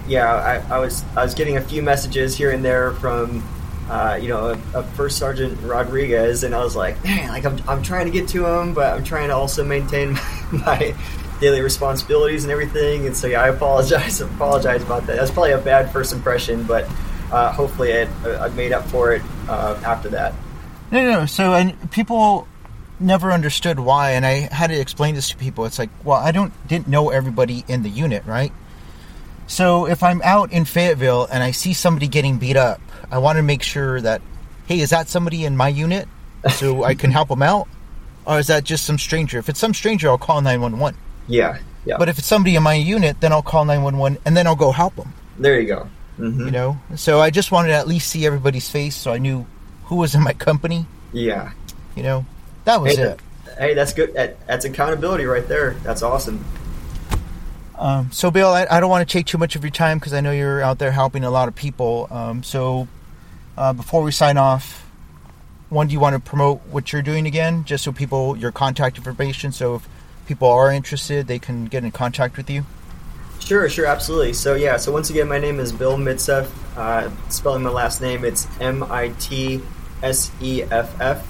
yeah, 0.07 0.33
I, 0.33 0.75
I, 0.75 0.79
was 0.79 1.03
I 1.15 1.23
was 1.23 1.35
getting 1.35 1.57
a 1.57 1.61
few 1.61 1.81
messages 1.81 2.35
here 2.35 2.51
and 2.51 2.65
there 2.65 2.91
from 2.93 3.43
uh, 3.89 4.17
you 4.21 4.27
know 4.27 4.49
a, 4.49 4.79
a, 4.79 4.83
First 4.83 5.17
Sergeant 5.17 5.59
Rodriguez, 5.61 6.43
and 6.43 6.53
I 6.53 6.63
was 6.63 6.75
like, 6.75 7.01
man, 7.03 7.29
like 7.29 7.45
I'm, 7.45 7.61
I'm 7.67 7.83
trying 7.83 8.05
to 8.05 8.11
get 8.11 8.27
to 8.29 8.45
him, 8.45 8.73
but 8.73 8.93
I'm 8.93 9.03
trying 9.03 9.29
to 9.29 9.35
also 9.35 9.63
maintain 9.63 10.13
my 10.51 10.95
daily 11.39 11.61
responsibilities 11.61 12.43
and 12.43 12.51
everything. 12.51 13.05
And 13.05 13.15
so 13.15 13.27
yeah, 13.27 13.43
I 13.43 13.49
apologize 13.49 14.21
apologize 14.21 14.83
about 14.83 15.07
that. 15.07 15.15
That's 15.15 15.31
probably 15.31 15.51
a 15.51 15.59
bad 15.59 15.91
first 15.91 16.11
impression, 16.13 16.63
but 16.63 16.89
uh, 17.31 17.51
hopefully 17.51 17.93
I, 17.93 18.07
I 18.25 18.49
made 18.49 18.71
up 18.71 18.85
for 18.87 19.13
it 19.13 19.21
uh, 19.47 19.79
after 19.85 20.09
that. 20.09 20.33
No, 20.91 21.11
no. 21.11 21.25
So 21.25 21.53
and 21.53 21.91
people 21.91 22.47
never 22.99 23.31
understood 23.31 23.79
why, 23.79 24.11
and 24.11 24.25
I 24.25 24.53
had 24.53 24.67
to 24.67 24.79
explain 24.79 25.15
this 25.15 25.29
to 25.29 25.37
people. 25.37 25.65
It's 25.65 25.79
like, 25.79 25.89
well, 26.03 26.17
I 26.17 26.31
don't 26.31 26.53
didn't 26.67 26.87
know 26.87 27.09
everybody 27.09 27.63
in 27.67 27.83
the 27.83 27.89
unit, 27.89 28.25
right? 28.25 28.51
So 29.47 29.87
if 29.87 30.03
I'm 30.03 30.21
out 30.21 30.51
in 30.51 30.65
Fayetteville 30.65 31.27
and 31.31 31.41
I 31.41 31.51
see 31.51 31.73
somebody 31.73 32.07
getting 32.07 32.37
beat 32.37 32.55
up, 32.55 32.79
I 33.09 33.17
want 33.17 33.37
to 33.37 33.43
make 33.43 33.63
sure 33.63 33.99
that, 34.01 34.21
hey, 34.67 34.79
is 34.79 34.91
that 34.91 35.09
somebody 35.09 35.43
in 35.43 35.57
my 35.57 35.69
unit 35.69 36.07
so 36.51 36.83
I 36.91 36.93
can 36.93 37.11
help 37.11 37.29
them 37.29 37.41
out? 37.41 37.67
Or 38.25 38.37
is 38.37 38.47
that 38.47 38.63
just 38.63 38.85
some 38.85 38.99
stranger? 38.99 39.39
If 39.39 39.49
it's 39.49 39.59
some 39.59 39.73
stranger, 39.73 40.09
I'll 40.09 40.19
call 40.19 40.41
911. 40.41 40.99
Yeah, 41.27 41.57
yeah. 41.83 41.97
But 41.97 42.09
if 42.09 42.19
it's 42.19 42.27
somebody 42.27 42.55
in 42.55 42.63
my 42.63 42.75
unit, 42.75 43.21
then 43.21 43.31
I'll 43.31 43.41
call 43.41 43.65
911 43.65 44.21
and 44.25 44.37
then 44.37 44.45
I'll 44.45 44.55
go 44.55 44.71
help 44.71 44.95
them. 44.95 45.13
There 45.39 45.59
you 45.59 45.67
go. 45.67 45.89
Mm-hmm. 46.19 46.45
You 46.45 46.51
know? 46.51 46.77
So 46.95 47.19
I 47.19 47.31
just 47.31 47.51
wanted 47.51 47.69
to 47.69 47.75
at 47.75 47.87
least 47.87 48.09
see 48.09 48.25
everybody's 48.25 48.69
face 48.69 48.95
so 48.95 49.11
I 49.11 49.17
knew 49.17 49.47
who 49.85 49.95
was 49.95 50.13
in 50.13 50.21
my 50.21 50.33
company. 50.33 50.85
Yeah. 51.11 51.51
You 51.95 52.03
know? 52.03 52.25
That 52.69 52.83
was 52.83 52.97
hey, 52.97 53.01
it. 53.01 53.19
Hey, 53.57 53.73
that's 53.73 53.93
good. 53.93 54.13
That's 54.13 54.63
accountability 54.63 55.25
right 55.25 55.47
there. 55.47 55.71
That's 55.81 56.03
awesome. 56.03 56.45
Um, 57.75 58.11
so, 58.11 58.29
Bill, 58.29 58.49
I, 58.49 58.67
I, 58.69 58.79
don't 58.79 58.91
want 58.91 59.09
to 59.09 59.11
take 59.11 59.25
too 59.25 59.39
much 59.39 59.55
of 59.55 59.63
your 59.63 59.71
time 59.71 59.97
because 59.97 60.13
I 60.13 60.21
know 60.21 60.29
you're 60.29 60.61
out 60.61 60.77
there 60.77 60.91
helping 60.91 61.23
a 61.23 61.31
lot 61.31 61.47
of 61.47 61.55
people. 61.55 62.07
Um, 62.11 62.43
so, 62.43 62.87
uh, 63.57 63.73
before 63.73 64.03
we 64.03 64.11
sign 64.11 64.37
off, 64.37 64.87
one, 65.69 65.87
do 65.87 65.93
you 65.93 65.99
want 65.99 66.13
to 66.13 66.19
promote 66.19 66.61
what 66.67 66.93
you're 66.93 67.01
doing 67.01 67.25
again, 67.25 67.63
just 67.65 67.83
so 67.83 67.91
people 67.91 68.37
your 68.37 68.51
contact 68.51 68.97
information, 68.97 69.51
so 69.51 69.73
if 69.73 69.89
people 70.27 70.47
are 70.47 70.71
interested, 70.71 71.25
they 71.25 71.39
can 71.39 71.65
get 71.65 71.83
in 71.83 71.89
contact 71.89 72.37
with 72.37 72.51
you? 72.51 72.67
Sure, 73.39 73.67
sure, 73.67 73.87
absolutely. 73.87 74.33
So, 74.33 74.53
yeah, 74.53 74.77
so 74.77 74.91
once 74.91 75.09
again, 75.09 75.27
my 75.27 75.39
name 75.39 75.59
is 75.59 75.71
Bill 75.71 75.97
Mitseff. 75.97 76.47
Uh, 76.77 77.09
spelling 77.29 77.63
my 77.63 77.71
last 77.71 77.99
name, 77.99 78.23
it's 78.23 78.45
M 78.61 78.83
I 78.83 79.07
T 79.19 79.59
S 80.03 80.31
E 80.39 80.61
F 80.61 81.01
F. 81.01 81.25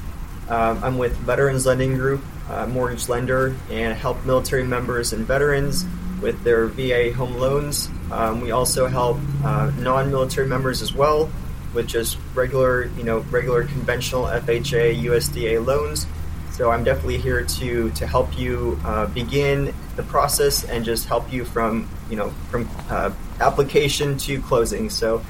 Um, 0.49 0.83
I'm 0.83 0.97
with 0.97 1.15
Veterans 1.17 1.65
Lending 1.65 1.95
Group, 1.95 2.21
mortgage 2.67 3.07
lender, 3.07 3.55
and 3.69 3.97
help 3.97 4.25
military 4.25 4.63
members 4.63 5.13
and 5.13 5.25
veterans 5.25 5.85
with 6.21 6.43
their 6.43 6.67
VA 6.67 7.13
home 7.13 7.35
loans. 7.35 7.89
Um, 8.11 8.41
we 8.41 8.51
also 8.51 8.87
help 8.87 9.19
uh, 9.43 9.71
non-military 9.77 10.47
members 10.47 10.81
as 10.81 10.93
well 10.93 11.29
with 11.73 11.87
just 11.87 12.17
regular, 12.33 12.85
you 12.97 13.03
know, 13.03 13.19
regular 13.29 13.63
conventional 13.63 14.23
FHA, 14.23 15.01
USDA 15.03 15.65
loans. 15.65 16.07
So 16.51 16.71
I'm 16.71 16.83
definitely 16.83 17.19
here 17.19 17.43
to 17.43 17.89
to 17.91 18.07
help 18.07 18.37
you 18.37 18.77
uh, 18.83 19.05
begin 19.07 19.73
the 19.95 20.03
process 20.03 20.65
and 20.65 20.83
just 20.83 21.07
help 21.07 21.31
you 21.31 21.45
from 21.45 21.87
you 22.09 22.17
know 22.17 22.31
from 22.49 22.69
uh, 22.89 23.11
application 23.39 24.17
to 24.17 24.41
closing. 24.41 24.89
So 24.89 25.23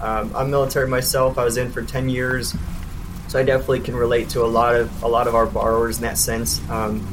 um, 0.00 0.30
I'm 0.36 0.50
military 0.50 0.86
myself. 0.86 1.38
I 1.38 1.44
was 1.44 1.56
in 1.56 1.72
for 1.72 1.82
10 1.82 2.08
years, 2.08 2.54
so 3.28 3.38
I 3.38 3.42
definitely 3.42 3.80
can 3.80 3.96
relate 3.96 4.30
to 4.30 4.42
a 4.42 4.46
lot 4.46 4.74
of 4.74 5.02
a 5.02 5.08
lot 5.08 5.26
of 5.26 5.34
our 5.34 5.46
borrowers 5.46 5.96
in 5.98 6.02
that 6.02 6.18
sense. 6.18 6.60
Um, 6.68 7.06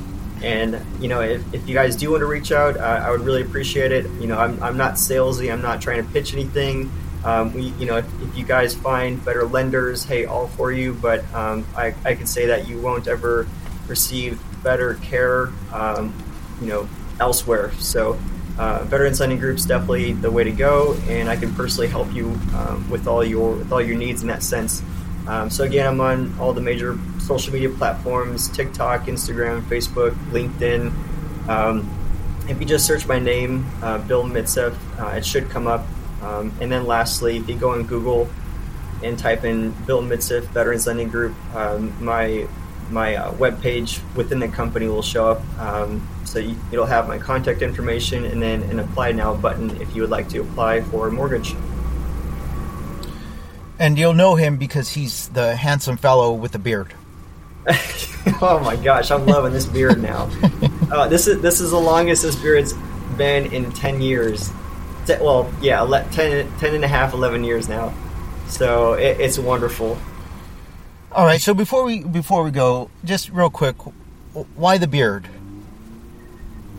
and 0.44 0.86
you 1.00 1.08
know, 1.08 1.22
if, 1.22 1.54
if 1.54 1.68
you 1.68 1.74
guys 1.74 1.96
do 1.96 2.12
want 2.12 2.22
to 2.22 2.26
reach 2.26 2.52
out, 2.52 2.78
uh, 2.78 2.82
I 2.82 3.12
would 3.12 3.22
really 3.22 3.42
appreciate 3.42 3.92
it. 3.92 4.06
You 4.20 4.28
know, 4.28 4.38
I'm, 4.38 4.62
I'm 4.62 4.78
not 4.78 4.96
salesy. 4.96 5.52
I'm 5.52 5.62
not 5.62 5.82
trying 5.82 6.06
to 6.06 6.12
pitch 6.12 6.34
anything. 6.34 6.92
Um, 7.24 7.54
we, 7.54 7.68
you 7.80 7.86
know, 7.86 7.98
if, 7.98 8.22
if, 8.22 8.38
you 8.38 8.44
guys 8.44 8.76
find 8.76 9.24
better 9.24 9.46
lenders, 9.46 10.04
hey, 10.04 10.26
all 10.26 10.48
for 10.48 10.74
you. 10.74 10.94
But 10.94 11.24
um, 11.34 11.66
I, 11.76 11.96
I 12.04 12.16
can 12.16 12.28
say 12.28 12.48
that 12.48 12.68
you 12.68 12.82
won't 12.82 13.08
ever 13.08 13.48
receive 13.88 14.42
better 14.62 14.96
care, 14.96 15.50
um, 15.72 16.14
you 16.60 16.68
know, 16.68 16.90
elsewhere. 17.22 17.72
So 17.76 18.20
uh, 18.58 18.86
Lending 18.92 19.40
Group's 19.40 19.66
definitely 19.66 20.14
the 20.14 20.30
way 20.30 20.44
to 20.44 20.52
go, 20.52 20.96
and 21.08 21.30
I 21.30 21.36
can 21.36 21.54
personally 21.56 21.88
help 21.88 22.14
you 22.14 22.28
um, 22.56 22.88
with 22.90 23.08
all 23.08 23.24
your 23.24 23.56
with 23.56 23.72
all 23.72 23.82
your 23.82 23.98
needs 23.98 24.22
in 24.22 24.28
that 24.28 24.44
sense. 24.44 24.84
Um, 25.28 25.50
so 25.50 25.64
again, 25.64 25.88
I'm 25.88 26.02
on 26.02 26.38
all 26.40 26.54
the 26.54 26.62
major 26.62 26.98
social 27.20 27.54
media 27.54 27.70
platforms: 27.70 28.50
TikTok, 28.50 29.06
Instagram, 29.06 29.62
Facebook, 29.64 30.12
LinkedIn. 30.32 30.92
Um, 31.48 31.90
if 32.50 32.60
you 32.60 32.66
just 32.66 32.86
search 32.86 33.08
my 33.08 33.20
name, 33.20 33.66
uh, 33.82 34.00
Bill 34.00 34.24
Mitseff, 34.24 34.76
uh, 35.00 35.16
it 35.16 35.26
should 35.26 35.50
come 35.50 35.68
up. 35.68 35.86
Um, 36.22 36.54
and 36.60 36.72
then 36.72 36.86
lastly, 36.86 37.38
if 37.38 37.48
you 37.48 37.56
go 37.56 37.72
on 37.72 37.84
Google 37.84 38.30
and 39.02 39.18
type 39.18 39.44
in 39.44 39.72
Bill 39.86 40.02
Mitseff 40.02 40.44
Veterans 40.48 40.88
Lending 40.88 41.10
Group, 41.10 41.36
um, 41.56 41.94
my 42.04 42.48
my 42.90 43.16
uh, 43.16 43.32
web 43.34 43.62
page 43.62 44.02
within 44.16 44.40
the 44.40 44.48
company 44.48 44.88
will 44.88 45.02
show 45.02 45.32
up. 45.32 45.60
Um, 45.60 46.08
so 46.26 46.40
you, 46.40 46.58
it'll 46.72 46.86
have 46.86 47.08
my 47.08 47.18
contact 47.18 47.62
information 47.62 48.26
and 48.26 48.42
then 48.42 48.64
an 48.64 48.80
apply 48.80 49.14
now 49.14 49.36
button 49.36 49.82
if 49.82 49.96
you 49.96 50.02
would 50.02 50.12
like 50.12 50.30
to 50.30 50.40
apply 50.40 50.82
for 50.82 51.08
a 51.08 51.12
mortgage. 51.12 51.56
And 53.80 53.98
you'll 53.98 54.14
know 54.14 54.36
him 54.36 54.58
because 54.58 54.90
he's 54.90 55.30
the 55.30 55.56
handsome 55.56 55.98
fellow 55.98 56.34
with 56.34 56.52
the 56.52 56.60
beard. 56.60 56.94
oh 58.42 58.62
my 58.64 58.76
gosh, 58.76 59.10
I'm 59.10 59.26
loving 59.26 59.54
this 59.54 59.66
beard 59.66 60.02
now. 60.02 60.30
Uh, 60.94 61.08
this 61.08 61.26
is 61.26 61.42
this 61.42 61.60
is 61.60 61.72
the 61.72 61.80
longest 61.80 62.22
this 62.22 62.36
beard's 62.36 62.74
been 63.18 63.52
in 63.52 63.72
10 63.72 64.00
years. 64.00 64.52
Well, 65.08 65.52
yeah, 65.60 65.82
10, 66.12 66.56
10 66.60 66.76
and 66.76 66.84
a 66.84 66.88
half, 66.88 67.14
11 67.14 67.44
years 67.44 67.68
now. 67.68 67.92
So 68.48 68.94
it, 68.94 69.20
it's 69.20 69.40
wonderful. 69.40 69.98
All 71.12 71.26
right. 71.26 71.42
So 71.42 71.56
before 71.56 71.84
we 71.84 72.04
before 72.04 72.44
we 72.44 72.52
go, 72.52 72.92
just 73.04 73.30
real 73.30 73.50
quick, 73.50 73.76
why 74.56 74.78
the 74.78 74.88
beard? 74.88 75.28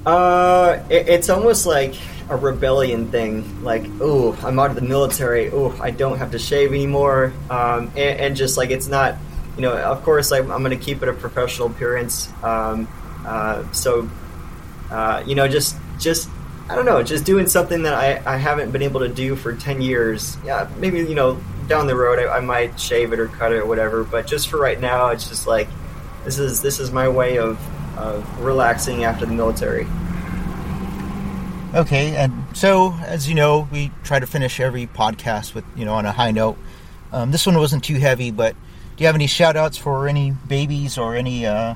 Uh, 0.06 0.82
it, 0.90 1.08
it's 1.08 1.30
almost 1.30 1.66
like 1.66 1.94
a 2.28 2.36
rebellion 2.36 3.10
thing. 3.10 3.62
Like, 3.62 3.84
oh, 4.00 4.38
I'm 4.42 4.58
out 4.58 4.70
of 4.70 4.76
the 4.76 4.82
military. 4.82 5.50
Oh, 5.50 5.76
I 5.80 5.90
don't 5.90 6.18
have 6.18 6.32
to 6.32 6.38
shave 6.38 6.72
anymore. 6.72 7.32
Um, 7.50 7.88
and, 7.96 8.20
and, 8.20 8.36
just 8.36 8.56
like 8.56 8.70
it's 8.70 8.88
not, 8.88 9.16
you 9.56 9.62
know, 9.62 9.76
of 9.76 10.02
course, 10.02 10.30
like, 10.30 10.42
I'm 10.42 10.62
going 10.62 10.78
to 10.78 10.84
keep 10.84 11.02
it 11.02 11.08
a 11.08 11.12
professional 11.12 11.68
appearance. 11.68 12.30
Um, 12.42 12.88
uh, 13.26 13.70
so, 13.72 14.08
uh, 14.90 15.22
you 15.26 15.34
know, 15.34 15.48
just 15.48 15.76
just 15.98 16.28
I 16.68 16.74
don't 16.76 16.86
know, 16.86 17.02
just 17.02 17.24
doing 17.24 17.46
something 17.46 17.82
that 17.82 17.94
I, 17.94 18.22
I 18.34 18.36
haven't 18.38 18.70
been 18.70 18.82
able 18.82 19.00
to 19.00 19.08
do 19.08 19.36
for 19.36 19.54
ten 19.54 19.82
years. 19.82 20.36
Yeah, 20.44 20.68
maybe 20.78 20.98
you 21.00 21.14
know 21.14 21.38
down 21.66 21.86
the 21.86 21.96
road 21.96 22.18
I, 22.18 22.36
I 22.36 22.40
might 22.40 22.78
shave 22.78 23.12
it 23.12 23.18
or 23.18 23.28
cut 23.28 23.52
it 23.52 23.56
or 23.56 23.66
whatever. 23.66 24.04
But 24.04 24.26
just 24.26 24.48
for 24.48 24.58
right 24.58 24.80
now, 24.80 25.08
it's 25.08 25.28
just 25.28 25.46
like 25.46 25.68
this 26.24 26.38
is 26.38 26.62
this 26.62 26.80
is 26.80 26.90
my 26.90 27.08
way 27.08 27.38
of, 27.38 27.58
of 27.96 28.40
relaxing 28.40 29.04
after 29.04 29.26
the 29.26 29.32
military. 29.32 29.86
Okay, 31.74 32.14
and 32.14 32.32
so 32.56 32.92
as 33.02 33.28
you 33.28 33.34
know, 33.34 33.68
we 33.72 33.90
try 34.04 34.20
to 34.20 34.26
finish 34.26 34.60
every 34.60 34.86
podcast 34.86 35.54
with 35.54 35.64
you 35.74 35.84
know 35.84 35.94
on 35.94 36.06
a 36.06 36.12
high 36.12 36.30
note. 36.30 36.56
Um, 37.12 37.32
this 37.32 37.46
one 37.46 37.58
wasn't 37.58 37.82
too 37.82 37.96
heavy, 37.96 38.30
but 38.30 38.54
do 38.96 39.02
you 39.02 39.06
have 39.06 39.16
any 39.16 39.26
shout 39.26 39.56
outs 39.56 39.76
for 39.76 40.06
any 40.06 40.30
babies 40.30 40.98
or 40.98 41.16
any 41.16 41.46
uh, 41.46 41.74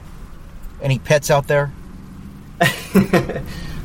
any 0.80 1.00
pets 1.00 1.32
out 1.32 1.48
there? 1.48 1.72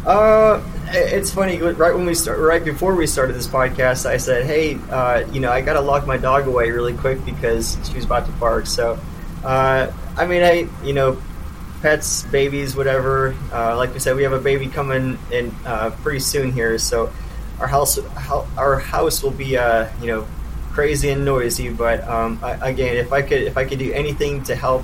uh, 0.05 0.61
it's 0.89 1.31
funny. 1.31 1.59
Right 1.59 1.95
when 1.95 2.05
we 2.05 2.13
start, 2.13 2.37
right 2.37 2.63
before 2.63 2.93
we 2.93 3.07
started 3.07 3.33
this 3.33 3.47
podcast, 3.47 4.05
I 4.05 4.17
said, 4.17 4.45
"Hey, 4.45 4.75
uh, 4.91 5.25
you 5.31 5.39
know, 5.39 5.51
I 5.51 5.61
got 5.61 5.73
to 5.73 5.81
lock 5.81 6.05
my 6.05 6.17
dog 6.17 6.45
away 6.45 6.69
really 6.69 6.93
quick 6.93 7.25
because 7.25 7.77
she 7.89 7.95
was 7.95 8.05
about 8.05 8.27
to 8.27 8.31
bark." 8.33 8.67
So, 8.67 8.99
uh, 9.43 9.91
I 10.15 10.27
mean, 10.27 10.43
I 10.43 10.67
you 10.85 10.93
know, 10.93 11.17
pets, 11.83 12.23
babies, 12.23 12.75
whatever. 12.75 13.35
Uh, 13.51 13.75
like 13.75 13.93
we 13.93 13.99
said, 13.99 14.15
we 14.15 14.23
have 14.23 14.31
a 14.31 14.39
baby 14.39 14.67
coming 14.67 15.19
in 15.31 15.53
uh, 15.65 15.91
pretty 16.01 16.19
soon 16.19 16.51
here, 16.51 16.79
so 16.79 17.11
our 17.59 17.67
house 17.67 17.99
our 18.57 18.79
house 18.79 19.21
will 19.21 19.31
be 19.31 19.57
uh, 19.57 19.87
you 20.01 20.07
know 20.07 20.25
crazy 20.71 21.09
and 21.09 21.25
noisy. 21.25 21.69
But 21.69 22.07
um, 22.07 22.39
I, 22.41 22.69
again, 22.69 22.95
if 22.95 23.11
I 23.11 23.21
could 23.21 23.43
if 23.43 23.57
I 23.57 23.65
could 23.65 23.79
do 23.79 23.91
anything 23.91 24.43
to 24.45 24.55
help 24.55 24.83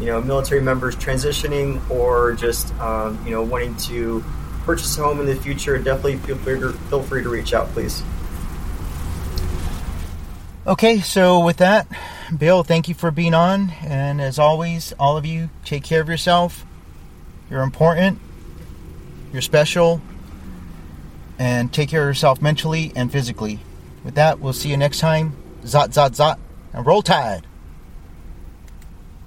you 0.00 0.06
know 0.06 0.20
military 0.20 0.60
members 0.60 0.96
transitioning 0.96 1.88
or 1.88 2.34
just 2.34 2.74
um, 2.80 3.24
you 3.24 3.30
know 3.30 3.42
wanting 3.42 3.76
to 3.88 4.22
purchase 4.64 4.98
a 4.98 5.02
home 5.02 5.20
in 5.20 5.26
the 5.26 5.36
future, 5.36 5.78
definitely 5.78 6.16
feel 6.16 6.36
free 6.36 6.58
to 6.58 6.72
feel 6.72 7.02
free 7.02 7.22
to 7.22 7.28
reach 7.28 7.54
out, 7.54 7.68
please. 7.68 8.02
Okay, 10.66 11.00
so 11.00 11.44
with 11.44 11.58
that. 11.58 11.86
Bill, 12.38 12.62
thank 12.62 12.88
you 12.88 12.94
for 12.94 13.10
being 13.10 13.34
on. 13.34 13.70
And 13.82 14.20
as 14.20 14.38
always, 14.38 14.92
all 14.98 15.16
of 15.16 15.26
you, 15.26 15.50
take 15.64 15.84
care 15.84 16.00
of 16.00 16.08
yourself. 16.08 16.64
You're 17.50 17.62
important. 17.62 18.18
You're 19.32 19.42
special. 19.42 20.00
And 21.38 21.72
take 21.72 21.88
care 21.88 22.02
of 22.02 22.08
yourself 22.08 22.42
mentally 22.42 22.92
and 22.94 23.10
physically. 23.10 23.60
With 24.04 24.14
that, 24.14 24.40
we'll 24.40 24.52
see 24.52 24.68
you 24.68 24.76
next 24.76 25.00
time. 25.00 25.36
Zot, 25.62 25.88
zot, 25.88 26.10
zot. 26.10 26.38
And 26.72 26.86
roll 26.86 27.02
tide. 27.02 27.46